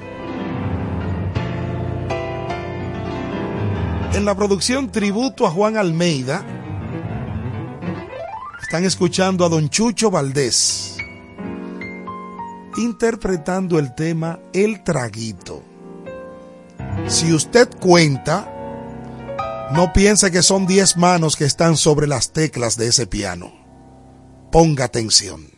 En 4.14 4.24
la 4.24 4.34
producción 4.34 4.90
Tributo 4.90 5.46
a 5.46 5.50
Juan 5.50 5.76
Almeida, 5.76 6.42
están 8.62 8.84
escuchando 8.84 9.44
a 9.44 9.50
Don 9.50 9.68
Chucho 9.68 10.10
Valdés 10.10 10.77
interpretando 12.78 13.78
el 13.78 13.94
tema 13.94 14.38
El 14.52 14.82
Traguito. 14.84 15.62
Si 17.06 17.32
usted 17.32 17.68
cuenta, 17.80 18.48
no 19.72 19.92
piense 19.92 20.30
que 20.30 20.42
son 20.42 20.66
10 20.66 20.96
manos 20.96 21.36
que 21.36 21.44
están 21.44 21.76
sobre 21.76 22.06
las 22.06 22.32
teclas 22.32 22.76
de 22.76 22.88
ese 22.88 23.06
piano. 23.06 23.52
Ponga 24.50 24.84
atención. 24.84 25.57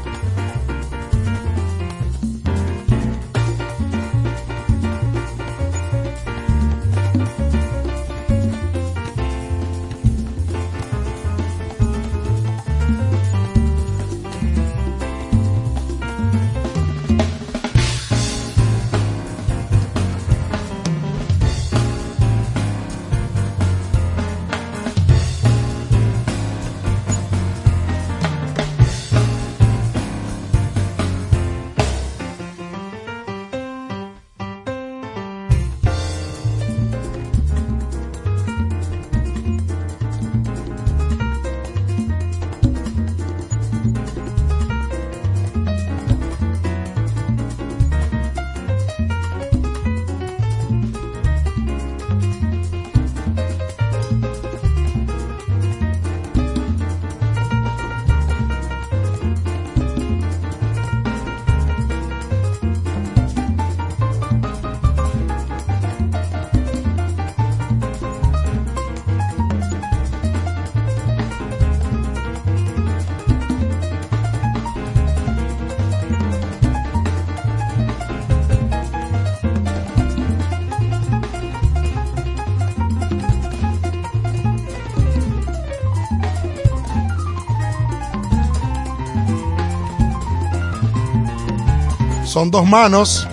Dos 92.51 92.67
manos. 92.67 93.25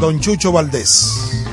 Don 0.00 0.20
Chucho 0.20 0.52
Valdés. 0.52 1.44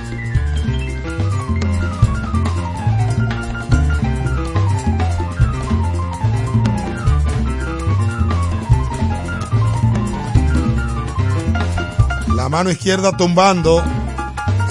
La 12.36 12.48
mano 12.50 12.70
izquierda 12.70 13.18
tumbando 13.18 13.84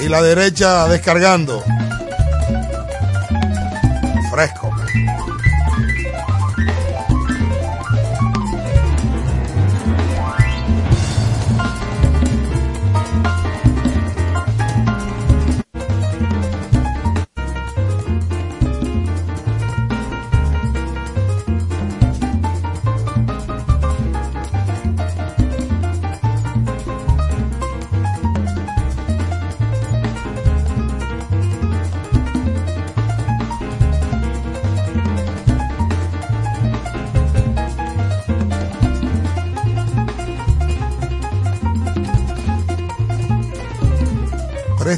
y 0.01 0.09
la 0.09 0.23
derecha 0.23 0.87
descargando. 0.87 1.65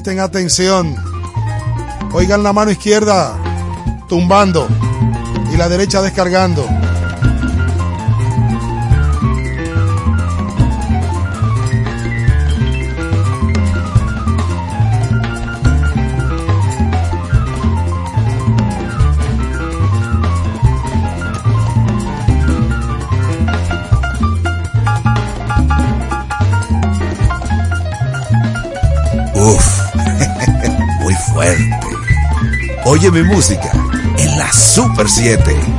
Atención. 0.07 0.95
Oigan 2.13 2.45
la 2.45 2.53
mano 2.53 2.71
izquierda 2.71 3.37
tumbando 4.09 4.69
y 5.53 5.57
la 5.57 5.69
derecha 5.69 6.01
descargando. 6.01 6.65
Uf, 29.35 29.76
fuerte. 31.37 31.87
Oye 32.87 33.11
mi 33.11 33.23
música 33.23 33.71
en 34.17 34.39
la 34.39 34.51
Super 34.55 35.07
7. 35.07 35.76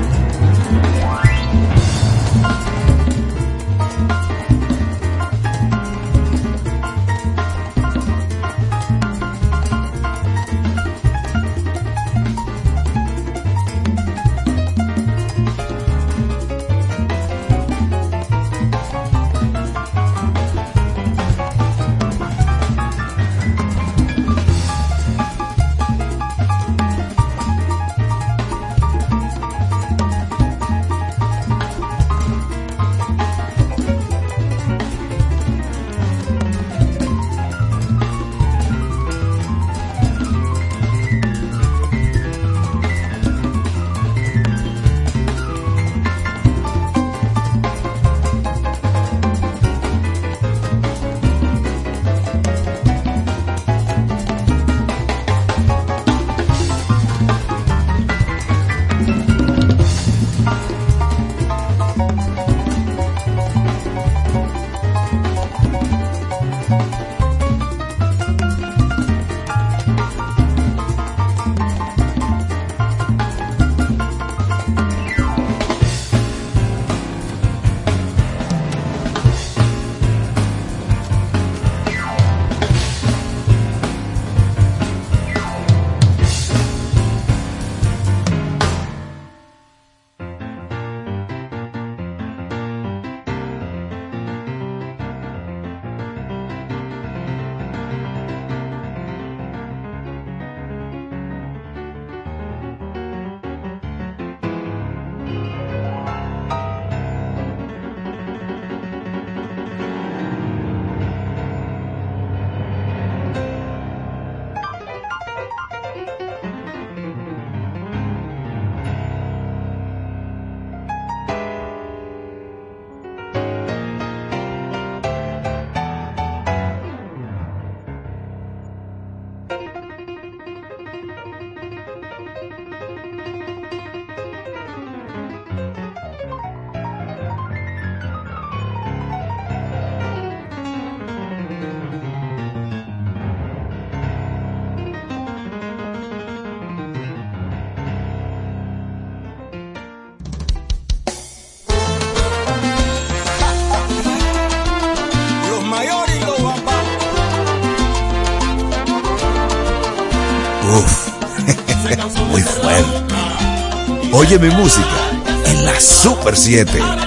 7. 166.48 167.06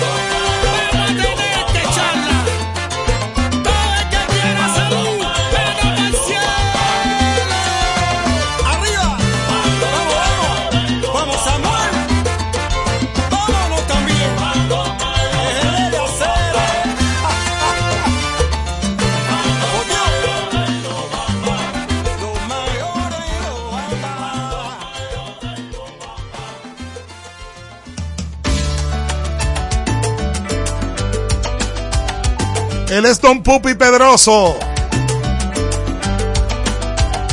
con 33.31 33.43
Pupi 33.43 33.75
Pedroso. 33.75 34.57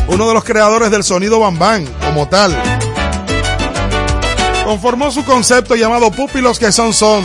Uno 0.07 0.29
de 0.29 0.35
los 0.35 0.45
creadores 0.45 0.93
del 0.93 1.03
sonido 1.03 1.41
bambán 1.41 1.89
como 2.07 2.29
tal. 2.29 2.57
Conformó 4.65 5.11
su 5.11 5.25
concepto 5.25 5.75
llamado 5.75 6.13
Pupi 6.13 6.41
los 6.41 6.61
que 6.61 6.71
son 6.71 6.95
son. 6.95 7.25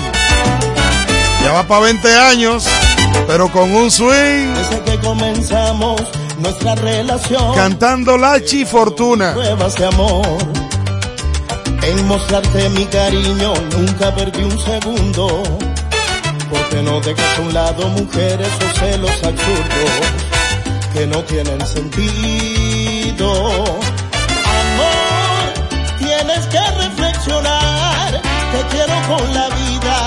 Ya 1.44 1.52
va 1.52 1.68
para 1.68 1.82
20 1.82 2.18
años, 2.18 2.66
pero 3.28 3.52
con 3.52 3.72
un 3.76 3.92
swing. 3.92 4.56
Desde 4.56 4.82
que 4.86 4.98
comenzamos 5.02 6.02
nuestra 6.40 6.74
relación. 6.74 7.54
Cantando 7.54 8.18
Lachi 8.18 8.66
Fortuna. 8.66 9.34
Pruebas 9.34 9.76
de 9.76 9.86
amor. 9.86 10.26
En 11.84 12.08
mostrarte 12.08 12.70
mi 12.70 12.86
cariño 12.86 13.54
nunca 13.78 14.16
perdí 14.16 14.44
un 14.44 14.60
segundo 14.60 15.44
porque 16.54 16.84
no 16.84 17.02
dejas 17.02 17.38
a 17.38 17.42
un 17.42 17.54
lado 17.54 17.88
mujeres 17.90 18.50
o 18.64 18.80
celos 18.80 19.24
absurdos 19.24 19.94
que 20.94 21.08
no 21.08 21.24
tienen 21.24 21.60
sentido. 21.66 23.30
Amor, 24.62 25.46
tienes 25.98 26.46
que 26.54 26.64
reflexionar, 26.84 28.22
te 28.54 28.62
quiero 28.72 28.96
con 29.08 29.34
la 29.34 29.48
vida, 29.50 29.98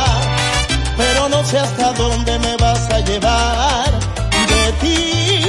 pero 0.96 1.28
no 1.28 1.44
sé 1.44 1.58
hasta 1.58 1.92
dónde 1.94 2.38
me 2.38 2.56
vas 2.56 2.90
a 2.90 3.00
llevar. 3.00 3.90
De 4.52 4.72
ti 4.80 5.42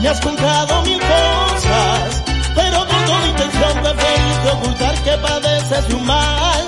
me 0.00 0.08
has 0.08 0.20
contado 0.20 0.82
mil 0.82 1.00
cosas, 1.00 2.22
pero 2.54 2.86
con 2.86 3.04
toda 3.04 3.26
intención 3.26 3.72
preferiste 3.82 4.48
ocultar 4.52 4.94
que 5.02 5.12
padeces 5.18 5.88
de 5.88 5.94
un 5.94 6.06
mal. 6.06 6.66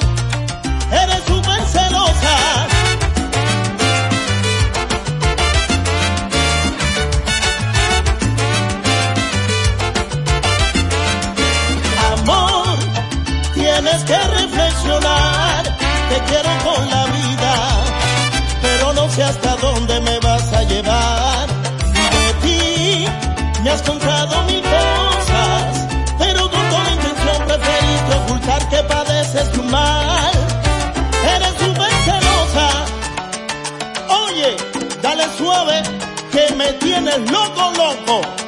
Eres 0.90 1.22
súper 1.26 1.62
celosa. 1.66 2.68
tienes 13.80 14.04
que 14.04 14.18
reflexionar, 14.18 15.62
te 16.08 16.18
quiero 16.28 16.50
con 16.64 16.90
la 16.90 17.04
vida, 17.06 17.54
pero 18.60 18.92
no 18.92 19.08
sé 19.08 19.22
hasta 19.22 19.54
dónde 19.56 20.00
me 20.00 20.18
vas 20.18 20.52
a 20.52 20.62
llevar. 20.64 21.46
De 22.16 22.32
ti 22.42 23.06
me 23.62 23.70
has 23.70 23.82
contado 23.82 24.42
mil 24.44 24.62
cosas, 24.62 25.86
pero 26.18 26.50
con 26.50 26.68
toda 26.70 26.90
intención 26.92 27.36
preferiste 27.46 28.14
ocultar 28.24 28.68
que 28.68 28.82
padeces 28.82 29.52
tu 29.52 29.62
mal. 29.62 30.32
Eres 31.36 31.54
súper 31.62 31.92
celosa, 32.08 32.68
oye, 34.24 34.56
dale 35.02 35.24
suave, 35.36 35.82
que 36.32 36.54
me 36.56 36.72
tienes 36.84 37.30
loco, 37.30 37.72
loco. 37.76 38.47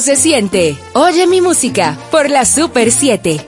se 0.00 0.16
siente. 0.16 0.76
Oye 0.92 1.26
mi 1.26 1.40
música 1.40 1.96
por 2.10 2.30
la 2.30 2.44
Super 2.44 2.90
7. 2.90 3.46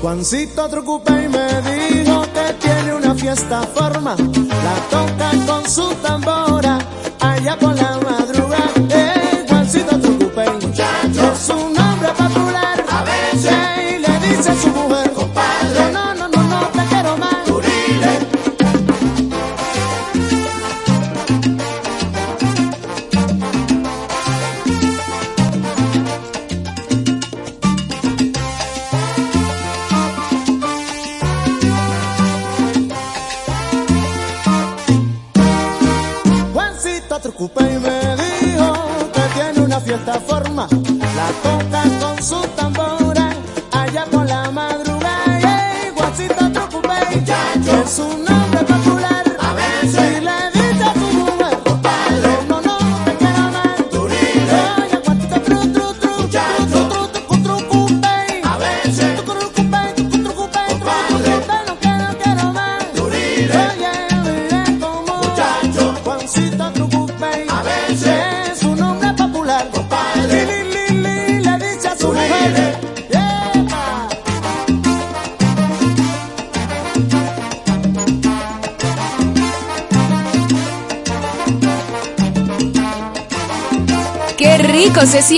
Juancito 0.00 0.68
Trucupa 0.68 1.12
y 1.20 1.28
me 1.28 1.46
dijo 1.62 2.22
que 2.22 2.52
tiene 2.60 2.94
una 2.94 3.14
fiesta 3.14 3.62
forma. 3.74 4.16
La 4.16 4.74
toca 4.90 5.30
con 5.46 5.68
su 5.68 5.94
tambora 5.96 6.78
allá 7.20 7.58
por 7.58 7.74
la 7.74 7.98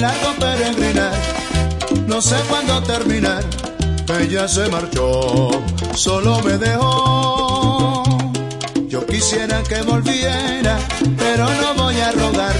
largo 0.00 0.32
peregrinar, 0.38 1.14
no 2.06 2.20
sé 2.20 2.36
cuándo 2.48 2.82
terminar. 2.82 3.44
Ella 4.20 4.46
se 4.48 4.68
marchó, 4.68 5.50
solo 5.94 6.40
me 6.42 6.56
dejó. 6.58 8.02
Yo 8.88 9.04
quisiera 9.06 9.62
que 9.64 9.82
volviera, 9.82 10.78
pero 11.18 11.46
no 11.60 11.74
voy 11.74 12.00
a 12.00 12.12
rogar, 12.12 12.54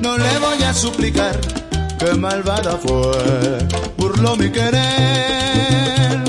no 0.00 0.16
le 0.16 0.38
voy 0.38 0.62
a 0.62 0.72
suplicar. 0.72 1.38
Qué 1.98 2.14
malvada 2.14 2.78
fue, 2.78 3.58
burló 3.96 4.36
mi 4.36 4.50
querer. 4.50 6.22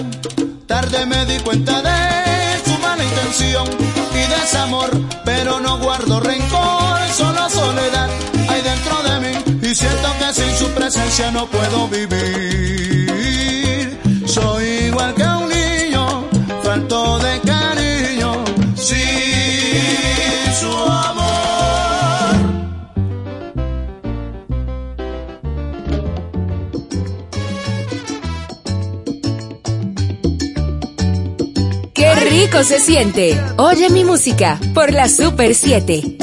Tarde 0.68 1.06
me 1.06 1.26
di 1.26 1.40
cuenta 1.40 1.82
de 1.82 2.64
su 2.66 2.78
mala 2.80 3.04
intención 3.04 3.68
y 4.14 4.42
desamor, 4.42 4.90
pero 5.24 5.60
no 5.60 5.78
guardo 5.80 6.20
rencor, 6.20 7.00
solo 7.16 7.50
soledad 7.50 8.10
hay 8.50 8.62
dentro 8.62 9.04
de 9.04 9.20
mí 9.20 9.70
y 9.70 9.76
siento 9.76 10.13
presencia 10.84 11.32
no 11.32 11.48
puedo 11.48 11.88
vivir. 11.88 13.08
Soy 14.26 14.66
igual 14.90 15.16
que 15.16 15.24
un 15.24 15.48
niño, 15.48 16.28
falto 16.62 17.20
de 17.20 17.40
cariño. 17.40 18.44
Sin 18.76 20.54
su 20.60 20.72
amor. 21.08 22.36
Qué 31.94 32.16
rico 32.16 32.62
se 32.64 32.82
siente. 32.82 33.42
Oye 33.56 33.90
mi 33.90 34.04
música 34.04 34.60
por 34.74 34.92
la 34.92 35.08
Super 35.08 35.56
7. 35.56 36.23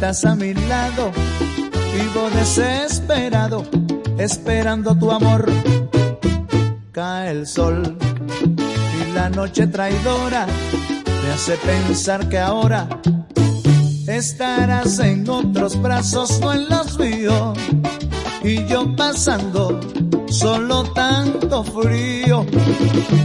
Estás 0.00 0.24
a 0.24 0.34
mi 0.34 0.54
lado, 0.54 1.12
vivo 1.92 2.30
desesperado, 2.34 3.66
esperando 4.16 4.94
tu 4.94 5.10
amor. 5.10 5.44
Cae 6.90 7.32
el 7.32 7.46
sol 7.46 7.98
y 8.98 9.12
la 9.12 9.28
noche 9.28 9.66
traidora 9.66 10.46
me 11.22 11.32
hace 11.34 11.54
pensar 11.58 12.26
que 12.30 12.38
ahora 12.38 12.88
estarás 14.06 15.00
en 15.00 15.28
otros 15.28 15.78
brazos, 15.82 16.40
no 16.40 16.54
en 16.54 16.66
los 16.70 16.98
míos, 16.98 17.58
y 18.42 18.64
yo 18.64 18.96
pasando 18.96 19.80
solo 20.30 20.82
tanto 20.94 21.62
frío. 21.62 22.46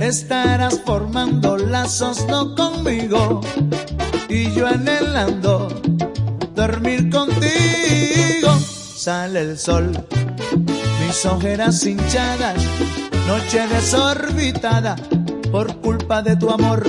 Estarás 0.02 0.81
formando 0.85 1.56
lazos 1.56 2.27
no 2.27 2.53
conmigo 2.53 3.39
y 4.27 4.52
yo 4.52 4.68
anhelando 4.68 5.85
dormir 6.68 7.10
contigo. 7.12 8.50
Sale 8.96 9.42
el 9.42 9.58
sol, 9.58 9.92
mis 11.00 11.26
ojeras 11.26 11.86
hinchadas, 11.86 12.56
noche 13.28 13.68
desorbitada 13.68 14.96
por 15.52 15.80
culpa 15.82 16.24
de 16.24 16.36
tu 16.36 16.50
amor. 16.50 16.84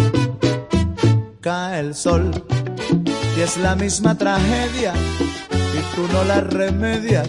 Cae 1.41 1.81
el 1.81 1.95
sol 1.95 2.31
y 3.37 3.41
es 3.41 3.59
la 3.59 3.77
misma 3.77 4.17
tragedia 4.17 4.95
y 5.51 5.95
tú 5.95 6.09
no 6.11 6.25
la 6.25 6.41
remedias 6.41 7.29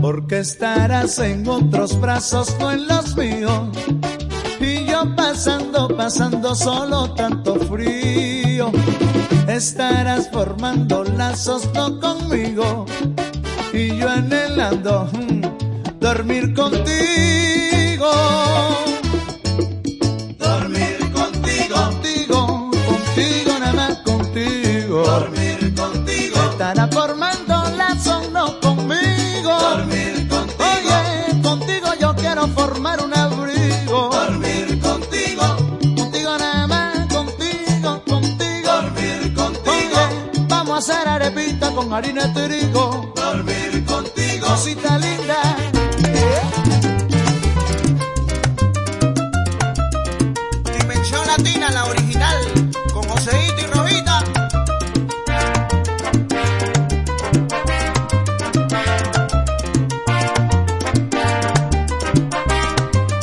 porque 0.00 0.38
estarás 0.38 1.18
en 1.18 1.46
otros 1.48 2.00
brazos, 2.00 2.56
no 2.60 2.70
en 2.70 2.86
los 2.86 3.16
míos. 3.16 3.68
Y 4.60 4.86
yo 4.86 5.16
pasando, 5.16 5.88
pasando 5.96 6.54
solo 6.54 7.12
tanto 7.14 7.56
frío. 7.56 8.29
Estarás 9.50 10.30
formando 10.30 11.02
lazos, 11.02 11.68
no 11.74 11.98
conmigo. 11.98 12.86
Y 13.72 13.96
yo 13.96 14.08
anhelando 14.08 15.10
mm, 15.12 15.98
dormir 15.98 16.54
contigo. 16.54 18.10
Dormir 20.38 20.98
contigo. 21.12 21.74
Contigo, 21.74 22.70
contigo, 22.86 23.58
nada 23.58 23.72
más 23.72 23.96
contigo. 23.98 25.02
Dormir 25.04 25.74
contigo. 25.74 26.36
Estarás 26.52 26.90
formando 26.94 27.64
lazos, 27.76 28.30
no 28.30 28.60
conmigo. 28.60 29.50
Dormir 29.60 30.28
contigo. 30.28 30.60
Oye, 30.60 31.42
contigo 31.42 31.88
yo 32.00 32.14
quiero 32.14 32.46
formar 32.48 32.79
con 41.80 41.94
harina 41.94 42.26
de 42.26 42.48
trigo. 42.48 43.12
Dormir 43.16 43.84
contigo. 43.86 44.46
Cosita 44.48 44.98
linda. 44.98 45.56
Dimensión 50.78 51.26
Latina, 51.26 51.70
la 51.70 51.84
original, 51.86 52.36
con 52.92 53.02
Joseito 53.04 53.60
y 53.60 53.66
Rojita. 53.66 54.24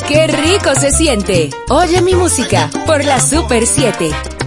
¡Qué 0.08 0.26
rico 0.26 0.74
se 0.74 0.90
siente! 0.90 1.50
Oye 1.68 2.02
mi 2.02 2.14
música 2.14 2.70
por 2.86 3.04
la 3.04 3.20
Super 3.20 3.66
7. 3.66 4.37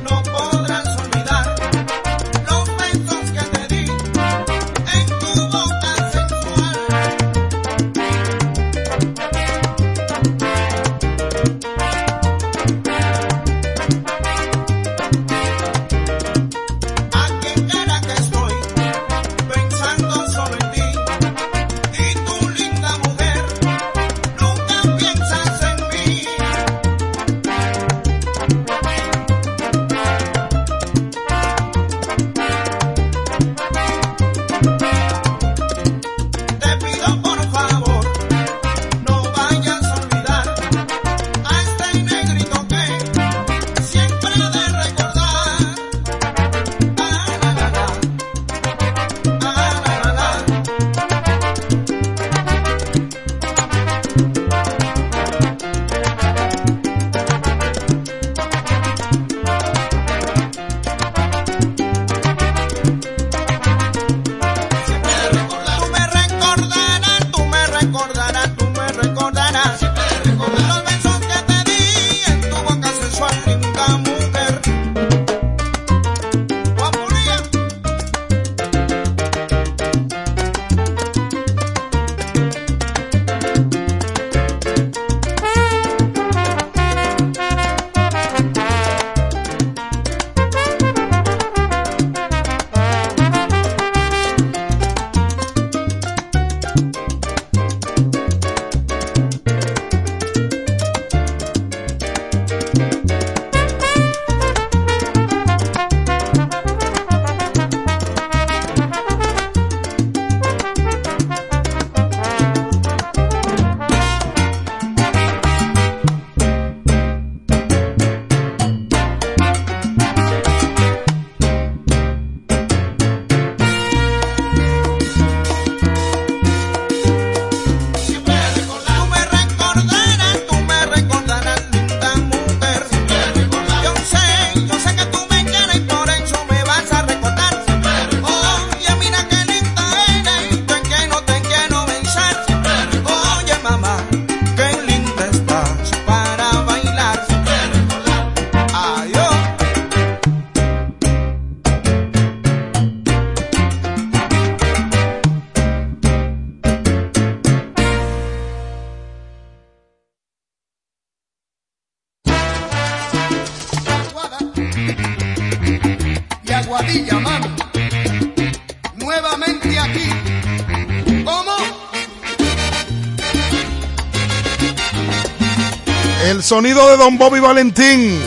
sonido 176.52 176.86
de 176.90 176.98
Don 176.98 177.18
Bobby 177.18 177.40
Valentín. 177.40 178.22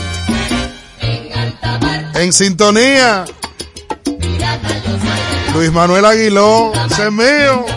En 2.15 2.33
sintonía. 2.33 3.23
Luis 5.53 5.71
Manuel 5.71 6.05
Aguiló, 6.05 6.73
ese 6.89 7.11
mío. 7.11 7.74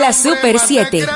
La 0.00 0.12
Super 0.12 0.58
7. 0.58 1.06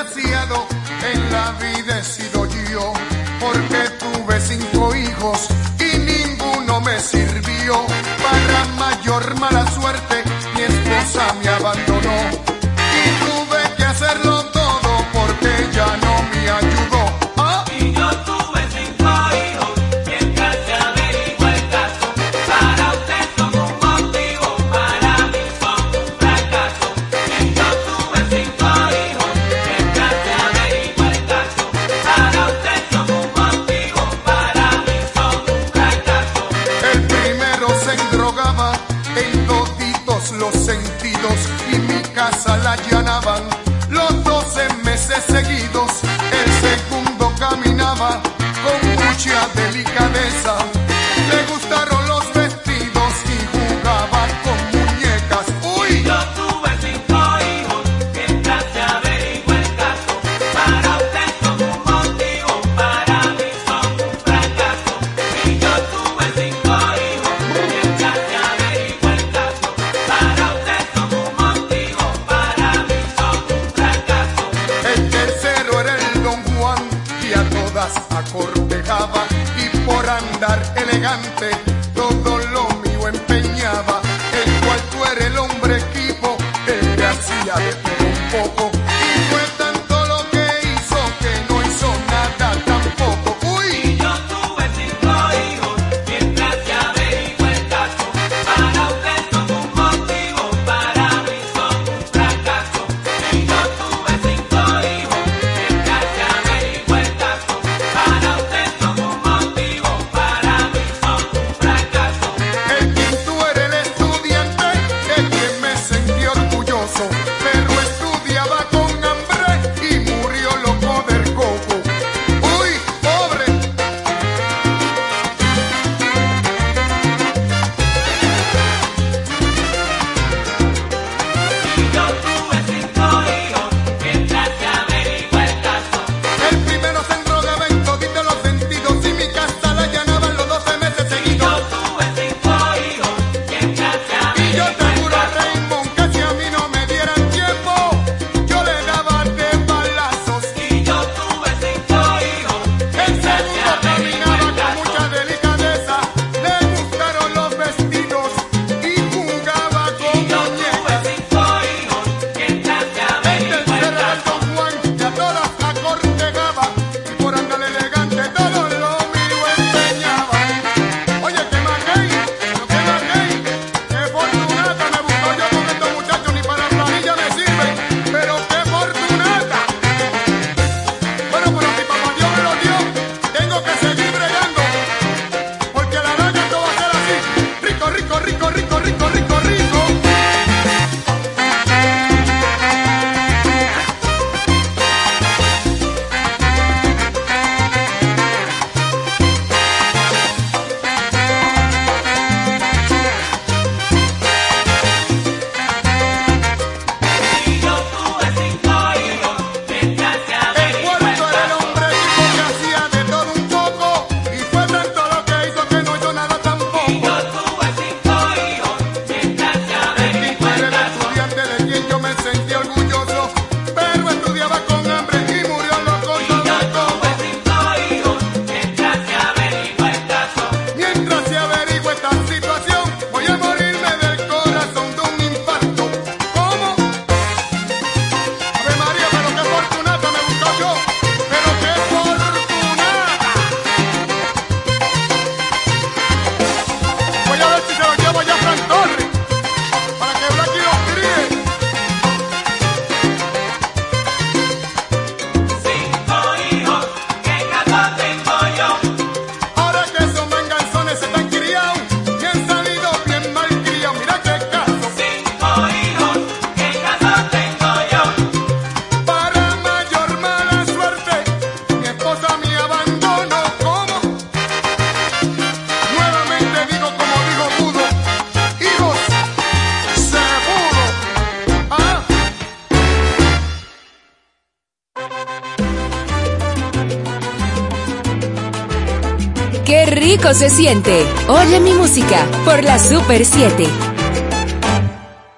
Oye 290.66 291.61
mi 291.61 291.74
música 291.74 292.24
por 292.43 292.65
la 292.65 292.78
Super 292.78 293.23
7. 293.27 293.66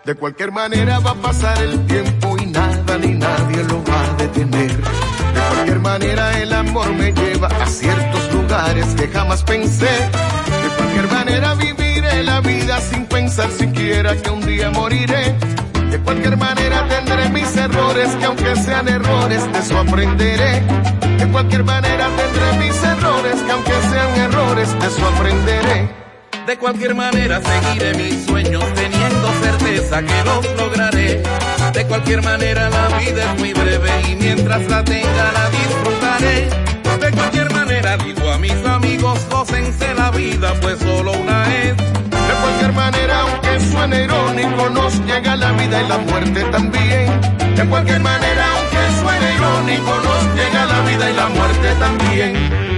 De 0.04 0.14
cualquier 0.14 0.52
manera 0.52 1.00
va 1.00 1.10
a 1.10 1.14
pasar 1.16 1.60
el 1.64 1.84
tiempo 1.84 2.36
y 2.40 2.46
nada 2.46 2.96
ni 2.98 3.14
nadie 3.14 3.64
lo 3.64 3.82
va 3.82 4.02
a 4.02 4.14
detener. 4.22 4.70
De 4.70 5.40
cualquier 5.50 5.80
manera 5.80 6.40
el 6.40 6.52
amor 6.52 6.92
me 6.92 7.12
lleva 7.12 7.48
a 7.48 7.66
ciertos 7.66 8.32
lugares 8.34 8.86
que 8.94 9.08
jamás 9.08 9.42
pensé. 9.42 9.90
De 10.62 10.68
cualquier 10.76 11.10
manera 11.10 11.54
viviré 11.56 12.22
la 12.22 12.40
vida 12.40 12.80
sin 12.80 13.04
pensar 13.06 13.50
siquiera 13.50 14.14
que 14.14 14.30
un 14.30 14.46
día 14.46 14.70
moriré. 14.70 15.34
De 15.90 15.98
cualquier 16.04 16.36
manera 16.36 16.86
tendré 16.86 17.30
mis 17.30 17.56
errores 17.56 18.14
que 18.14 18.24
aunque 18.26 18.54
sean 18.54 18.86
errores 18.86 19.52
de 19.52 19.58
eso 19.58 19.76
aprenderé. 19.76 20.95
De 21.18 21.26
cualquier 21.30 21.64
manera 21.64 22.08
tendré 22.16 22.58
mis 22.58 22.82
errores 22.82 23.42
que 23.42 23.52
aunque 23.52 23.72
sean 23.90 24.20
errores 24.20 24.78
de 24.78 24.86
eso 24.86 25.06
aprenderé. 25.06 25.88
De 26.46 26.56
cualquier 26.58 26.94
manera 26.94 27.40
seguiré 27.42 27.94
mis 27.94 28.26
sueños 28.26 28.64
teniendo 28.74 29.32
certeza 29.42 30.02
que 30.02 30.24
los 30.24 30.56
lograré. 30.56 31.22
De 31.72 31.86
cualquier 31.86 32.22
manera 32.22 32.70
la 32.70 32.98
vida 32.98 33.32
es 33.32 33.40
muy 33.40 33.52
breve 33.52 33.90
y 34.10 34.14
mientras 34.16 34.62
la 34.70 34.84
tenga 34.84 35.32
la 35.32 35.50
disfrutaré. 35.50 36.48
De 37.00 37.12
cualquier 37.12 37.52
manera 37.52 37.96
digo 37.98 38.30
a 38.30 38.38
mis 38.38 38.66
amigos, 38.66 39.18
gócense 39.30 39.94
la 39.94 40.10
vida 40.10 40.54
pues 40.60 40.78
solo 40.78 41.12
una 41.12 41.44
es. 41.54 41.76
De 41.76 42.34
cualquier 42.42 42.72
manera, 42.72 43.20
aunque 43.20 43.60
suene 43.70 44.04
irónico, 44.04 44.70
nos 44.70 44.94
llega 45.04 45.36
la 45.36 45.52
vida 45.52 45.82
y 45.82 45.88
la 45.88 45.98
muerte 45.98 46.44
también. 46.50 47.20
De 47.54 47.64
cualquier 47.66 48.00
manera, 48.00 48.44
aunque 48.56 48.75
suene 49.00 49.34
irónico, 49.34 49.92
nos 50.04 50.34
llega 50.34 50.66
la 50.66 50.80
vida 50.82 51.10
y 51.10 51.14
la 51.14 51.28
muerte 51.28 51.74
también. 51.78 52.75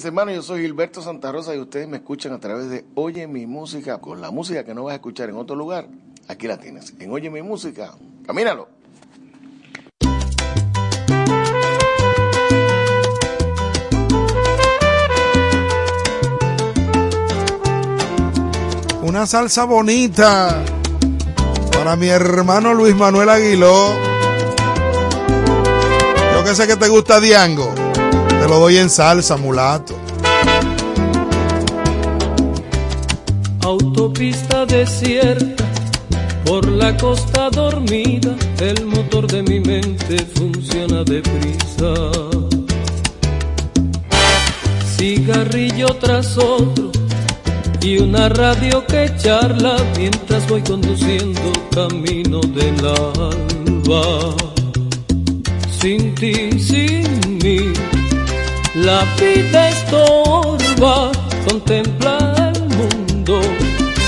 Mis 0.00 0.06
hermanos, 0.06 0.34
yo 0.34 0.42
soy 0.42 0.62
Gilberto 0.62 1.02
Santa 1.02 1.30
Rosa 1.30 1.54
y 1.54 1.58
ustedes 1.58 1.86
me 1.86 1.98
escuchan 1.98 2.32
a 2.32 2.40
través 2.40 2.70
de 2.70 2.86
Oye 2.94 3.26
mi 3.26 3.46
música, 3.46 3.98
con 3.98 4.22
la 4.22 4.30
música 4.30 4.64
que 4.64 4.72
no 4.72 4.84
vas 4.84 4.92
a 4.92 4.94
escuchar 4.94 5.28
en 5.28 5.36
otro 5.36 5.54
lugar. 5.54 5.88
Aquí 6.26 6.48
la 6.48 6.56
tienes, 6.56 6.94
en 6.98 7.10
Oye 7.10 7.28
mi 7.28 7.42
música. 7.42 7.92
Camínalo. 8.26 8.66
Una 19.02 19.26
salsa 19.26 19.64
bonita 19.64 20.64
para 21.74 21.96
mi 21.96 22.08
hermano 22.08 22.72
Luis 22.72 22.96
Manuel 22.96 23.28
Aguiló. 23.28 23.92
Yo 26.32 26.44
que 26.44 26.54
sé 26.54 26.66
que 26.66 26.76
te 26.76 26.88
gusta 26.88 27.20
Diango. 27.20 27.79
Te 28.40 28.48
lo 28.48 28.58
doy 28.58 28.78
en 28.78 28.88
salsa, 28.88 29.36
mulato. 29.36 29.94
Autopista 33.60 34.64
desierta, 34.64 35.64
por 36.46 36.66
la 36.66 36.96
costa 36.96 37.50
dormida, 37.50 38.34
el 38.60 38.86
motor 38.86 39.26
de 39.26 39.42
mi 39.42 39.60
mente 39.60 40.24
funciona 40.34 41.04
deprisa. 41.04 41.92
Cigarrillo 44.96 45.88
tras 46.00 46.38
otro 46.38 46.90
y 47.82 47.98
una 47.98 48.30
radio 48.30 48.86
que 48.86 49.12
charla 49.18 49.76
mientras 49.98 50.48
voy 50.48 50.62
conduciendo 50.62 51.52
camino 51.74 52.40
del 52.40 52.86
alba. 52.86 54.34
Sin 55.78 56.14
ti, 56.14 56.58
sin 56.58 57.38
mí, 57.42 57.72
la 58.74 59.04
vida 59.18 59.68
estorba. 59.68 61.12
Contempla 61.48 62.52
el 62.54 62.60
mundo 62.76 63.40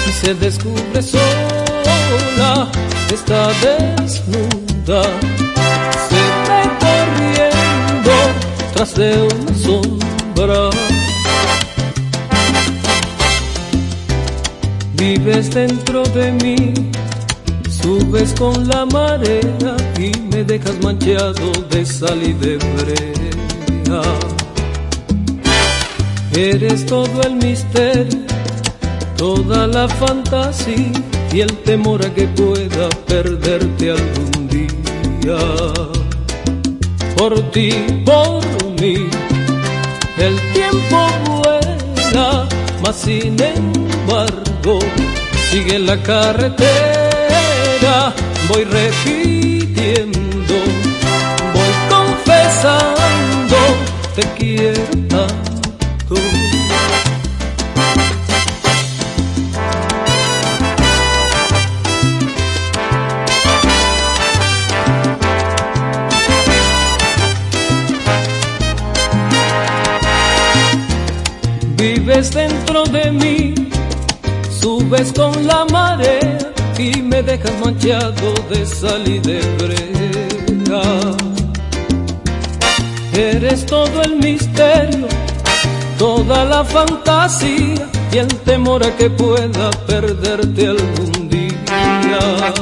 y 0.09 0.12
se 0.12 0.34
descubre 0.34 1.02
sola. 1.02 2.70
Está 3.12 3.48
desnuda, 3.60 5.02
se 6.09 6.22
ve 6.48 6.62
corriendo 6.80 8.12
tras 8.74 8.94
de 8.94 9.28
una 9.28 9.55
sombra. 9.55 10.70
Vives 14.94 15.52
dentro 15.52 16.02
de 16.05 16.32
mí, 16.32 16.90
subes 17.68 18.32
con 18.39 18.66
la 18.68 18.86
marea 18.86 19.76
y 19.98 20.16
me 20.30 20.44
dejas 20.44 20.82
manchado 20.82 21.52
de 21.70 21.84
sal 21.84 22.22
y 22.22 22.32
de 22.32 22.56
brea. 22.56 24.31
Eres 26.34 26.86
todo 26.86 27.20
el 27.24 27.34
misterio, 27.36 28.20
toda 29.18 29.66
la 29.66 29.86
fantasía 29.86 30.92
y 31.30 31.40
el 31.40 31.54
temor 31.59 32.02
a 32.06 32.14
que 32.14 32.26
pueda 32.26 32.88
perderte 33.06 33.90
algún 33.90 34.48
día. 34.48 35.36
Por 37.16 37.38
ti, 37.50 37.70
por 38.06 38.42
mí, 38.80 39.06
el 40.16 40.40
tiempo 40.54 41.06
vuela, 41.26 42.48
mas 42.82 42.96
sin 42.96 43.36
embargo 43.38 44.78
sigue 45.50 45.78
la 45.80 46.02
carretera. 46.02 46.62
Voy 48.48 48.64
repitiendo, 48.64 50.54
voy 51.52 51.72
confesando, 51.90 53.56
te 54.16 54.22
quiero. 54.38 54.92
Dentro 72.30 72.84
de 72.84 73.10
mí, 73.10 73.52
subes 74.48 75.12
con 75.12 75.44
la 75.44 75.66
marea 75.66 76.38
y 76.78 77.02
me 77.02 77.20
dejas 77.20 77.52
manchado 77.58 78.32
de 78.48 78.64
sal 78.64 79.06
y 79.06 79.18
de 79.18 79.40
brea. 79.58 80.82
Eres 83.12 83.66
todo 83.66 84.02
el 84.02 84.16
misterio, 84.16 85.08
toda 85.98 86.44
la 86.44 86.64
fantasía 86.64 87.90
y 88.12 88.18
el 88.18 88.28
temor 88.44 88.86
a 88.86 88.96
que 88.96 89.10
pueda 89.10 89.70
perderte 89.86 90.68
algún 90.68 91.28
día. 91.28 92.54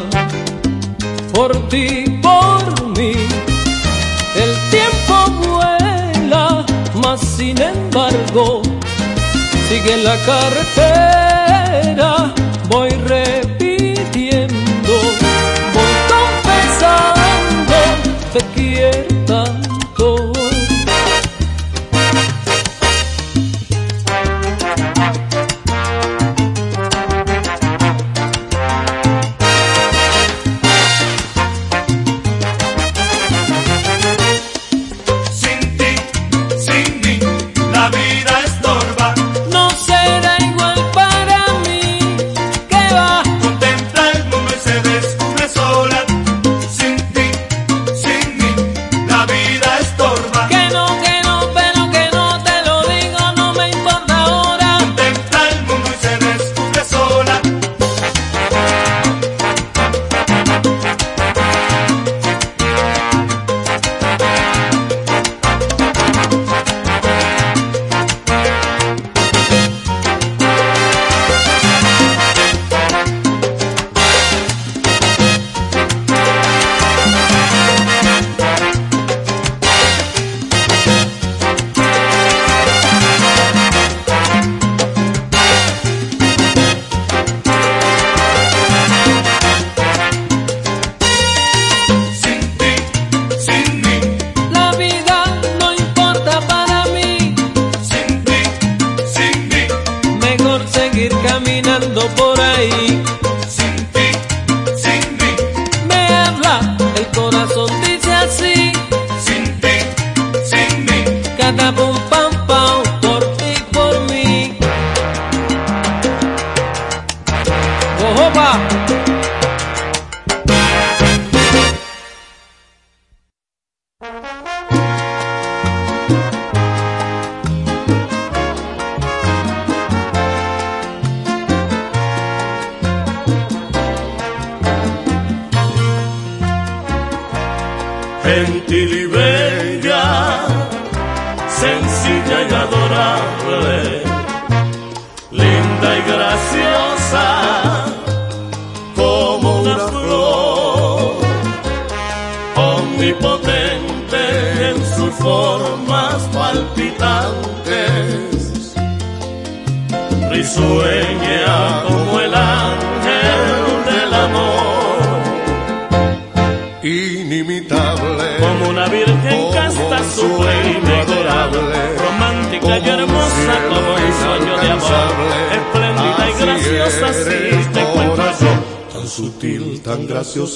Por 1.34 1.54
ti, 1.68 2.18
por 2.22 2.88
mí, 2.96 3.12
el 4.34 4.52
tiempo 4.70 5.48
vuela, 5.48 6.64
mas 7.02 7.20
sin 7.20 7.60
embargo 7.60 8.62
sigue 9.70 9.97
la 10.02 10.16
carretera, 10.26 12.10
voy 12.68 12.90
repitiendo, 13.06 13.59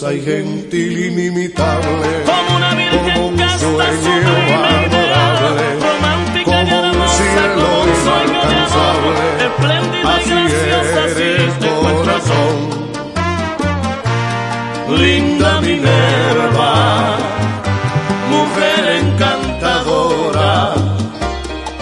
hermosa 0.04 0.12
y 0.12 0.20
gentil, 0.22 1.06
inimitable, 1.06 2.08
como, 2.24 2.56
una 2.56 2.74
virgen 2.74 3.14
como 3.14 3.28
un 3.28 3.36
casta, 3.36 3.58
sueño 3.58 4.20
adorable, 4.64 5.66
romántica 5.80 6.64
como 6.64 6.88
un 6.88 7.08
cielo 7.08 7.68
inalcanzable, 7.84 9.20
espléndida 9.46 10.12
y 10.20 10.28
graciosa, 10.28 11.00
eres 11.06 11.52
así 11.54 11.68
corazón. 11.96 12.54
Linda 14.98 15.60
Minerva, 15.60 17.16
mujer 18.30 18.82
encantadora, 19.02 20.74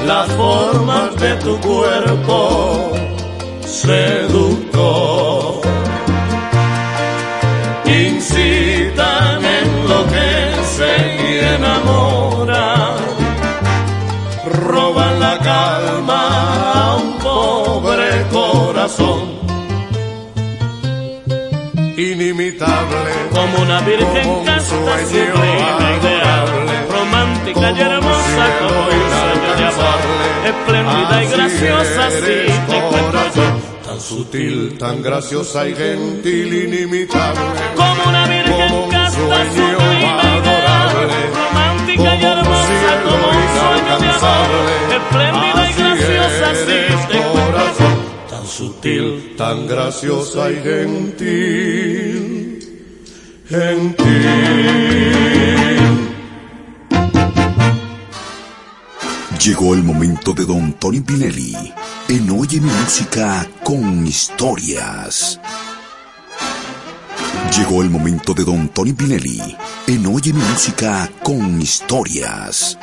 las 0.07 0.29
formas 0.33 1.17
de 1.17 1.35
tu 1.37 1.61
cuerpo 1.61 2.93
seductoras 3.65 4.72
Como 23.43 23.59
una 23.61 23.81
virgen 23.81 24.45
casta, 24.45 24.63
sublime, 24.63 25.99
ideal, 25.99 26.47
romántica 26.89 27.73
y 27.73 27.81
hermosa 27.81 28.45
como 28.61 28.81
un 28.85 29.03
sueño 29.19 29.51
de 29.59 29.65
amor, 29.65 30.01
espléndida 30.47 31.25
y 31.25 31.27
graciosa, 31.27 32.07
así 32.07 32.19
eres, 32.19 32.67
te 32.69 32.77
encuentro 32.77 33.21
yo. 33.35 33.43
Tan 33.85 34.01
sutil, 34.01 34.79
tan 34.79 35.03
graciosa 35.03 35.67
y 35.67 35.75
gentil, 35.75 36.55
inimitable. 36.55 37.41
Como 37.75 38.11
una 38.11 38.29
virgen 38.29 38.91
casta, 38.91 39.11
sublime, 39.11 39.99
ideal, 39.99 40.21
adorable, 40.39 41.21
romántica 41.35 42.15
y 42.15 42.25
hermosa 42.25 42.93
como 43.03 43.27
un 43.27 43.45
sueño 43.59 43.95
de 43.99 44.09
amor, 44.09 44.51
espléndida 44.99 45.63
y 45.69 45.73
graciosa, 45.83 46.51
así 46.53 46.71
eres, 46.71 47.09
te 47.09 47.17
encuentro 47.19 47.43
yo. 47.43 47.83
corazón, 47.83 47.95
tan 48.31 48.47
sutil, 48.47 49.35
tan 49.37 49.67
graciosa 49.67 50.49
y 50.49 50.57
gentil, 50.63 51.92
Llegó 59.45 59.75
el 59.75 59.83
momento 59.83 60.33
de 60.33 60.47
Don 60.47 60.73
Tony 60.79 61.01
Pinelli 61.01 61.55
en 62.09 62.31
Oye 62.31 62.63
mi 62.63 62.71
música 62.71 63.47
con 63.63 64.07
historias. 64.07 65.39
Llegó 67.55 67.83
el 67.83 67.91
momento 67.91 68.33
de 68.33 68.43
Don 68.45 68.71
Tony 68.71 68.95
Pinelli 68.95 69.55
en 69.87 70.07
Oye 70.07 70.33
mi 70.33 70.41
música 70.41 71.11
con 71.23 71.61
historias. 71.61 72.79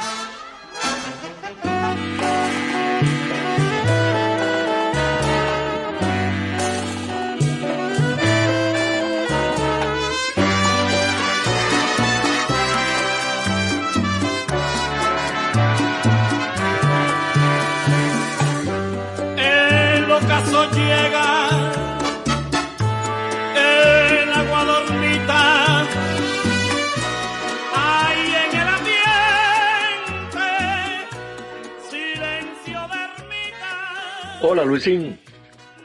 Hola 34.41 34.63
Luisín, 34.63 35.19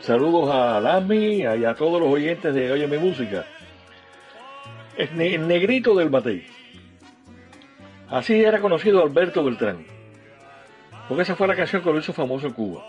saludos 0.00 0.50
a 0.54 0.80
Lami 0.80 1.42
y 1.42 1.64
a 1.64 1.74
todos 1.74 2.00
los 2.00 2.08
oyentes 2.10 2.54
de 2.54 2.70
Oye 2.72 2.86
mi 2.86 2.98
música. 2.98 3.44
El, 4.96 5.16
ne- 5.16 5.34
el 5.34 5.48
negrito 5.48 5.94
del 5.94 6.10
Matei. 6.10 6.46
Así 8.08 8.40
era 8.44 8.60
conocido 8.60 9.02
Alberto 9.02 9.42
Beltrán. 9.44 9.84
Porque 11.08 11.22
esa 11.22 11.34
fue 11.34 11.48
la 11.48 11.56
canción 11.56 11.82
que 11.82 11.90
lo 11.92 11.98
hizo 11.98 12.12
famoso 12.12 12.46
en 12.46 12.52
Cuba. 12.52 12.84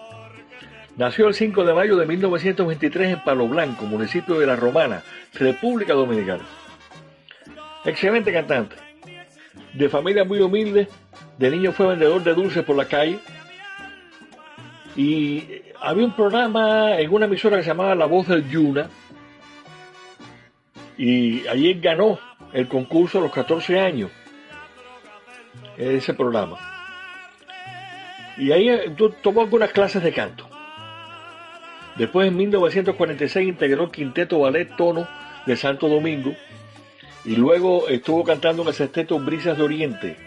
Nació 0.98 1.28
el 1.28 1.34
5 1.34 1.66
de 1.66 1.74
mayo 1.74 1.98
de 1.98 2.06
1923 2.06 3.14
en 3.14 3.24
Palo 3.24 3.48
Blanco, 3.48 3.86
municipio 3.86 4.40
de 4.40 4.46
La 4.46 4.56
Romana, 4.56 5.02
República 5.34 5.94
Dominicana. 5.94 6.44
Excelente 7.84 8.32
cantante. 8.32 8.76
De 9.74 9.90
familia 9.90 10.24
muy 10.24 10.40
humilde, 10.40 10.88
de 11.38 11.50
niño 11.50 11.74
fue 11.74 11.88
vendedor 11.88 12.24
de 12.24 12.34
dulces 12.34 12.64
por 12.64 12.78
la 12.78 12.86
calle. 12.86 13.20
Y 14.96 15.62
había 15.82 16.06
un 16.06 16.16
programa 16.16 16.98
en 17.00 17.14
una 17.14 17.26
emisora 17.26 17.58
que 17.58 17.64
se 17.64 17.70
llamaba 17.70 17.96
La 17.96 18.06
Voz 18.06 18.28
del 18.28 18.50
Yuna. 18.50 18.90
Y 20.98 21.46
allí 21.48 21.74
ganó 21.76 22.18
el 22.54 22.68
concurso 22.68 23.20
a 23.20 23.22
los 23.22 23.32
14 23.32 23.80
años. 23.80 24.12
Ese 25.78 26.14
programa. 26.14 26.58
Y 28.38 28.52
ahí 28.52 28.70
eh, 28.70 28.96
tomó 29.22 29.42
algunas 29.42 29.72
clases 29.72 30.02
de 30.04 30.14
canto. 30.14 30.48
Después 31.98 32.28
en 32.28 32.38
1946 32.38 33.48
integró 33.48 33.86
el 33.86 33.92
quinteto 33.92 34.40
ballet 34.40 34.76
tono 34.76 35.08
de 35.46 35.56
Santo 35.56 35.88
Domingo 35.88 36.34
y 37.24 37.36
luego 37.36 37.88
estuvo 37.88 38.24
cantando 38.24 38.62
en 38.62 38.68
el 38.70 38.74
sexteto 38.74 39.18
Brisas 39.20 39.58
de 39.58 39.64
Oriente, 39.64 40.18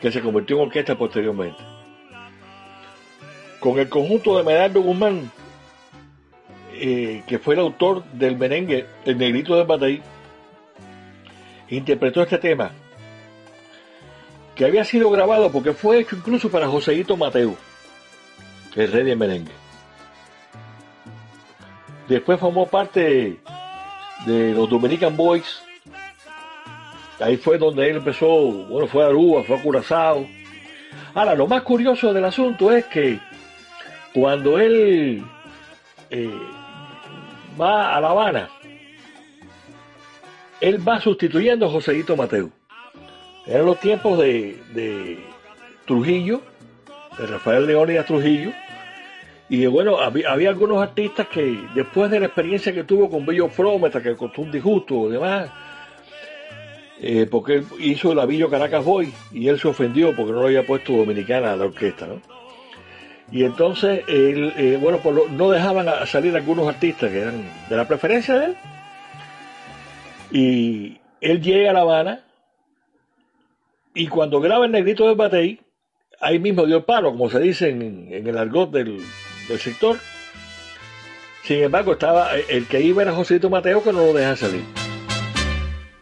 que 0.00 0.12
se 0.12 0.20
convirtió 0.20 0.56
en 0.56 0.62
orquesta 0.62 0.96
posteriormente. 0.96 1.75
Con 3.66 3.80
el 3.80 3.88
conjunto 3.88 4.38
de 4.38 4.44
Medardo 4.44 4.80
Guzmán, 4.80 5.28
eh, 6.72 7.24
que 7.26 7.40
fue 7.40 7.54
el 7.54 7.60
autor 7.62 8.04
del 8.12 8.36
merengue 8.36 8.86
El 9.04 9.18
Negrito 9.18 9.56
del 9.56 9.66
Bataí, 9.66 10.00
interpretó 11.70 12.22
este 12.22 12.38
tema, 12.38 12.70
que 14.54 14.66
había 14.66 14.84
sido 14.84 15.10
grabado 15.10 15.50
porque 15.50 15.72
fue 15.72 15.98
hecho 15.98 16.14
incluso 16.14 16.48
para 16.48 16.68
Joseito 16.68 17.16
Mateo, 17.16 17.56
el 18.76 18.92
rey 18.92 19.02
del 19.02 19.18
merengue. 19.18 19.50
Después 22.06 22.38
formó 22.38 22.68
parte 22.68 23.40
de 24.26 24.52
los 24.54 24.70
Dominican 24.70 25.16
Boys. 25.16 25.60
Ahí 27.18 27.36
fue 27.36 27.58
donde 27.58 27.90
él 27.90 27.96
empezó, 27.96 28.28
bueno, 28.28 28.86
fue 28.86 29.02
a 29.02 29.08
Aruba, 29.08 29.42
fue 29.42 29.56
a 29.56 29.60
Curazao. 29.60 30.24
Ahora, 31.14 31.34
lo 31.34 31.48
más 31.48 31.62
curioso 31.62 32.12
del 32.12 32.26
asunto 32.26 32.70
es 32.70 32.84
que 32.84 33.18
cuando 34.16 34.58
él 34.58 35.22
eh, 36.08 36.30
va 37.60 37.94
a 37.94 38.00
La 38.00 38.08
Habana, 38.08 38.48
él 40.58 40.88
va 40.88 40.98
sustituyendo 41.02 41.66
a 41.66 41.70
Joseito 41.70 42.16
Mateo. 42.16 42.48
Eran 43.46 43.66
los 43.66 43.78
tiempos 43.78 44.18
de, 44.18 45.22
Trujillo, 45.84 46.40
de 47.18 47.26
Rafael 47.26 47.66
Leónidas 47.66 48.06
Trujillo, 48.06 48.52
y 49.50 49.66
bueno, 49.66 49.98
había, 49.98 50.48
algunos 50.48 50.82
artistas 50.82 51.28
que 51.28 51.60
después 51.74 52.10
de 52.10 52.18
la 52.18 52.26
experiencia 52.26 52.72
que 52.72 52.84
tuvo 52.84 53.10
con 53.10 53.26
Bello 53.26 53.50
Frometa, 53.50 54.02
que 54.02 54.16
costó 54.16 54.40
un 54.40 54.50
disgusto 54.50 55.10
y 55.10 55.12
demás, 55.12 55.50
eh, 57.02 57.28
porque 57.30 57.56
él 57.56 57.66
hizo 57.80 58.12
el 58.12 58.18
Avillo 58.18 58.48
Caracas 58.48 58.82
Boy 58.82 59.12
y 59.30 59.48
él 59.48 59.60
se 59.60 59.68
ofendió 59.68 60.16
porque 60.16 60.32
no 60.32 60.40
lo 60.40 60.46
había 60.46 60.66
puesto 60.66 60.94
dominicana 60.94 61.52
a 61.52 61.56
la 61.56 61.66
orquesta, 61.66 62.06
¿no? 62.06 62.35
Y 63.30 63.44
entonces, 63.44 64.04
él, 64.08 64.52
eh, 64.56 64.78
bueno, 64.80 64.98
pues 65.02 65.30
no 65.30 65.50
dejaban 65.50 65.86
salir 66.06 66.34
algunos 66.36 66.68
artistas 66.68 67.10
que 67.10 67.20
eran 67.20 67.44
de 67.68 67.76
la 67.76 67.86
preferencia 67.86 68.38
de 68.38 68.46
él. 68.46 68.56
Y 70.30 71.00
él 71.20 71.42
llega 71.42 71.70
a 71.70 71.74
La 71.74 71.80
Habana 71.80 72.20
y 73.94 74.08
cuando 74.08 74.40
graba 74.40 74.66
el 74.66 74.72
negrito 74.72 75.06
del 75.06 75.16
Batey, 75.16 75.58
ahí 76.20 76.38
mismo 76.38 76.66
dio 76.66 76.76
el 76.76 76.84
palo, 76.84 77.10
como 77.10 77.30
se 77.30 77.40
dice 77.40 77.70
en, 77.70 78.08
el 78.10 78.38
argot 78.38 78.70
del, 78.70 79.00
del 79.48 79.58
sector. 79.58 79.98
Sin 81.42 81.62
embargo, 81.62 81.92
estaba 81.92 82.34
el 82.36 82.66
que 82.66 82.80
iba 82.80 83.02
era 83.02 83.12
Joséito 83.12 83.48
Mateo 83.48 83.82
que 83.82 83.92
no 83.92 84.00
lo 84.00 84.12
deja 84.12 84.36
salir. 84.36 84.64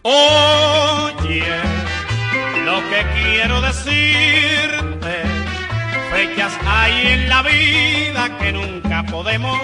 Oye, 0.02 1.44
lo 2.64 2.76
que 2.90 3.04
quiero 3.22 3.60
decirte, 3.60 4.93
fechas 6.14 6.56
hay 6.64 7.08
en 7.08 7.28
la 7.28 7.42
vida 7.42 8.38
que 8.38 8.52
nunca 8.52 9.04
podemos 9.10 9.58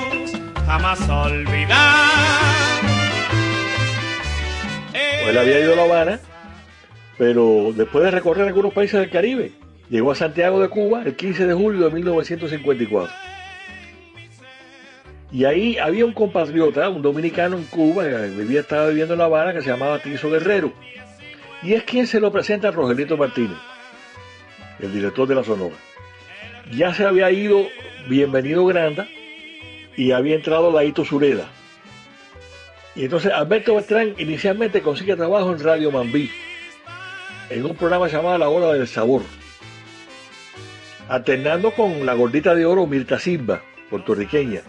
jamás 0.66 1.08
olvidar. 1.08 2.80
Pues 4.90 5.28
él 5.28 5.38
había 5.38 5.60
ido 5.60 5.74
a 5.74 5.76
La 5.76 5.84
Habana, 5.84 6.20
pero 7.16 7.72
después 7.72 8.04
de 8.04 8.10
recorrer 8.10 8.48
algunos 8.48 8.72
países 8.72 8.98
del 8.98 9.10
Caribe, 9.10 9.52
llegó 9.88 10.10
a 10.10 10.16
Santiago 10.16 10.60
de 10.60 10.68
Cuba 10.68 11.02
el 11.04 11.14
15 11.14 11.46
de 11.46 11.54
julio 11.54 11.84
de 11.84 11.94
1954. 11.94 13.14
Y 15.30 15.44
ahí 15.44 15.78
había 15.78 16.04
un 16.04 16.12
compatriota, 16.12 16.88
un 16.88 17.02
dominicano 17.02 17.58
en 17.58 17.64
Cuba, 17.66 18.02
que 18.02 18.58
estaba 18.58 18.88
viviendo 18.88 19.14
en 19.14 19.18
La 19.18 19.26
Habana, 19.26 19.52
que 19.52 19.60
se 19.60 19.68
llamaba 19.68 20.00
Tizo 20.00 20.28
Guerrero. 20.28 20.72
Y 21.62 21.74
es 21.74 21.84
quien 21.84 22.08
se 22.08 22.18
lo 22.18 22.32
presenta 22.32 22.68
a 22.68 22.70
Rogelito 22.72 23.16
Martínez, 23.16 23.58
el 24.80 24.92
director 24.92 25.28
de 25.28 25.36
la 25.36 25.44
Sonora. 25.44 25.76
Ya 26.72 26.94
se 26.94 27.04
había 27.04 27.30
ido 27.30 27.66
Bienvenido 28.08 28.64
Granda 28.66 29.08
y 29.96 30.12
había 30.12 30.36
entrado 30.36 30.72
Laito 30.72 31.04
Sureda. 31.04 31.48
Y 32.94 33.04
entonces 33.04 33.32
Alberto 33.32 33.74
Beltrán 33.74 34.14
inicialmente 34.18 34.80
consigue 34.82 35.16
trabajo 35.16 35.52
en 35.52 35.60
Radio 35.62 35.90
Mambí, 35.90 36.30
en 37.50 37.64
un 37.64 37.76
programa 37.76 38.08
llamado 38.08 38.38
La 38.38 38.48
Hora 38.48 38.72
del 38.72 38.86
Sabor. 38.88 39.22
alternando 41.08 41.72
con 41.72 42.06
la 42.06 42.14
gordita 42.14 42.54
de 42.54 42.64
oro 42.64 42.86
Mirta 42.86 43.18
Silva, 43.18 43.62
puertorriqueña. 43.90 44.60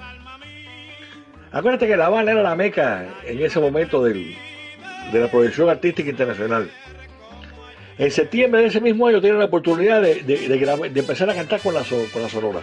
Acuérdate 1.51 1.85
que 1.88 1.95
La 1.95 2.07
Habana 2.07 2.31
era 2.31 2.41
la 2.41 2.55
meca 2.55 3.05
en 3.27 3.43
ese 3.45 3.59
momento 3.59 4.03
del- 4.03 4.35
de 5.11 5.19
la 5.19 5.30
proyección 5.30 5.69
artística 5.69 6.09
internacional. 6.09 6.71
En 8.01 8.09
septiembre 8.09 8.61
de 8.61 8.67
ese 8.69 8.81
mismo 8.81 9.05
año 9.05 9.21
tiene 9.21 9.38
la 9.38 9.45
oportunidad 9.45 10.01
de, 10.01 10.23
de- 10.23 10.99
empezar 10.99 11.30
a 11.30 11.35
cantar 11.35 11.59
con 11.61 11.75
la, 11.75 11.83
con 12.11 12.19
la 12.23 12.30
Sonora. 12.30 12.61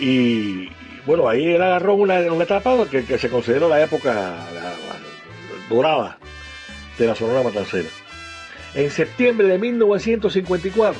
Y 0.00 0.70
bueno, 1.04 1.28
ahí 1.28 1.44
él 1.46 1.60
agarró 1.60 1.92
una, 1.94 2.20
una 2.32 2.44
etapa 2.44 2.86
que, 2.90 3.04
que 3.04 3.18
se 3.18 3.28
considera 3.28 3.68
la 3.68 3.82
época 3.82 4.46
dorada 5.68 6.18
de 6.98 7.06
la 7.06 7.14
Sonora 7.14 7.42
Matancera. 7.42 7.88
En 8.74 8.90
septiembre 8.90 9.46
de 9.46 9.58
1954 9.58 10.98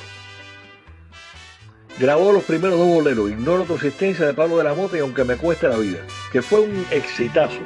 grabó 1.99 2.31
los 2.31 2.45
primeros 2.45 2.79
dos 2.79 2.89
boleros, 2.89 3.31
Ignoro 3.31 3.65
tu 3.65 3.77
existencia 3.77 4.27
de 4.27 4.35
Pablo 4.35 4.59
de 4.59 4.65
la 4.65 4.75
Mota 4.75 4.99
y 4.99 5.01
Aunque 5.01 5.25
me 5.25 5.37
cueste 5.37 5.67
la 5.67 5.79
vida, 5.79 6.01
que 6.31 6.43
fue 6.43 6.61
un 6.61 6.85
exitazo. 6.91 7.61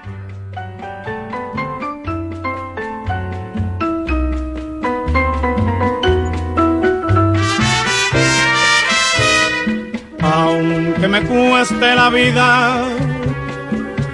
Me 11.13 11.21
cueste 11.25 11.95
la 11.95 12.09
vida, 12.09 12.89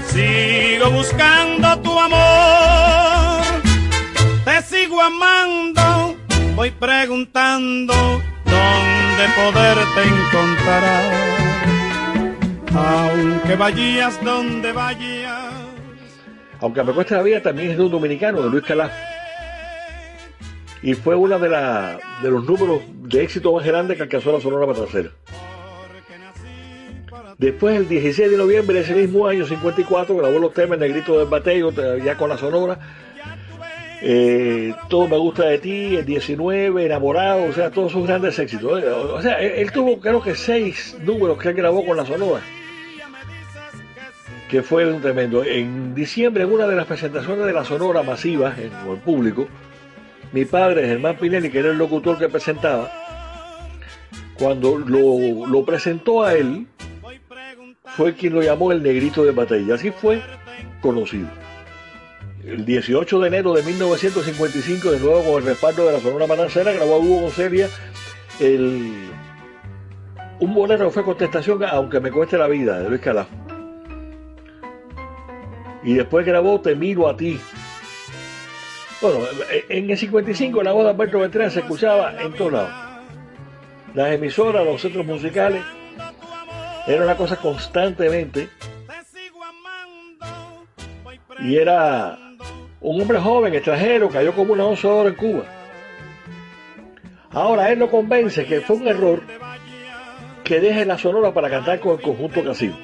sigo 0.08 0.90
buscando 0.90 1.78
tu 1.80 1.96
amor. 1.96 3.44
Te 4.44 4.60
sigo 4.62 5.00
amando, 5.00 6.16
voy 6.56 6.72
preguntando 6.72 7.94
dónde 7.94 9.24
poderte 9.36 10.00
encontrar. 10.12 11.04
Aunque 12.74 13.54
vayas 13.54 14.24
donde 14.24 14.72
vayas. 14.72 15.52
Aunque 16.60 16.82
me 16.82 16.92
cueste 16.92 17.14
la 17.14 17.22
vida, 17.22 17.40
también 17.40 17.70
es 17.70 17.76
de 17.76 17.84
un 17.84 17.92
dominicano, 17.92 18.42
de 18.42 18.50
Luis 18.50 18.64
Calaf. 18.64 18.90
Y 20.82 20.94
fue 20.94 21.14
uno 21.14 21.38
de, 21.38 21.48
de 21.48 22.30
los 22.30 22.44
números 22.44 22.82
de 23.04 23.22
éxito 23.22 23.52
más 23.52 23.64
grandes 23.64 23.96
que 23.96 24.02
alcanzó 24.02 24.32
la 24.32 24.40
Sonora 24.40 24.66
Matancera. 24.66 25.10
Después, 27.38 27.76
el 27.76 27.88
16 27.88 28.32
de 28.32 28.36
noviembre 28.36 28.74
de 28.74 28.80
ese 28.82 28.96
mismo 28.96 29.28
año, 29.28 29.46
54, 29.46 30.16
grabó 30.16 30.40
los 30.40 30.52
temas 30.52 30.76
Negrito 30.76 31.16
del 31.20 31.28
Bateo, 31.28 31.70
ya 31.98 32.16
con 32.16 32.28
la 32.28 32.36
Sonora. 32.36 32.80
Eh, 34.02 34.74
todo 34.88 35.06
me 35.06 35.16
gusta 35.16 35.44
de 35.44 35.58
ti, 35.58 35.96
el 35.96 36.04
19, 36.04 36.84
enamorado, 36.84 37.44
o 37.44 37.52
sea, 37.52 37.70
todos 37.70 37.92
sus 37.92 38.08
grandes 38.08 38.36
éxitos. 38.40 38.82
¿eh? 38.82 38.88
O 38.88 39.22
sea, 39.22 39.40
él, 39.40 39.70
tuvo 39.70 40.00
creo 40.00 40.20
que 40.20 40.34
seis 40.34 40.96
números 41.04 41.38
que 41.38 41.50
él 41.50 41.54
grabó 41.54 41.86
con 41.86 41.96
la 41.96 42.04
Sonora, 42.04 42.42
que 44.50 44.62
fue 44.64 44.92
un 44.92 45.00
tremendo. 45.00 45.44
En 45.44 45.94
diciembre, 45.94 46.42
en 46.42 46.52
una 46.52 46.66
de 46.66 46.74
las 46.74 46.86
presentaciones 46.86 47.46
de 47.46 47.52
la 47.52 47.64
Sonora 47.64 48.02
masivas 48.02 48.58
en 48.58 48.72
el 48.90 48.98
público, 48.98 49.46
mi 50.32 50.44
padre, 50.44 50.88
Germán 50.88 51.16
Pinelli, 51.16 51.50
que 51.50 51.60
era 51.60 51.70
el 51.70 51.78
locutor 51.78 52.18
que 52.18 52.28
presentaba, 52.28 52.90
cuando 54.36 54.76
lo 54.76 55.64
presentó 55.64 56.24
a 56.24 56.34
él, 56.34 56.66
fue 57.98 58.14
quien 58.14 58.32
lo 58.32 58.42
llamó 58.42 58.70
el 58.70 58.80
negrito 58.80 59.24
de 59.24 59.32
batalla. 59.32 59.74
Así 59.74 59.90
fue 59.90 60.22
conocido. 60.80 61.26
El 62.44 62.64
18 62.64 63.18
de 63.18 63.26
enero 63.26 63.52
de 63.54 63.64
1955, 63.64 64.92
de 64.92 65.00
nuevo 65.00 65.24
con 65.24 65.42
el 65.42 65.48
respaldo 65.48 65.84
de 65.84 65.94
la 65.94 65.98
Sonora 65.98 66.28
Manancera, 66.28 66.70
grabó 66.72 66.94
a 66.94 66.98
Hugo 66.98 67.22
Goncelia 67.22 67.68
el, 68.38 68.92
un 70.38 70.54
bolero 70.54 70.84
que 70.86 70.90
fue 70.92 71.02
contestación, 71.02 71.64
aunque 71.64 71.98
me 71.98 72.12
cueste 72.12 72.38
la 72.38 72.46
vida, 72.46 72.78
de 72.78 72.88
Luis 72.88 73.00
Calaf. 73.00 73.26
Y 75.82 75.94
después 75.94 76.24
grabó 76.24 76.60
Te 76.60 76.76
miro 76.76 77.08
a 77.08 77.16
ti. 77.16 77.40
Bueno, 79.02 79.18
en 79.68 79.90
el 79.90 79.98
55 79.98 80.62
la 80.62 80.70
voz 80.70 80.84
de 80.84 80.90
Alberto 80.90 81.18
Beltrán 81.18 81.50
se 81.50 81.60
escuchaba 81.60 82.14
en 82.22 82.32
todos 82.32 82.52
lados. 82.52 82.70
Las 83.94 84.12
emisoras, 84.12 84.64
los 84.64 84.80
centros 84.80 85.04
musicales, 85.04 85.64
era 86.88 87.04
una 87.04 87.16
cosa 87.16 87.36
constantemente. 87.36 88.48
Y 91.40 91.56
era 91.56 92.18
un 92.80 93.00
hombre 93.00 93.18
joven, 93.20 93.54
extranjero, 93.54 94.08
cayó 94.08 94.34
como 94.34 94.52
una 94.54 94.64
once 94.64 94.88
de 94.88 95.08
en 95.08 95.14
Cuba. 95.14 95.44
Ahora 97.30 97.70
él 97.70 97.78
lo 97.78 97.90
convence 97.90 98.44
que 98.46 98.60
fue 98.60 98.76
un 98.76 98.88
error 98.88 99.22
que 100.42 100.60
deje 100.60 100.84
la 100.86 100.98
sonora 100.98 101.32
para 101.32 101.50
cantar 101.50 101.78
con 101.78 101.92
el 101.92 102.00
conjunto 102.02 102.42
casino. 102.42 102.76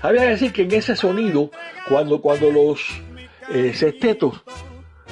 Había 0.00 0.22
que 0.22 0.28
decir 0.28 0.52
que 0.52 0.62
en 0.62 0.72
ese 0.72 0.96
sonido, 0.96 1.50
cuando, 1.88 2.20
cuando 2.20 2.50
los 2.50 2.80
eh, 3.52 3.72
sextetos 3.74 4.42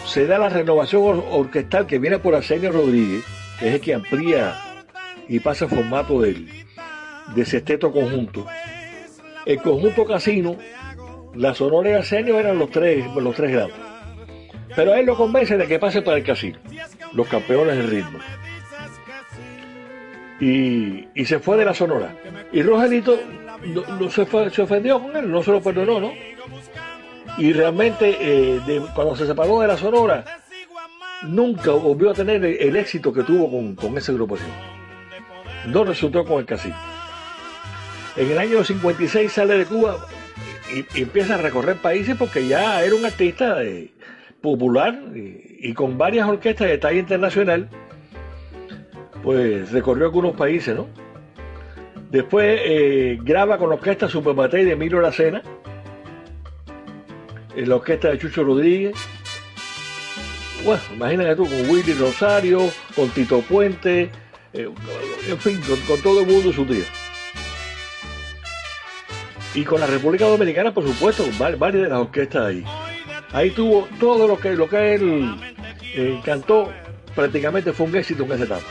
se 0.07 0.27
da 0.27 0.39
la 0.39 0.49
renovación 0.49 1.03
or- 1.03 1.25
orquestal 1.31 1.87
que 1.87 1.99
viene 1.99 2.19
por 2.19 2.35
Arsenio 2.35 2.73
Rodríguez, 2.73 3.25
que 3.59 3.69
es 3.69 3.75
el 3.75 3.81
que 3.81 3.95
amplía 3.95 4.55
y 5.31 5.39
pasa 5.41 5.65
el 5.67 5.71
formato 5.71 6.21
del, 6.21 6.49
de 7.35 7.45
sexteto 7.47 7.91
conjunto. 7.93 8.45
El 9.47 9.63
conjunto 9.63 10.05
casino, 10.05 10.57
la 11.35 11.55
sonora 11.55 11.91
y 11.91 11.93
Arsenio 11.95 12.39
eran 12.39 12.59
los 12.59 12.71
tres, 12.71 13.07
los 13.15 13.35
tres 13.35 13.53
grados. 13.53 13.73
Pero 14.77 14.95
él 14.95 15.07
lo 15.07 15.17
convence 15.17 15.57
de 15.57 15.67
que 15.67 15.79
pase 15.79 16.03
para 16.03 16.17
el 16.19 16.25
casino, 16.25 16.59
los 17.13 17.27
campeones 17.29 17.77
del 17.77 17.89
ritmo. 17.89 18.19
Y, 20.41 21.07
y 21.15 21.25
se 21.27 21.39
fue 21.39 21.57
de 21.59 21.65
la 21.65 21.75
sonora. 21.75 22.15
Y 22.53 22.63
Rogelito 22.63 23.19
no, 24.01 24.11
se, 24.11 24.27
fue- 24.27 24.51
se 24.51 24.63
ofendió 24.63 25.01
con 25.01 25.17
él, 25.17 25.31
no 25.31 25.43
se 25.43 25.51
lo 25.53 25.61
perdonó, 25.61 26.01
¿no? 26.01 26.13
Y 27.39 27.53
realmente, 27.53 28.17
eh, 28.21 28.61
de- 28.67 28.83
cuando 28.95 29.15
se 29.17 29.27
separó 29.27 29.61
de 29.61 29.69
la 29.69 29.77
sonora, 29.77 30.25
nunca 31.23 31.71
volvió 31.73 32.11
a 32.11 32.15
tener 32.15 32.45
el, 32.45 32.57
el 32.61 32.77
éxito 32.77 33.13
que 33.13 33.23
tuvo 33.23 33.51
con, 33.51 33.75
con 33.75 33.97
esa 33.99 34.13
agrupación. 34.13 34.51
No 35.67 35.85
resultó 35.85 36.25
con 36.25 36.39
el 36.41 36.47
casino. 36.47 36.77
En 38.17 38.31
el 38.31 38.39
año 38.39 38.65
56 38.65 39.33
sale 39.33 39.59
de 39.59 39.67
Cuba 39.67 40.07
y, 40.75 41.01
empieza 41.01 41.35
a 41.35 41.39
recorrer 41.39 41.77
países 41.77 42.17
porque 42.17 42.47
ya 42.47 42.83
era 42.83 42.95
un 42.95 43.05
artista 43.05 43.63
eh, 43.63 43.93
popular 44.41 44.99
y, 45.15 45.59
y 45.61 45.75
con 45.75 45.99
varias 45.99 46.29
orquestas 46.29 46.69
de 46.69 46.79
talla 46.79 46.99
internacional, 46.99 47.69
pues 49.23 49.71
recorrió 49.73 50.07
algunos 50.07 50.35
países, 50.35 50.75
¿no? 50.75 50.89
Después 52.11 52.61
eh, 52.65 53.19
graba 53.23 53.57
con 53.57 53.69
la 53.69 53.77
orquesta 53.77 54.09
Supermatei 54.09 54.65
de 54.65 54.73
Emilio 54.73 55.01
Lacena, 55.01 55.43
en 57.55 57.69
la 57.69 57.77
orquesta 57.77 58.11
de 58.11 58.19
Chucho 58.19 58.43
Rodríguez. 58.43 58.97
Bueno, 60.65 60.83
imagínate 60.93 61.37
tú, 61.37 61.45
con 61.45 61.71
Willy 61.71 61.93
Rosario, 61.95 62.69
con 62.97 63.09
Tito 63.11 63.41
Puente, 63.43 64.11
eh, 64.53 64.69
en 65.29 65.39
fin, 65.39 65.61
con, 65.87 66.01
todo 66.01 66.21
el 66.21 66.27
mundo 66.27 66.53
su 66.53 66.65
día. 66.65 66.85
Y 69.55 69.65
con 69.65 69.81
la 69.81 69.87
República 69.87 70.27
Dominicana, 70.27 70.73
por 70.73 70.87
supuesto, 70.87 71.25
varias 71.39 71.83
de 71.85 71.89
las 71.89 71.99
orquestas 71.99 72.47
ahí. 72.47 72.65
Ahí 73.33 73.51
tuvo 73.51 73.89
todo 73.99 74.27
lo 74.27 74.39
que, 74.39 74.51
lo 74.53 74.69
que 74.69 74.95
él 74.95 75.37
eh, 75.95 76.21
cantó, 76.25 76.73
prácticamente 77.15 77.73
fue 77.73 77.87
un 77.87 77.97
éxito 77.97 78.25
en 78.25 78.33
esa 78.33 78.45
etapa. 78.45 78.67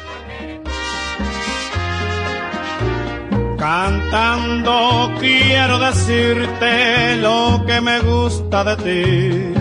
Cantando 3.57 5.11
quiero 5.19 5.79
decirte 5.79 7.17
lo 7.17 7.63
que 7.67 7.81
me 7.81 7.99
gusta 7.99 8.63
de 8.63 8.75
ti. 8.77 9.53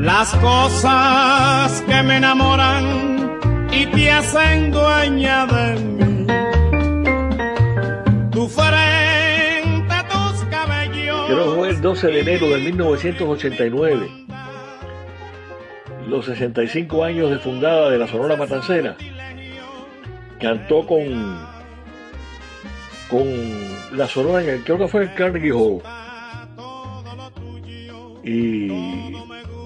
Las 0.00 0.34
cosas 0.36 1.82
que 1.82 2.02
me 2.02 2.16
enamoran 2.16 3.17
y 3.80 3.86
te 3.86 4.10
hacen 4.10 4.70
dueña. 4.70 5.46
Tu 8.30 8.48
frente, 8.48 9.94
tus 10.10 10.44
cabellos. 10.50 11.54
Fue 11.56 11.68
el 11.70 11.80
12 11.80 12.06
de 12.08 12.20
enero 12.20 12.48
de 12.50 12.58
1989. 12.58 14.08
Los 16.08 16.24
65 16.26 17.04
años 17.04 17.30
de 17.30 17.38
fundada 17.38 17.90
de 17.90 17.98
la 17.98 18.06
Sonora 18.06 18.36
Matancera. 18.36 18.96
Cantó 20.40 20.86
con 20.86 21.58
con 23.10 23.24
la 23.96 24.06
Sonora, 24.06 24.42
el- 24.42 24.62
creo 24.64 24.76
que 24.78 24.86
fue 24.88 25.04
en 25.04 25.08
Carnegie 25.14 25.50
Hall. 25.52 25.80
Y 28.22 28.68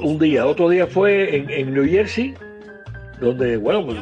un 0.01 0.19
día, 0.21 0.47
otro 0.47 0.69
día 0.69 0.87
fue 0.87 1.37
en, 1.37 1.51
en 1.51 1.75
New 1.75 1.85
Jersey, 1.89 2.35
donde, 3.23 3.57
bueno, 3.57 3.87
por, 3.87 3.97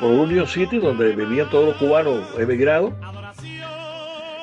por- 0.00 0.10
Union 0.10 0.46
City, 0.46 0.78
donde 0.78 1.14
vivían 1.14 1.48
todos 1.50 1.66
los 1.66 1.76
cubanos 1.76 2.20
emigrados. 2.38 2.92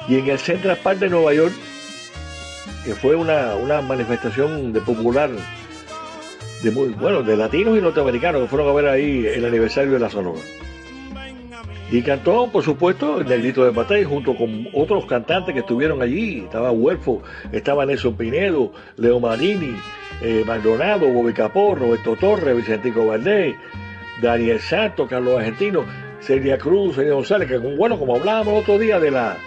Y 0.08 0.17
en 0.19 0.30
el 0.30 0.38
Central 0.40 0.77
Park 0.83 1.00
de 1.00 1.09
Nueva 1.09 1.33
York, 1.33 1.53
que 2.85 2.93
fue 2.95 3.16
una, 3.16 3.56
una 3.56 3.82
manifestación 3.82 4.74
de 4.74 4.82
popular 4.82 5.30
de 6.61 6.72
muy, 6.72 6.90
bueno, 6.90 7.24
de 7.24 7.35
latinos 7.38 7.77
y 7.77 7.82
norteamericanos 7.82 8.42
que 8.42 8.48
fueron 8.48 8.69
a 8.69 8.74
ver 8.74 8.88
ahí 8.88 9.25
el 9.25 9.45
aniversario 9.45 9.92
de 9.93 10.00
la 10.00 10.09
Sonora. 10.09 10.40
Y 11.92 12.01
cantó, 12.01 12.50
por 12.51 12.64
supuesto, 12.64 13.19
el 13.22 13.27
Negrito 13.27 13.64
de 13.66 13.69
Batey 13.72 14.03
junto 14.03 14.35
con 14.35 14.67
otros 14.74 15.06
cantantes 15.06 15.53
que 15.53 15.59
estuvieron 15.59 16.01
allí. 16.01 16.40
Estaba 16.40 16.72
Huelfo, 16.72 17.22
estaba 17.51 17.85
Nelson 17.85 18.16
Pinedo, 18.16 18.72
Leo 18.98 19.19
Marini, 19.19 19.75
eh, 20.22 20.43
Maldonado, 20.45 21.08
Bobby 21.08 21.33
Capó, 21.33 21.75
Roberto 21.75 22.16
Torres, 22.16 22.56
Vicentico 22.56 23.06
Valdés, 23.06 23.56
Daniel 24.23 24.59
Santos, 24.59 25.09
Carlos 25.09 25.37
Argentino, 25.37 25.85
Celia 26.21 26.57
Cruz, 26.57 26.95
Celia 26.95 27.13
González, 27.13 27.47
que 27.49 27.57
bueno, 27.57 27.99
como 27.99 28.15
hablábamos 28.15 28.53
el 28.53 28.59
otro 28.61 28.79
día 28.79 28.99
de 28.99 29.11
la, 29.11 29.37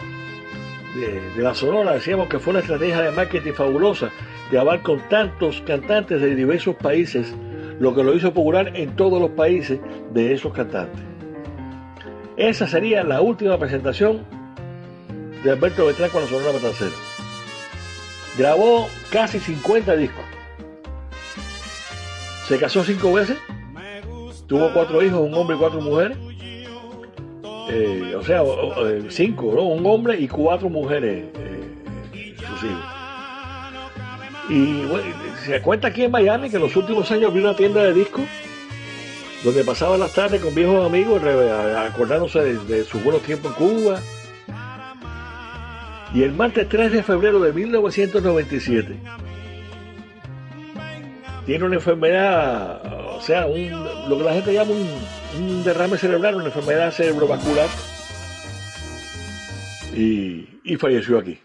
de, 0.94 1.42
la 1.42 1.54
Sonora, 1.54 1.94
decíamos 1.94 2.28
que 2.28 2.38
fue 2.38 2.52
una 2.52 2.60
estrategia 2.60 3.00
de 3.00 3.10
marketing 3.10 3.52
fabulosa 3.52 4.10
de 4.50 4.58
hablar 4.58 4.82
con 4.82 5.00
tantos 5.08 5.62
cantantes 5.62 6.20
de 6.20 6.34
diversos 6.34 6.76
países, 6.76 7.34
lo 7.80 7.94
que 7.94 8.04
lo 8.04 8.14
hizo 8.14 8.34
popular 8.34 8.70
en 8.74 8.94
todos 8.94 9.18
los 9.20 9.30
países 9.30 9.80
de 10.12 10.34
esos 10.34 10.52
cantantes. 10.52 11.00
Esa 12.36 12.66
sería 12.66 13.02
la 13.02 13.22
última 13.22 13.58
presentación 13.58 14.24
de 15.42 15.50
Alberto 15.50 15.86
Beltrán 15.86 16.10
con 16.10 16.20
la 16.20 16.28
Sonora 16.28 16.52
Matancera. 16.52 16.92
Grabó 18.36 18.90
casi 19.10 19.40
50 19.40 19.96
discos. 19.96 20.24
Se 22.46 22.58
casó 22.58 22.84
cinco 22.84 23.14
veces. 23.14 23.38
Tuvo 24.46 24.72
cuatro 24.72 25.02
hijos, 25.02 25.20
un 25.20 25.34
hombre 25.34 25.56
y 25.56 25.58
cuatro 25.58 25.80
mujeres. 25.80 26.16
Eh, 27.68 28.14
o 28.16 28.22
sea, 28.22 28.42
eh, 28.42 29.06
cinco, 29.08 29.52
¿no? 29.54 29.62
Un 29.62 29.84
hombre 29.86 30.20
y 30.20 30.28
cuatro 30.28 30.68
mujeres, 30.68 31.24
eh. 31.34 31.62
Y 34.48 34.84
bueno, 34.84 35.04
se 35.44 35.60
cuenta 35.60 35.88
aquí 35.88 36.04
en 36.04 36.12
Miami 36.12 36.48
que 36.48 36.56
en 36.56 36.62
los 36.62 36.76
últimos 36.76 37.10
años 37.10 37.30
abrió 37.30 37.42
una 37.42 37.56
tienda 37.56 37.82
de 37.82 37.92
discos 37.92 38.24
donde 39.42 39.64
pasaba 39.64 39.98
las 39.98 40.14
tardes 40.14 40.40
con 40.40 40.54
viejos 40.54 40.86
amigos 40.86 41.20
acordándose 41.22 42.54
de 42.54 42.84
sus 42.84 43.02
buenos 43.02 43.22
tiempos 43.22 43.52
en 43.52 43.68
Cuba. 43.68 44.00
Y 46.14 46.22
el 46.22 46.32
martes 46.32 46.68
3 46.68 46.92
de 46.92 47.02
febrero 47.02 47.40
de 47.40 47.52
1997 47.52 48.96
tiene 51.44 51.64
una 51.64 51.74
enfermedad, 51.76 52.80
o 53.16 53.20
sea, 53.20 53.46
un- 53.46 54.08
lo 54.08 54.16
que 54.18 54.24
la 54.24 54.32
gente 54.34 54.52
llama 54.52 54.72
un, 54.72 55.64
derrame 55.64 55.98
cerebral, 55.98 56.36
una 56.36 56.46
enfermedad 56.46 56.92
cerebrovascular. 56.92 57.68
Y, 59.94 60.48
y 60.64 60.76
falleció 60.76 61.18
aquí. 61.18 61.38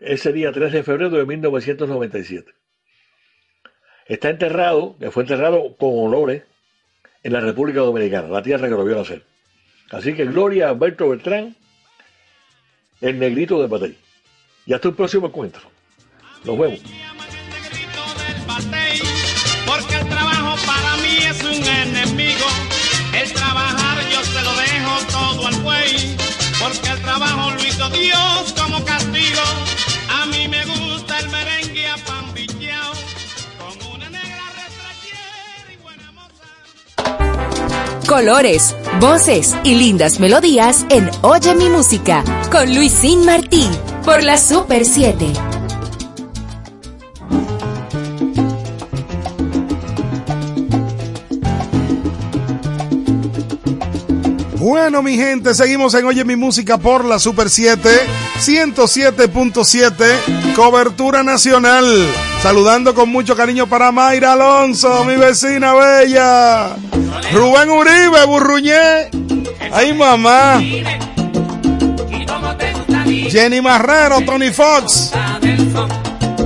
Ese 0.00 0.32
día 0.32 0.52
3 0.52 0.72
de 0.72 0.82
febrero 0.82 1.10
de 1.10 1.24
1997. 1.24 2.52
Está 4.06 4.30
enterrado, 4.30 4.96
fue 5.10 5.22
enterrado 5.22 5.76
con 5.76 5.90
honores 5.94 6.42
en 7.22 7.32
la 7.32 7.40
República 7.40 7.80
Dominicana, 7.80 8.28
la 8.28 8.42
tierra 8.42 8.68
que 8.68 8.74
lo 8.74 8.84
vio 8.84 8.96
nacer. 8.96 9.22
Así 9.90 10.14
que 10.14 10.24
gloria 10.24 10.66
a 10.66 10.70
Alberto 10.70 11.08
Beltrán, 11.08 11.54
el 13.00 13.18
negrito 13.18 13.62
de 13.62 13.68
Patey. 13.68 13.98
Y 14.66 14.72
hasta 14.72 14.88
un 14.88 14.94
próximo 14.96 15.26
encuentro. 15.28 15.62
Nos 16.44 16.58
vemos. 16.58 16.82
Un 21.52 21.66
enemigo. 21.66 22.46
El 23.12 23.32
trabajar 23.32 23.98
yo 24.10 24.24
se 24.24 24.42
lo 24.42 24.52
dejo 24.54 25.06
todo 25.10 25.46
al 25.46 25.56
buey. 25.56 26.16
Porque 26.60 26.90
el 26.90 27.02
trabajo 27.02 27.50
lo 27.50 27.64
hizo 27.64 27.88
Dios 27.90 28.54
como 28.58 28.84
castigo. 28.84 29.42
A 30.10 30.26
mí 30.26 30.48
me 30.48 30.64
gusta 30.64 31.18
el 31.20 31.28
merengue 31.28 31.86
a 31.88 31.96
pan 31.96 32.32
bicheao, 32.34 32.92
Con 33.58 33.94
una 33.94 34.10
negra 34.10 34.44
retrachera 34.60 35.72
y 35.72 35.76
buena 35.82 36.12
moza. 36.12 36.46
Colores, 38.06 38.74
voces 39.00 39.56
y 39.64 39.74
lindas 39.74 40.20
melodías 40.20 40.86
en 40.88 41.10
Oye 41.22 41.54
mi 41.54 41.68
música 41.68 42.24
con 42.50 42.74
Luisín 42.74 43.24
Martí 43.24 43.68
por 44.04 44.22
la 44.22 44.38
Super 44.38 44.84
7. 44.84 45.61
Bueno, 54.72 55.02
mi 55.02 55.16
gente, 55.16 55.54
seguimos 55.54 55.92
en 55.92 56.06
Oye 56.06 56.24
mi 56.24 56.34
música 56.34 56.78
por 56.78 57.04
la 57.04 57.18
Super 57.18 57.50
7, 57.50 57.90
107.7, 58.38 60.54
cobertura 60.54 61.22
nacional. 61.22 61.84
Saludando 62.40 62.94
con 62.94 63.10
mucho 63.10 63.36
cariño 63.36 63.66
para 63.66 63.92
Mayra 63.92 64.32
Alonso, 64.32 65.04
mi 65.04 65.16
vecina 65.16 65.74
bella. 65.74 66.74
Rubén 67.34 67.68
Uribe, 67.68 68.24
Burruñé. 68.24 69.10
Ay, 69.70 69.92
mamá. 69.92 70.58
Jenny 73.28 73.60
Marrero, 73.60 74.22
Tony 74.22 74.52
Fox. 74.52 75.12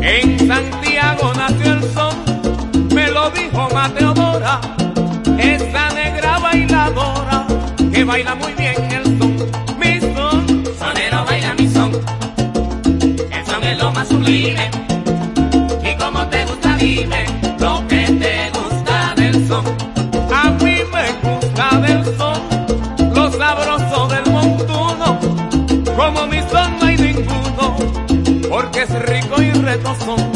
En 0.03 0.49
Santiago 0.49 1.33
nació 1.33 1.75
el 1.75 1.95
son, 1.95 2.89
me 2.93 3.09
lo 3.09 3.31
dijo 3.31 3.69
Mateo 3.73 4.13
Dora, 4.15 4.61
esa 5.39 5.91
negra 5.91 6.41
bailadora 6.41 7.16
que 7.97 8.05
baila 8.05 8.35
muy 8.35 8.53
bien 8.53 8.77
el 8.93 9.05
son. 9.19 9.37
Mi 9.81 10.01
son, 10.15 10.65
sonero 10.79 11.25
baila 11.25 11.55
mi 11.55 11.67
son, 11.67 11.91
el 13.37 13.47
son 13.47 13.65
es 13.65 13.79
lo 13.79 13.91
más 13.91 14.09
sublime. 14.09 14.71
Y 15.83 15.97
como 15.97 16.27
te 16.29 16.45
gusta, 16.45 16.77
dime 16.77 17.25
lo 17.59 17.89
que 17.89 18.03
te 18.23 18.51
gusta 18.59 19.15
del 19.17 19.49
son. 19.49 19.65
A 20.31 20.51
mí 20.63 20.77
me 20.95 21.07
gusta 21.25 21.67
del 21.87 22.05
son, 22.19 22.39
lo 23.15 23.33
sabroso 23.33 24.09
del 24.09 24.27
montuno, 24.31 25.19
como 25.97 26.27
mi 26.27 26.41
son 26.51 26.79
no 26.79 26.87
hay 26.87 26.97
ninguno 26.99 27.77
porque 28.51 28.83
es 28.83 28.93
rico 29.07 29.41
y 29.41 29.51
retozón. 29.53 30.36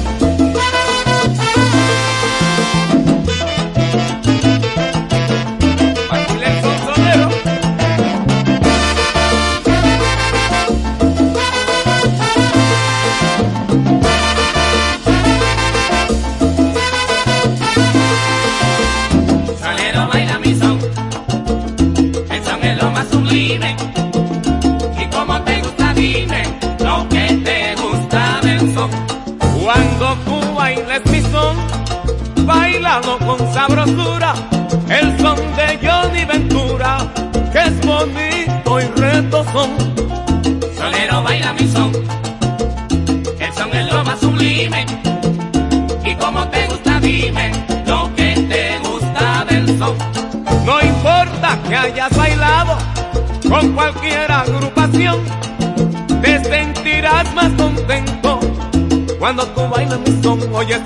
Cuando 59.35 59.53
tú 59.53 59.61
bailas 59.69 59.99
mi 59.99 60.21
son. 60.21 60.53
Oye, 60.53 60.77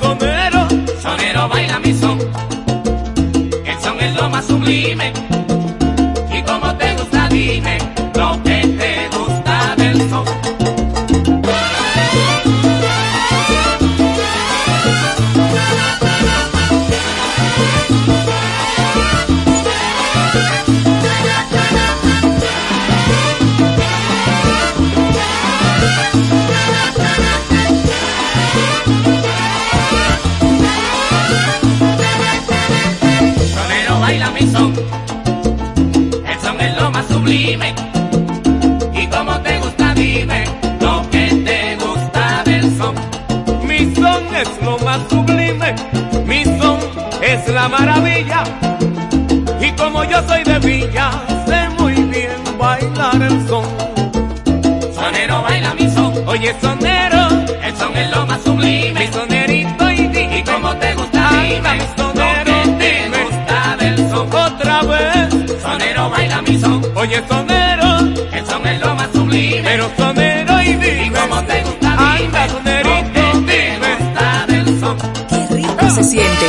Oye, 56.45 56.55
sonero, 56.61 57.27
el 57.63 57.75
son 57.75 57.97
es 57.97 58.11
lo 58.11 58.27
más 58.27 58.39
sublime. 58.43 58.99
Mi 58.99 59.07
sonerito 59.11 59.89
y 59.89 60.07
dime, 60.09 60.37
¿y 60.37 60.43
cómo 60.43 60.75
te 60.75 60.93
gusta? 60.93 61.29
Dime, 61.41 61.81
sonero, 61.97 62.53
¿Lo 62.53 62.77
que 62.77 62.85
te 62.85 63.23
gusta 63.23 63.77
del 63.79 64.09
son? 64.11 64.27
Otra 64.31 64.81
vez, 64.83 65.61
sonero, 65.63 66.09
baila 66.11 66.41
mi 66.43 66.59
son. 66.59 66.85
Oye, 66.93 67.23
sonero, 67.27 67.99
el 68.31 68.45
son 68.45 68.67
es 68.67 68.79
lo 68.79 68.93
más 68.93 69.09
sublime. 69.11 69.63
Pero 69.63 69.91
sonero 69.97 70.61
y 70.61 70.65
dime, 70.67 71.05
¿y 71.05 71.09
cómo 71.09 71.41
te 71.45 71.63
gusta? 71.63 71.89
Dime, 72.19 72.37
Anda, 72.37 72.49
sonerito, 72.49 72.93
¿Lo 72.93 73.45
que 73.45 73.51
te 73.51 73.79
gusta 73.79 74.45
del 74.45 74.79
son. 74.79 74.97
Qué 75.27 75.55
rico 75.55 75.89
se 75.95 76.03
siente. 76.03 76.45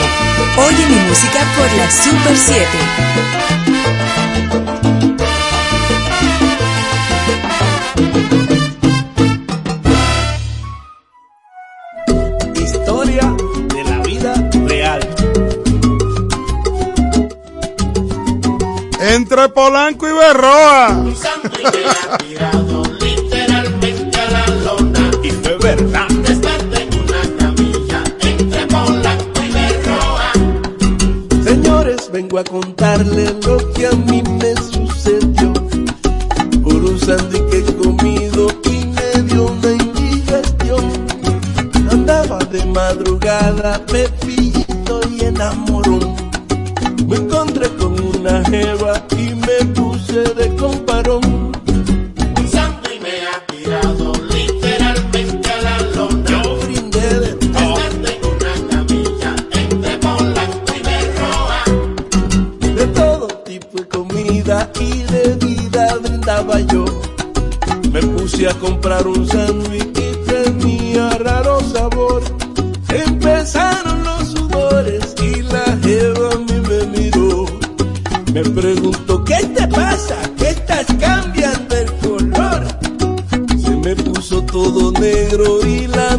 Oye 0.59 0.87
mi 0.91 1.09
música 1.09 1.41
por 1.57 1.73
la 1.73 1.91
Super 1.91 2.37
7. 2.37 4.26
Franco 19.97 20.09
Ibarroa. 20.09 22.26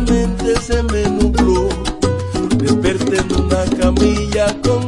mente 0.09 0.59
se 0.61 0.83
me 0.83 1.03
nubló. 1.09 1.69
Desperté 2.57 3.17
en 3.17 3.33
una 3.43 3.65
camilla 3.79 4.55
con 4.61 4.86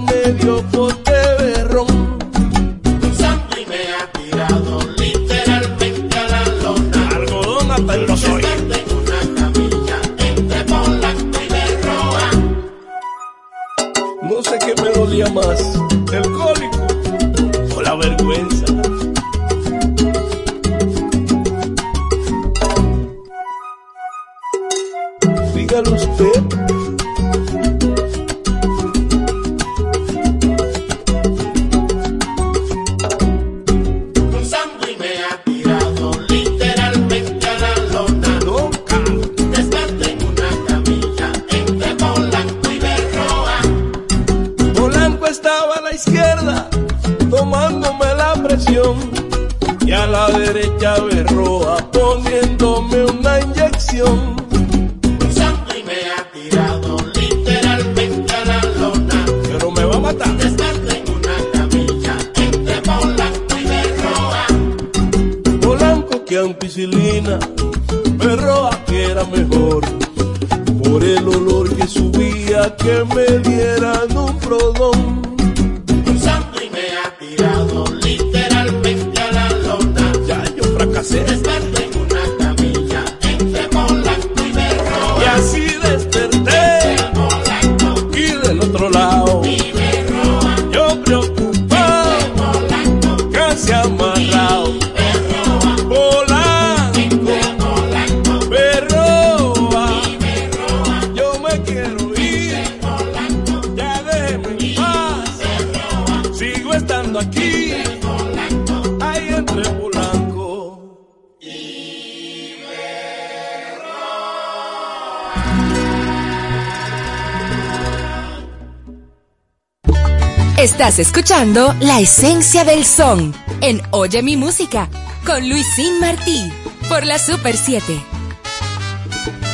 La 121.52 122.00
Esencia 122.00 122.64
del 122.64 122.86
Son 122.86 123.34
en 123.61 123.82
Oye 123.90 124.22
mi 124.22 124.38
Música 124.38 124.88
con 125.26 125.50
Luisín 125.50 126.00
Martí 126.00 126.53
por 126.88 127.03
la 127.03 127.18
Super 127.18 127.58
7. 127.58 128.00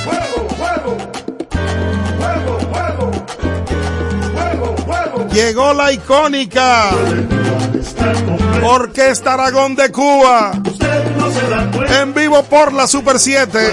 ¡Fuego, 0.04 0.50
fuego! 0.58 0.98
¡Fuego, 4.36 4.76
fuego! 4.86 5.28
Llegó 5.30 5.74
la 5.74 5.94
icónica 5.94 6.90
Orquesta 8.62 9.36
Aragón 9.36 9.76
de 9.76 9.90
Cuba. 9.90 10.52
En 12.02 12.14
vivo 12.14 12.44
por 12.44 12.74
la 12.74 12.88
Super 12.88 13.20
7. 13.20 13.72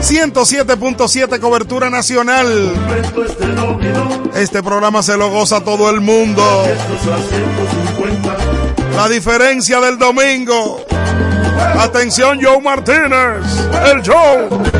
107.7 0.00 1.40
cobertura 1.40 1.90
nacional. 1.90 2.72
Este 4.34 4.62
programa 4.62 5.02
se 5.02 5.16
lo 5.16 5.30
goza 5.30 5.60
todo 5.62 5.88
el 5.90 6.00
mundo. 6.00 6.42
La 8.96 9.08
diferencia 9.08 9.80
del 9.80 9.96
domingo. 9.96 10.84
Atención, 11.78 12.40
Joe 12.42 12.60
Martínez. 12.60 13.44
El 13.86 14.02
Joe. 14.04 14.73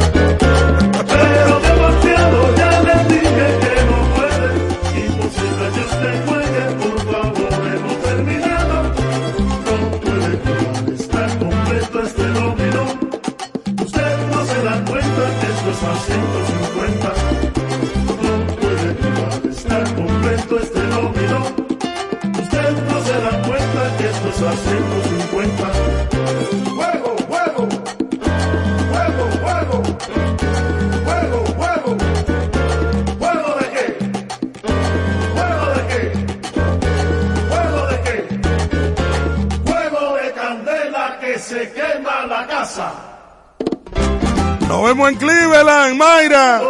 Como 44.95 45.09
en 45.09 45.17
Cleveland, 45.17 45.97
Mayra. 45.97 46.63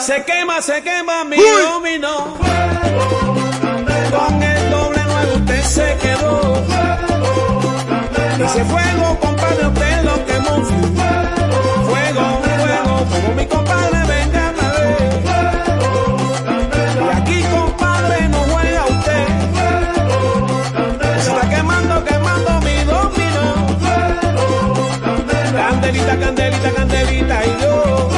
Se 0.00 0.22
quema, 0.22 0.60
se 0.60 0.82
quema 0.82 1.24
mi 1.24 1.38
domino. 1.38 2.36
Con 4.10 4.42
el 4.42 4.70
doble 4.70 5.02
nuevo 5.04 5.34
usted 5.36 5.62
se 5.62 5.96
quedó. 5.96 6.62
Ese 8.44 8.64
fuego 8.66 9.09
candelita, 26.18 26.72
candelita 26.72 27.46
y 27.46 27.62
yo. 27.62 28.08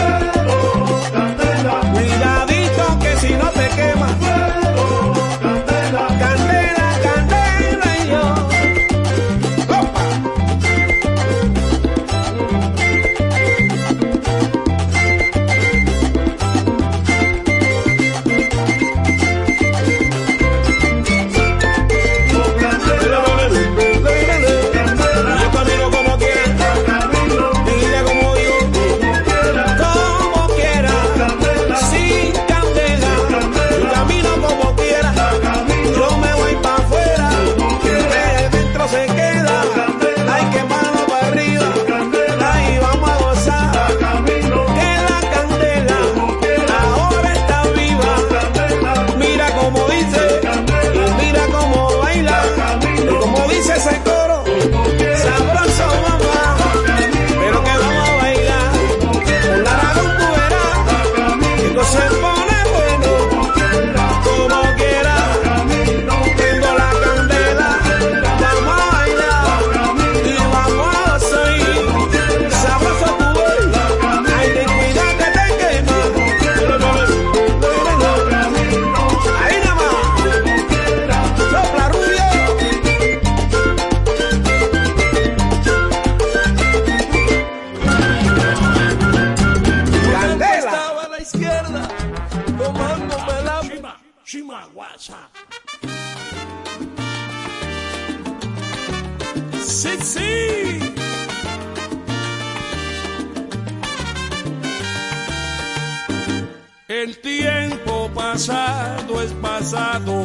es 109.23 109.32
pasado. 109.34 110.23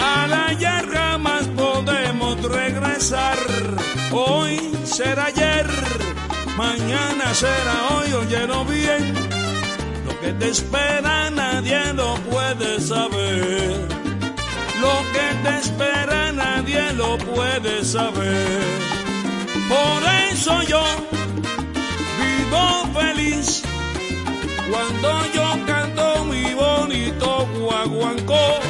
A 0.00 0.26
la 0.26 0.52
yarra 0.52 1.18
más 1.18 1.44
podemos 1.48 2.42
regresar. 2.42 3.38
Hoy 4.12 4.58
será 4.84 5.26
ayer, 5.26 5.66
mañana 6.56 7.34
será 7.34 7.76
hoy, 7.92 8.12
óyelo 8.12 8.64
bien. 8.64 9.14
Lo 10.06 10.20
que 10.20 10.32
te 10.32 10.50
espera 10.50 11.30
nadie 11.30 11.92
lo 11.94 12.14
puede 12.30 12.80
saber. 12.80 13.88
Lo 14.80 14.96
que 15.14 15.26
te 15.44 15.58
espera 15.58 16.32
nadie 16.32 16.92
lo 16.92 17.16
puede 17.18 17.84
saber. 17.84 18.60
Por 19.68 20.02
eso 20.30 20.62
yo 20.62 20.84
vivo 22.20 22.64
feliz 23.00 23.62
cuando 24.70 25.08
yo 25.34 25.66
canto 25.66 25.83
bonito 26.54 27.48
guaguancó. 27.58 28.60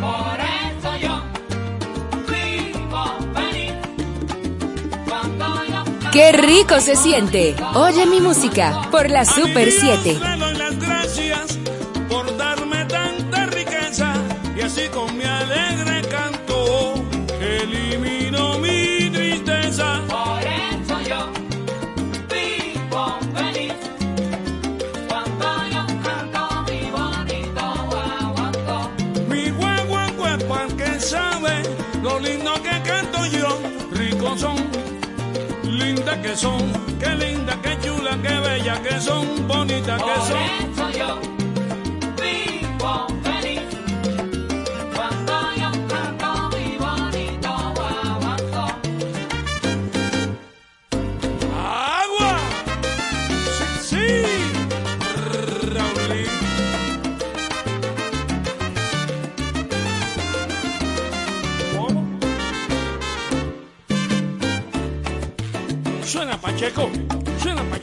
Por 0.00 0.38
eso 0.40 0.96
yo 1.00 1.22
vivo 2.28 3.04
feliz. 3.34 3.72
Cuando 5.08 5.64
yo... 5.64 6.10
Qué 6.12 6.32
rico 6.32 6.80
se 6.80 6.96
siente. 6.96 7.56
Oye 7.74 8.06
mi 8.06 8.20
música 8.20 8.88
por 8.90 9.10
la 9.10 9.24
Super 9.24 9.70
7. 9.70 10.43
son, 36.36 36.72
qué 36.98 37.10
linda, 37.14 37.56
qué 37.62 37.78
chula, 37.80 38.18
qué 38.22 38.34
bella 38.40 38.80
que 38.82 39.00
son, 39.00 39.46
bonita 39.46 39.96
que 39.96 40.14
son. 40.26 41.33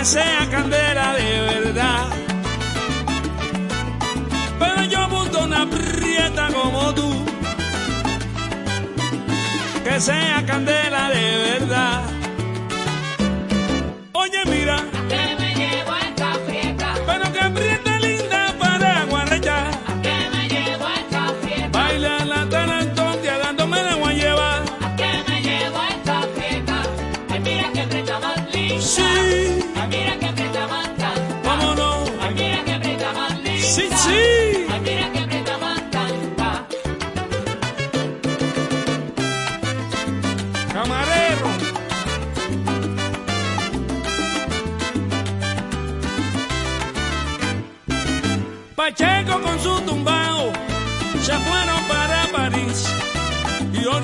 que 0.00 0.06
sea 0.06 0.48
candela 0.50 1.12
de 1.12 1.40
verdad. 1.42 2.08
Pero 4.58 4.82
yo 4.84 5.08
busco 5.08 5.44
una 5.44 5.68
prieta 5.68 6.48
como 6.54 6.94
tú, 6.94 7.26
que 9.84 10.00
sea 10.00 10.42
candela 10.46 11.10
de 11.10 11.58
verdad. 11.58 12.02
Oye, 14.12 14.42
mira. 14.46 14.89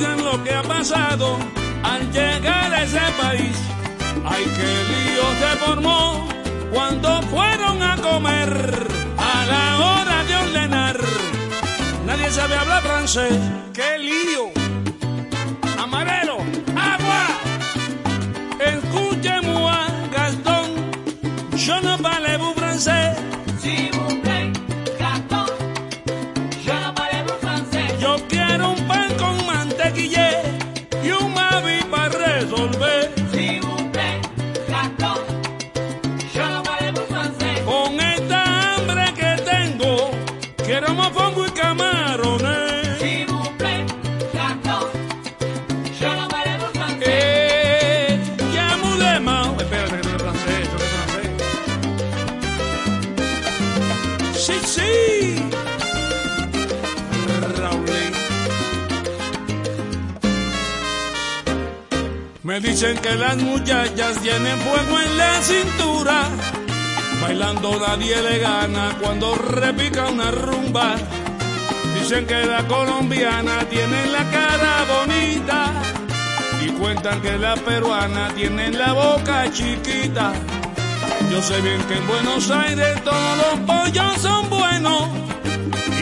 Lo 0.01 0.45
que 0.45 0.53
ha 0.53 0.63
pasado 0.63 1.39
al 1.83 2.13
llegar 2.13 2.75
a 2.75 2.83
ese 2.83 3.01
país. 3.19 3.57
Ay, 4.25 4.45
qué 4.45 4.73
lío 4.91 5.25
se 5.41 5.57
formó 5.65 6.29
cuando 6.73 7.23
fueron 7.23 7.83
a 7.83 7.97
comer 7.97 8.87
a 9.17 9.47
la 9.47 9.79
hora 9.79 10.25
de 10.25 10.37
ordenar. 10.37 10.97
Nadie 12.05 12.31
sabe 12.31 12.57
hablar 12.57 12.83
francés. 12.83 13.39
¡Qué 13.73 13.96
dicen 62.77 62.99
que 62.99 63.15
las 63.15 63.39
muchachas 63.39 64.21
tienen 64.21 64.59
fuego 64.59 65.01
en 65.01 65.17
la 65.17 65.41
cintura. 65.41 66.29
Bailando 67.23 67.81
nadie 67.81 68.21
le 68.21 68.39
gana 68.39 68.95
cuando 69.01 69.35
repica 69.35 70.05
una 70.11 70.31
rumba. 70.31 70.97
Dicen 71.95 72.27
que 72.27 72.45
la 72.45 72.67
colombiana 72.69 73.61
tiene 73.71 74.09
la 74.09 74.25
cara 74.31 74.85
bonita. 74.95 75.73
Y 76.67 76.69
cuentan 76.73 77.23
que 77.23 77.39
la 77.39 77.55
peruana 77.57 78.29
tiene 78.37 78.71
la 78.73 78.93
boca 78.93 79.51
chiquita. 79.51 80.35
Yo 81.31 81.41
sé 81.41 81.59
bien 81.63 81.81
que 81.89 81.95
en 81.95 82.07
Buenos 82.07 82.51
Aires 82.51 83.03
todos 83.03 83.39
los 83.39 83.61
pollos 83.61 84.21
son 84.21 84.51
buenos. 84.51 85.09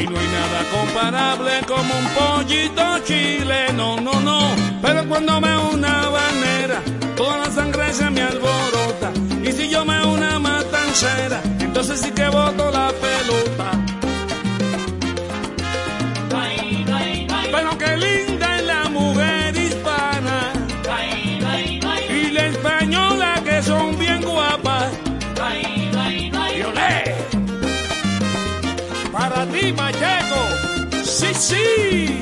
Y 0.01 0.07
no 0.09 0.19
hay 0.19 0.27
nada 0.27 0.44
comparable 0.75 1.53
como 1.67 1.93
un 2.03 2.09
pollito 2.19 2.83
chileno, 3.05 4.01
no, 4.01 4.21
no. 4.21 4.41
Pero 4.83 5.09
cuando 5.09 5.41
me 5.41 5.57
una 5.75 6.09
banera, 6.09 6.83
toda 7.17 7.39
la 7.39 7.51
sangre 7.51 7.93
se 7.93 8.11
me 8.11 8.23
alborota. 8.23 9.13
Y 9.43 9.53
si 9.53 9.69
yo 9.69 9.85
me 9.85 10.05
una 10.07 10.39
matancera, 10.39 11.41
entonces 11.61 12.01
sí 12.01 12.11
que 12.13 12.29
boto 12.29 12.71
la 12.71 12.89
pelota. 13.03 13.44
Sí. 31.39 32.21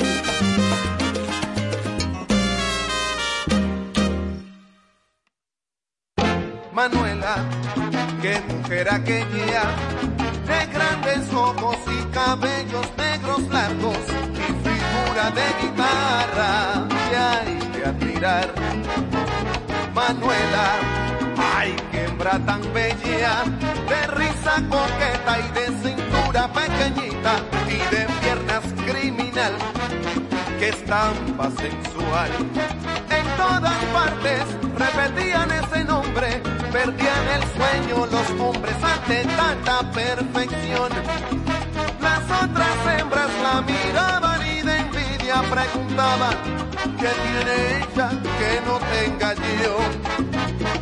Manuela, 6.73 7.37
qué 8.23 8.41
mujer 8.49 8.89
aquella, 8.91 9.65
de 10.47 10.67
grandes 10.73 11.33
ojos 11.33 11.77
y 11.87 12.05
cabellos 12.13 12.87
negros 12.97 13.43
largos 13.51 13.99
y 14.33 14.69
figura 14.69 15.31
de 15.31 15.47
guitarra 15.61 16.89
que 17.11 17.17
hay 17.17 17.59
que 17.73 17.85
admirar. 17.85 18.55
Manuela, 19.95 20.67
ay, 21.55 21.77
qué 21.91 22.05
hembra 22.07 22.39
tan 22.41 22.63
bella, 22.73 23.45
de 23.89 24.07
risa 24.17 24.55
coqueta 24.69 25.39
y 25.39 25.49
de 25.53 25.67
cintura 25.83 26.49
pequeñita 26.53 27.37
y 27.69 27.95
de 27.95 28.07
piernas 28.21 28.42
que 30.59 30.69
estampa 30.69 31.51
sensual. 31.51 32.31
En 33.09 33.37
todas 33.39 33.79
partes 33.95 34.45
repetían 34.77 35.51
ese 35.51 35.85
nombre, 35.85 36.43
perdían 36.71 37.29
el 37.37 37.43
sueño 37.57 38.07
los 38.07 38.31
hombres 38.41 38.77
ante 38.83 39.25
tanta 39.25 39.91
perfección. 39.91 40.91
Las 42.03 42.25
otras 42.43 42.99
hembras 42.99 43.31
la 43.43 43.63
miraban 43.63 44.47
y 44.47 44.61
de 44.61 44.77
envidia 44.77 45.43
preguntaban, 45.51 46.37
¿qué 47.01 47.11
tiene 47.25 47.79
ella 47.79 48.11
que 48.39 48.61
no 48.67 48.79
tenga 48.93 49.35
yo? 49.63 49.79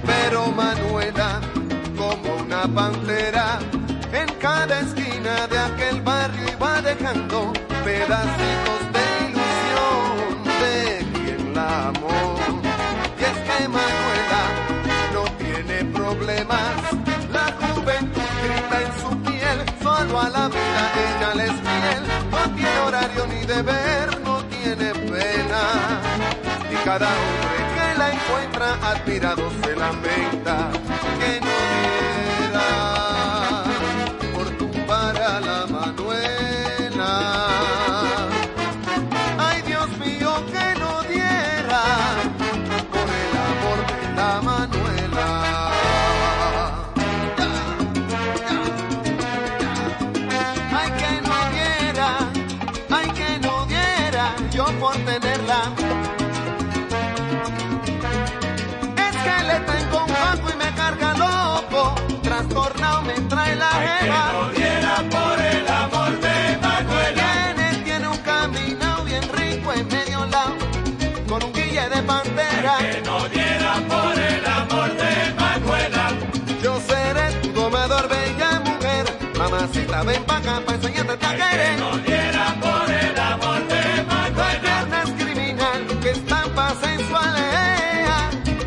Pero 0.07 0.47
Manuela, 0.49 1.41
como 1.97 2.35
una 2.43 2.63
pantera, 2.67 3.61
en 4.13 4.29
cada 4.41 4.81
esquina 4.81 5.47
de 5.47 5.59
aquel 5.59 6.01
barrio 6.03 6.49
iba 6.53 6.83
dejando 6.83 7.53
pedacitos 8.01 8.81
de 8.95 9.05
ilusión 9.29 10.45
de 10.63 10.75
quien 11.13 11.55
la 11.55 11.89
amó. 11.89 12.37
Y 13.19 13.23
es 13.31 13.39
que 13.47 13.69
Manuela 13.69 14.43
no 15.15 15.25
tiene 15.43 15.85
problemas, 15.99 16.75
la 17.31 17.47
juventud 17.61 18.31
grita 18.45 18.77
en 18.87 18.93
su 19.03 19.11
piel, 19.23 19.59
solo 19.83 20.21
a 20.21 20.29
la 20.31 20.49
vida 20.49 20.83
ella 21.07 21.35
les 21.35 21.55
fiel, 21.67 22.03
no 22.31 22.43
tiene 22.57 22.79
horario 22.87 23.27
ni 23.27 23.41
deber, 23.45 24.21
no 24.25 24.37
tiene 24.45 24.89
pena. 25.13 25.63
Y 26.73 26.77
cada 26.85 27.09
hombre 27.21 27.59
que 27.75 27.99
la 27.99 28.07
encuentra 28.17 28.69
admirado 28.93 29.51
se 29.63 29.77
lamenta 29.77 30.71
que 31.21 31.50
para 80.43 80.77
enseñarte 80.77 81.27
a 81.27 81.37
querer. 81.37 81.79
No 81.79 81.99
diera 81.99 82.57
por 82.61 82.91
el 82.91 83.19
amor 83.19 83.61
de 83.69 84.03
Macarena. 84.05 85.03
es 85.05 85.11
criminal, 85.23 85.87
que 86.03 86.11
estampa 86.11 86.75
sensual, 86.81 87.35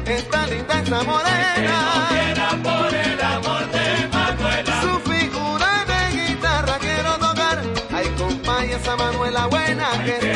está 0.05 0.47
linda 0.47 0.81
esa 0.81 1.03
morena. 1.03 1.53
Que 1.55 1.61
no 1.67 2.07
diera 2.09 2.49
por 2.63 2.93
el 2.93 3.21
amor 3.21 3.71
de 3.71 4.07
Manuela. 4.07 4.81
Su 4.81 4.99
figura 5.11 5.85
de 5.91 6.17
guitarra 6.17 6.77
quiero 6.79 7.17
tocar. 7.17 7.63
Ay, 7.91 8.07
compa, 8.17 8.65
y 8.65 8.71
esa 8.71 8.95
Manuela 8.95 9.47
buena 9.47 9.87
que 10.05 10.32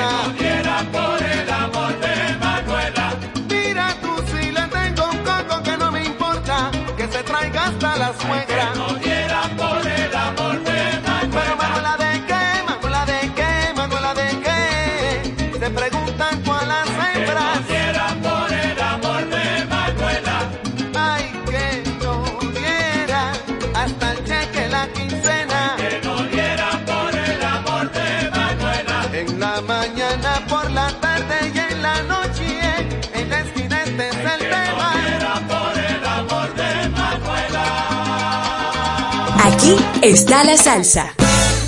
Está 40.02 40.44
la 40.44 40.58
salsa. 40.58 41.14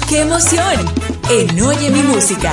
¡Qué 0.08 0.22
emoción! 0.22 0.86
En 1.30 1.62
Oye 1.62 1.90
mi 1.90 2.02
música. 2.02 2.52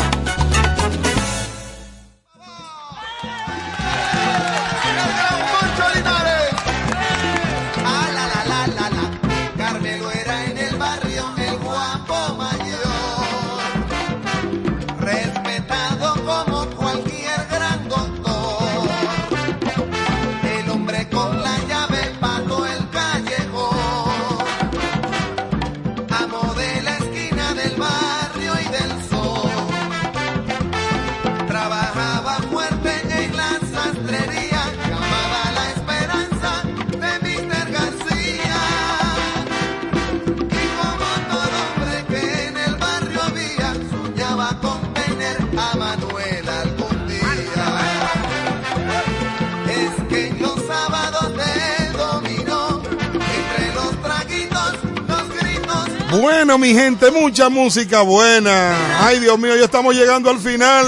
Mi 56.59 56.73
gente, 56.73 57.11
mucha 57.11 57.51
música 57.51 58.01
buena. 58.01 58.75
Ay, 59.01 59.19
Dios 59.19 59.39
mío, 59.39 59.55
ya 59.57 59.65
estamos 59.65 59.95
llegando 59.95 60.31
al 60.31 60.39
final 60.39 60.87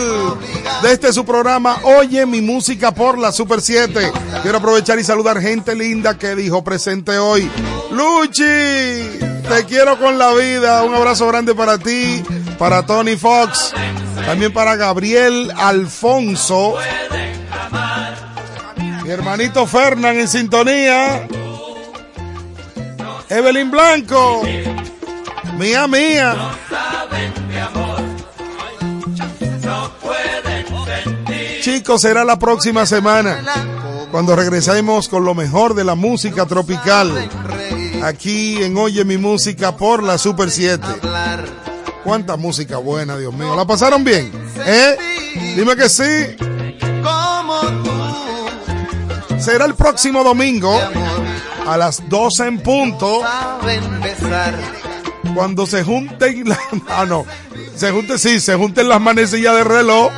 de 0.83 0.93
este 0.93 1.13
su 1.13 1.27
programa. 1.27 1.81
Oye 1.83 2.25
mi 2.25 2.41
música 2.41 2.93
por 2.93 3.19
la 3.19 3.33
Super 3.33 3.61
7. 3.61 4.13
Quiero 4.43 4.59
aprovechar 4.59 4.99
y 4.99 5.05
saludar 5.05 5.41
gente 5.41 5.75
linda 5.75 6.17
que 6.17 6.35
dijo 6.35 6.65
presente 6.65 7.19
hoy. 7.19 7.51
Luchi, 7.91 8.43
te 8.43 9.67
quiero 9.69 9.99
con 9.99 10.17
la 10.17 10.33
vida. 10.33 10.83
Un 10.85 10.95
abrazo 10.95 11.27
grande 11.27 11.55
para 11.55 11.77
ti, 11.77 12.23
para 12.59 12.87
Tony 12.87 13.17
Fox, 13.17 13.75
también 14.25 14.53
para 14.55 14.75
Gabriel 14.77 15.53
Alfonso. 15.55 16.77
Mi 19.03 19.11
hermanito 19.11 19.67
Fernán 19.67 20.19
en 20.19 20.29
sintonía. 20.29 21.29
Evelyn 23.29 23.71
Blanco. 23.71 24.43
Mía, 25.59 25.89
mía. 25.89 26.37
Chicos, 31.61 32.01
será 32.01 32.25
la 32.25 32.39
próxima 32.39 32.87
semana 32.87 33.43
cuando 34.12 34.37
regresemos 34.37 35.09
con 35.09 35.25
lo 35.25 35.35
mejor 35.35 35.75
de 35.75 35.83
la 35.83 35.97
música 35.97 36.47
tropical. 36.47 37.12
Aquí 38.05 38.62
en 38.62 38.77
Oye 38.77 39.05
mi 39.05 39.19
música 39.19 39.77
por 39.77 40.05
la 40.05 40.17
Super 40.17 40.49
7. 40.49 40.87
Cuánta 42.05 42.37
música 42.37 42.78
buena, 42.78 43.19
Dios 43.19 43.35
mío. 43.35 43.57
¿La 43.57 43.67
pasaron 43.67 44.05
bien? 44.05 44.31
¿Eh? 44.65 44.97
Dime 45.57 45.75
que 45.75 45.89
sí. 45.89 46.37
como 47.03 47.61
tú, 47.83 49.41
Será 49.41 49.65
el 49.65 49.75
próximo 49.75 50.23
domingo 50.23 50.81
a 51.67 51.77
las 51.77 52.09
12 52.09 52.47
en 52.47 52.61
punto. 52.61 53.23
Cuando 55.39 55.67
se 55.67 55.84
junten 55.84 56.49
las... 56.49 56.58
Ah, 56.89 57.07
no. 57.07 57.25
Se 57.76 57.92
junten, 57.92 58.18
sí, 58.18 58.41
se 58.41 58.57
junten 58.57 58.89
las 58.89 59.00
manecillas 59.00 59.55
de 59.55 59.62
reloj. 59.62 60.10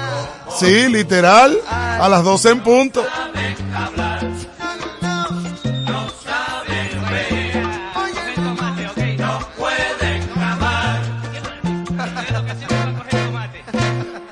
Sí, 0.58 0.88
literal. 0.88 1.58
A 1.68 2.08
las 2.08 2.24
12 2.24 2.48
en 2.48 2.60
punto. 2.62 3.04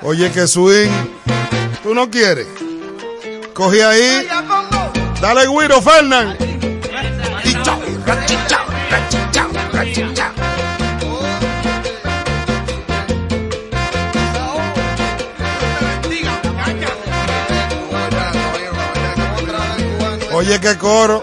Oye, 0.01 0.31
que 0.31 0.47
swing. 0.47 0.89
¿Tú 1.83 1.93
no 1.93 2.09
quieres? 2.09 2.47
Cogí 3.53 3.79
ahí. 3.79 4.27
Dale, 5.21 5.41
Guiro, 5.41 5.83
Fernán. 5.83 6.35
Y 7.43 7.53
chao, 7.61 7.79
rachichao, 8.07 8.65
rachichao, 8.89 9.49
rachichao. 9.71 10.38
Oye, 20.39 20.57
qué 20.57 20.77
coro. 20.77 21.21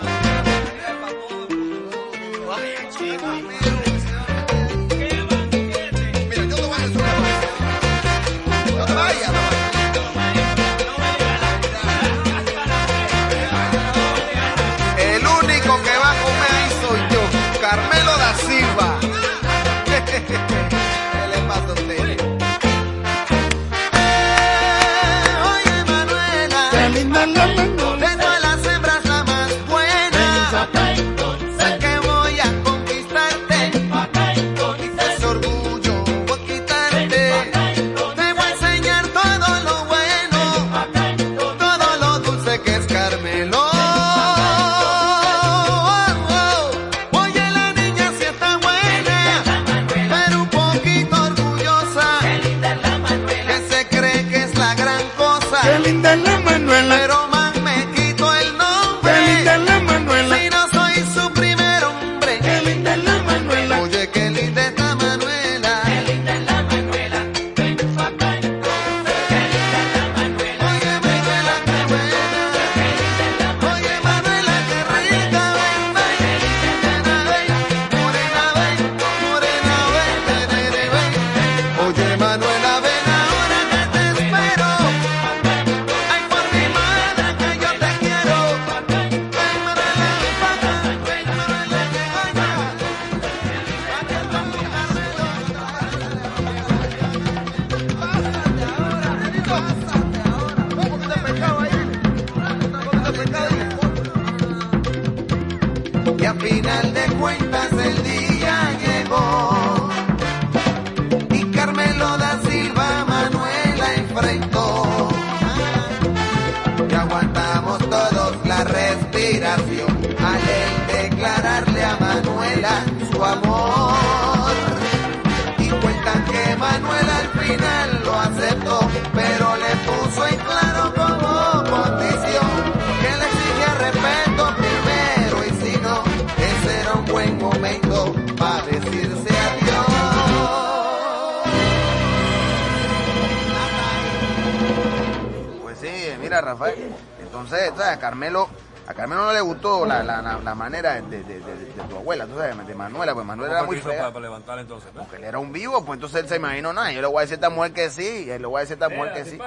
Entonces 155.97 156.25
él 156.25 156.29
se 156.29 156.37
imaginó, 156.37 156.75
nada, 156.75 156.93
yo 156.93 157.01
le 157.01 157.07
voy 157.07 157.17
a 157.17 157.21
decir 157.23 157.37
a 157.37 157.37
esta 157.37 157.49
mujer 157.49 157.73
que 157.73 157.89
sí, 157.89 158.31
él 158.31 158.43
le 158.43 158.47
voy 158.47 158.59
a 158.59 158.61
decir 158.61 158.77
a 158.79 158.85
esta 158.85 158.95
mujer 158.95 159.15
que 159.15 159.25
sí. 159.25 159.39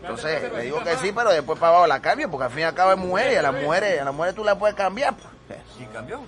Entonces 0.00 0.52
le 0.52 0.62
digo 0.64 0.82
que 0.82 0.96
sí, 0.96 1.12
pero 1.14 1.30
después 1.30 1.60
para 1.60 1.70
abajo 1.70 1.86
la 1.86 2.02
cambio, 2.02 2.28
porque 2.28 2.46
al 2.46 2.50
fin 2.50 2.62
y 2.62 2.64
al 2.64 2.74
cabo 2.74 2.90
es 2.90 2.98
mujer 2.98 3.30
y 3.30 3.36
a 3.36 3.42
las 3.42 3.54
mujeres, 3.54 4.00
a 4.00 4.04
las 4.04 4.12
mujeres 4.12 4.34
tú 4.34 4.42
la 4.42 4.58
puedes 4.58 4.74
cambiar. 4.74 5.14
Pues. 5.46 5.60
¿Y 5.78 5.84
cambió? 5.92 6.20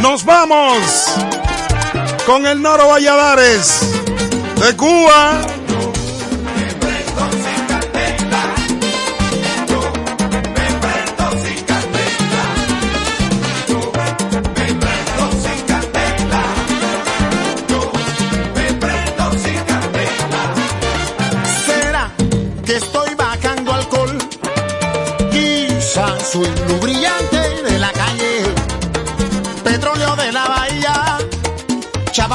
Nos 0.00 0.24
vamos 0.24 1.14
con 2.24 2.46
el 2.46 2.62
Noro 2.62 2.88
Valladares 2.88 3.92
de 4.58 4.74
Cuba. 4.74 5.53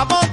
vamos. 0.06 0.29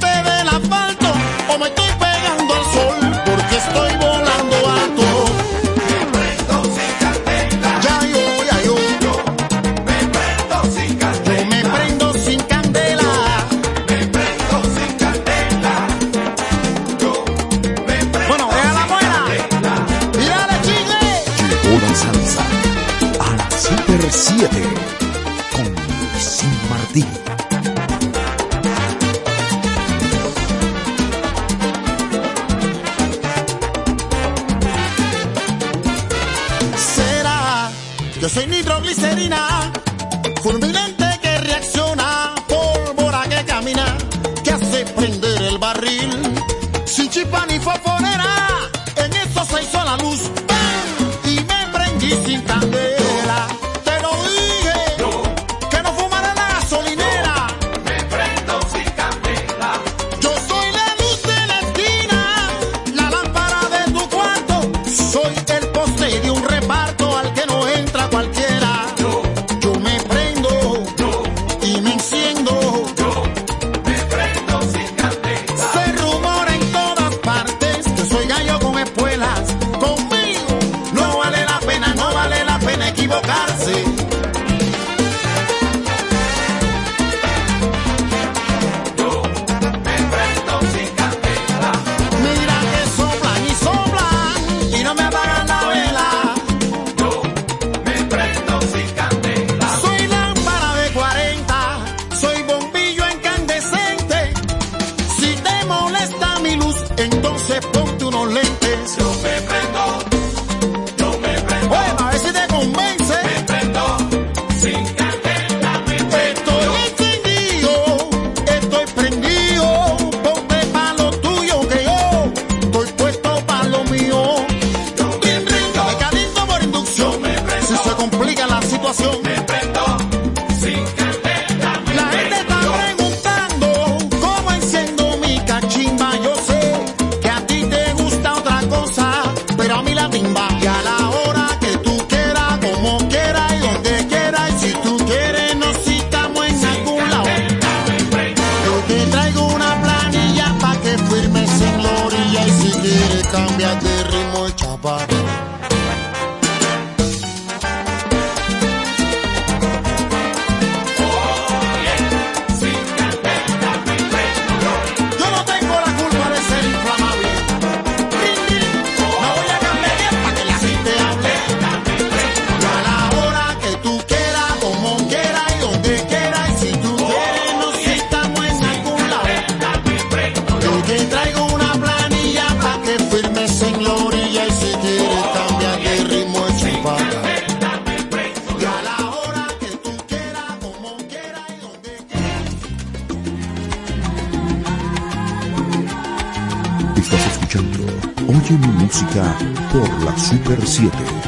Super 200.46 200.64
7. 200.64 201.25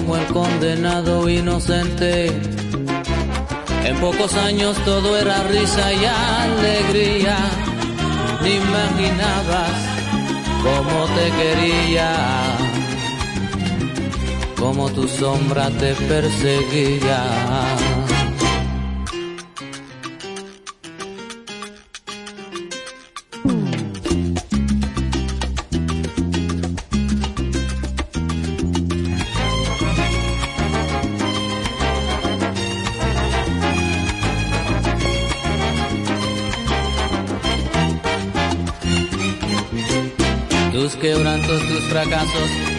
Como 0.00 0.16
el 0.16 0.26
condenado 0.26 1.28
inocente. 1.28 2.26
En 3.84 3.96
pocos 4.00 4.34
años 4.34 4.76
todo 4.84 5.16
era 5.18 5.42
risa 5.44 5.92
y 5.92 6.04
alegría. 6.04 7.36
Ni 8.42 8.54
imaginabas 8.54 9.72
cómo 10.62 11.06
te 11.16 11.30
quería, 11.42 12.12
cómo 14.58 14.88
tu 14.90 15.06
sombra 15.06 15.68
te 15.70 15.94
perseguía. 15.94 17.79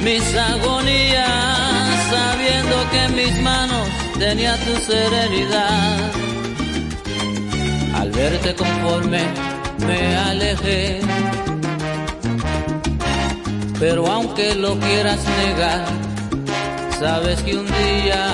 Mis 0.03 0.35
agonías, 0.35 1.27
sabiendo 2.09 2.75
que 2.91 3.07
mis 3.15 3.41
manos 3.41 3.87
tenía 4.19 4.57
tu 4.57 4.75
serenidad. 4.75 6.11
Al 7.95 8.11
verte 8.11 8.53
conforme 8.55 9.21
me 9.87 10.17
alejé, 10.17 10.99
pero 13.79 14.05
aunque 14.07 14.55
lo 14.55 14.77
quieras 14.79 15.19
negar, 15.43 15.85
sabes 16.99 17.41
que 17.43 17.55
un 17.55 17.67
día 17.67 18.25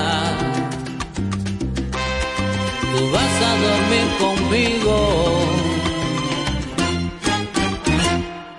tú 2.92 3.10
vas 3.12 3.34
a 3.48 3.52
dormir 3.66 4.08
conmigo. 4.18 5.77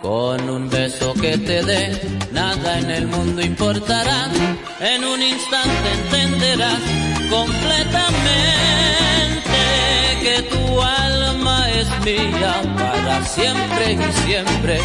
Con 0.09 0.49
un 0.49 0.67
beso 0.71 1.13
que 1.13 1.38
te 1.38 1.61
dé, 1.61 1.91
nada 2.31 2.79
en 2.79 2.89
el 2.89 3.05
mundo 3.05 3.43
importará. 3.43 4.27
En 4.79 5.05
un 5.05 5.21
instante 5.21 5.88
entenderás 6.01 6.81
completamente 7.29 8.39
que 10.23 10.41
tu 10.53 10.81
alma 10.81 11.69
es 11.69 11.88
mía 12.03 12.55
para 12.75 13.23
siempre 13.23 13.93
y 13.93 14.25
siempre. 14.25 14.79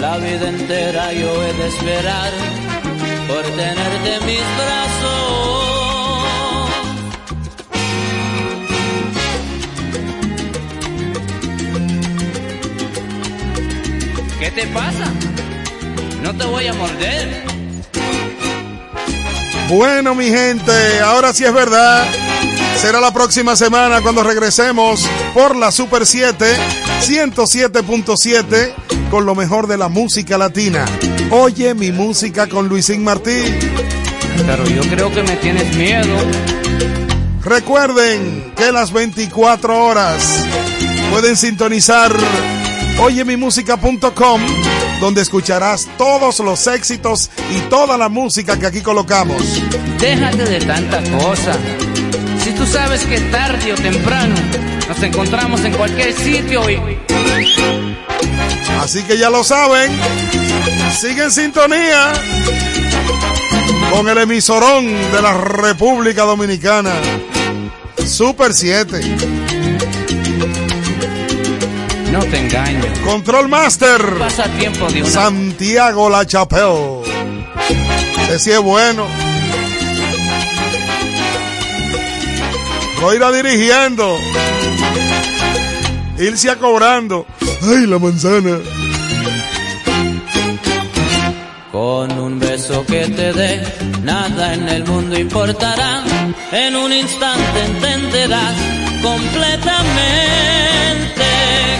La 0.00 0.18
vida 0.18 0.48
entera 0.48 1.12
yo 1.12 1.30
he 1.44 1.52
de 1.52 1.68
esperar 1.68 2.32
por 3.28 3.42
tenerte 3.42 4.14
en 4.16 4.26
mis 4.26 4.46
brazos. 4.58 5.27
¿Qué 14.38 14.50
te 14.52 14.66
pasa? 14.68 15.12
No 16.22 16.36
te 16.36 16.44
voy 16.44 16.66
a 16.66 16.74
morder. 16.74 17.44
Bueno, 19.68 20.14
mi 20.14 20.26
gente, 20.26 21.00
ahora 21.00 21.34
sí 21.34 21.44
es 21.44 21.52
verdad. 21.52 22.06
Será 22.76 23.00
la 23.00 23.12
próxima 23.12 23.56
semana 23.56 24.00
cuando 24.00 24.22
regresemos 24.22 25.04
por 25.34 25.56
la 25.56 25.72
Super 25.72 26.06
7 26.06 26.46
107.7 27.02 28.72
con 29.10 29.26
lo 29.26 29.34
mejor 29.34 29.66
de 29.66 29.76
la 29.76 29.88
música 29.88 30.38
latina. 30.38 30.84
Oye 31.30 31.74
mi 31.74 31.90
música 31.90 32.46
con 32.46 32.68
Luisín 32.68 33.02
Martí. 33.02 33.42
Pero 34.46 34.64
yo 34.68 34.82
creo 34.82 35.12
que 35.12 35.22
me 35.22 35.36
tienes 35.36 35.74
miedo. 35.74 36.14
Recuerden 37.42 38.52
que 38.56 38.70
las 38.70 38.92
24 38.92 39.84
horas 39.84 40.44
pueden 41.10 41.36
sintonizar 41.36 42.14
oyemimusica.com 43.00 44.40
donde 45.00 45.22
escucharás 45.22 45.88
todos 45.96 46.40
los 46.40 46.66
éxitos 46.66 47.30
y 47.50 47.60
toda 47.68 47.96
la 47.96 48.08
música 48.08 48.58
que 48.58 48.66
aquí 48.66 48.80
colocamos. 48.80 49.42
Déjate 49.98 50.44
de 50.44 50.60
tanta 50.60 51.02
cosa. 51.18 51.56
Si 52.42 52.50
tú 52.52 52.66
sabes 52.66 53.04
que 53.04 53.20
tarde 53.20 53.72
o 53.72 53.76
temprano 53.76 54.34
nos 54.88 55.02
encontramos 55.02 55.64
en 55.64 55.72
cualquier 55.74 56.12
sitio 56.12 56.68
y... 56.70 56.80
Así 58.80 59.02
que 59.02 59.18
ya 59.18 59.28
lo 59.28 59.44
saben, 59.44 59.90
sigue 60.98 61.24
en 61.24 61.30
sintonía 61.30 62.12
con 63.90 64.08
el 64.08 64.18
emisorón 64.18 64.86
de 64.86 65.22
la 65.22 65.34
República 65.34 66.22
Dominicana, 66.22 66.92
Super 68.06 68.54
7. 68.54 69.37
No 72.18 72.24
te 72.24 72.36
engaño. 72.36 72.82
Control 73.04 73.48
Master. 73.48 74.18
Pasatiempo 74.18 74.88
de 74.88 75.02
una... 75.02 75.10
Santiago 75.10 76.10
La 76.10 76.26
Chapelle. 76.26 77.02
Ese 78.24 78.38
sí 78.40 78.50
es 78.50 78.58
bueno. 78.58 79.06
Lo 83.00 83.14
irá 83.14 83.30
dirigiendo. 83.30 84.18
Irse 86.18 86.50
a 86.50 86.56
cobrando. 86.56 87.24
Ay, 87.62 87.86
la 87.86 88.00
manzana. 88.00 88.58
Con 91.70 92.18
un 92.18 92.40
beso 92.40 92.84
que 92.84 93.06
te 93.06 93.32
dé, 93.32 93.62
nada 94.02 94.54
en 94.54 94.68
el 94.68 94.84
mundo 94.84 95.16
importará. 95.16 96.02
En 96.50 96.74
un 96.74 96.92
instante 96.92 97.64
entenderás 97.64 98.56
completamente 99.02 101.17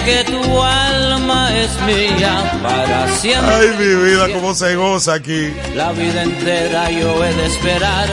que 0.09 0.25
tu 0.25 0.63
alma 0.63 1.55
es 1.55 1.71
mía 1.83 2.61
para 2.63 3.09
siempre. 3.17 3.55
Ay, 3.55 3.69
mi 3.79 3.95
vida, 4.07 4.33
cómo 4.33 4.55
se 4.55 4.75
goza 4.75 5.15
aquí. 5.15 5.53
La 5.75 5.93
vida 5.93 6.23
entera 6.23 6.91
yo 6.91 7.23
he 7.23 7.35
de 7.35 7.47
esperar 7.47 8.09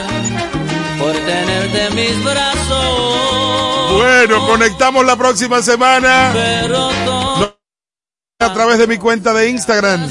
por 1.00 1.14
tenerte 1.14 1.86
en 1.86 1.96
mis 1.96 2.24
brazos. 2.24 3.94
Bueno, 3.94 4.46
conectamos 4.46 5.06
la 5.06 5.16
próxima 5.16 5.62
semana. 5.62 6.32
Pero 6.34 6.90
todo 7.06 7.56
a 8.40 8.54
través 8.54 8.78
de 8.78 8.88
mi 8.88 8.98
cuenta 8.98 9.34
de 9.34 9.50
Instagram, 9.50 10.10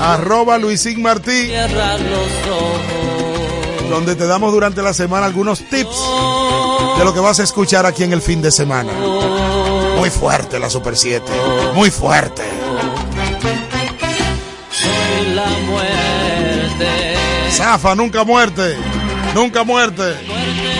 arroba 0.00 0.58
Luisín 0.58 1.00
Martí, 1.00 1.46
cierra 1.46 1.96
los 1.96 2.32
ojos. 2.50 3.88
donde 3.88 4.16
te 4.16 4.26
damos 4.26 4.52
durante 4.52 4.82
la 4.82 4.92
semana 4.92 5.26
algunos 5.26 5.60
tips 5.60 5.96
de 6.98 7.04
lo 7.04 7.14
que 7.14 7.20
vas 7.20 7.38
a 7.38 7.44
escuchar 7.44 7.86
aquí 7.86 8.02
en 8.02 8.12
el 8.12 8.20
fin 8.20 8.42
de 8.42 8.50
semana. 8.50 8.90
Muy 9.96 10.10
fuerte 10.10 10.58
la 10.58 10.68
Super 10.70 10.96
7, 10.96 11.24
muy 11.74 11.90
fuerte. 11.90 12.42
Soy 14.70 15.34
la 15.34 15.46
muerte. 15.66 17.14
Zafa, 17.50 17.94
nunca 17.94 18.24
muerte, 18.24 18.76
nunca 19.34 19.64
muerte. 19.64 20.16
Muerte 20.26 20.73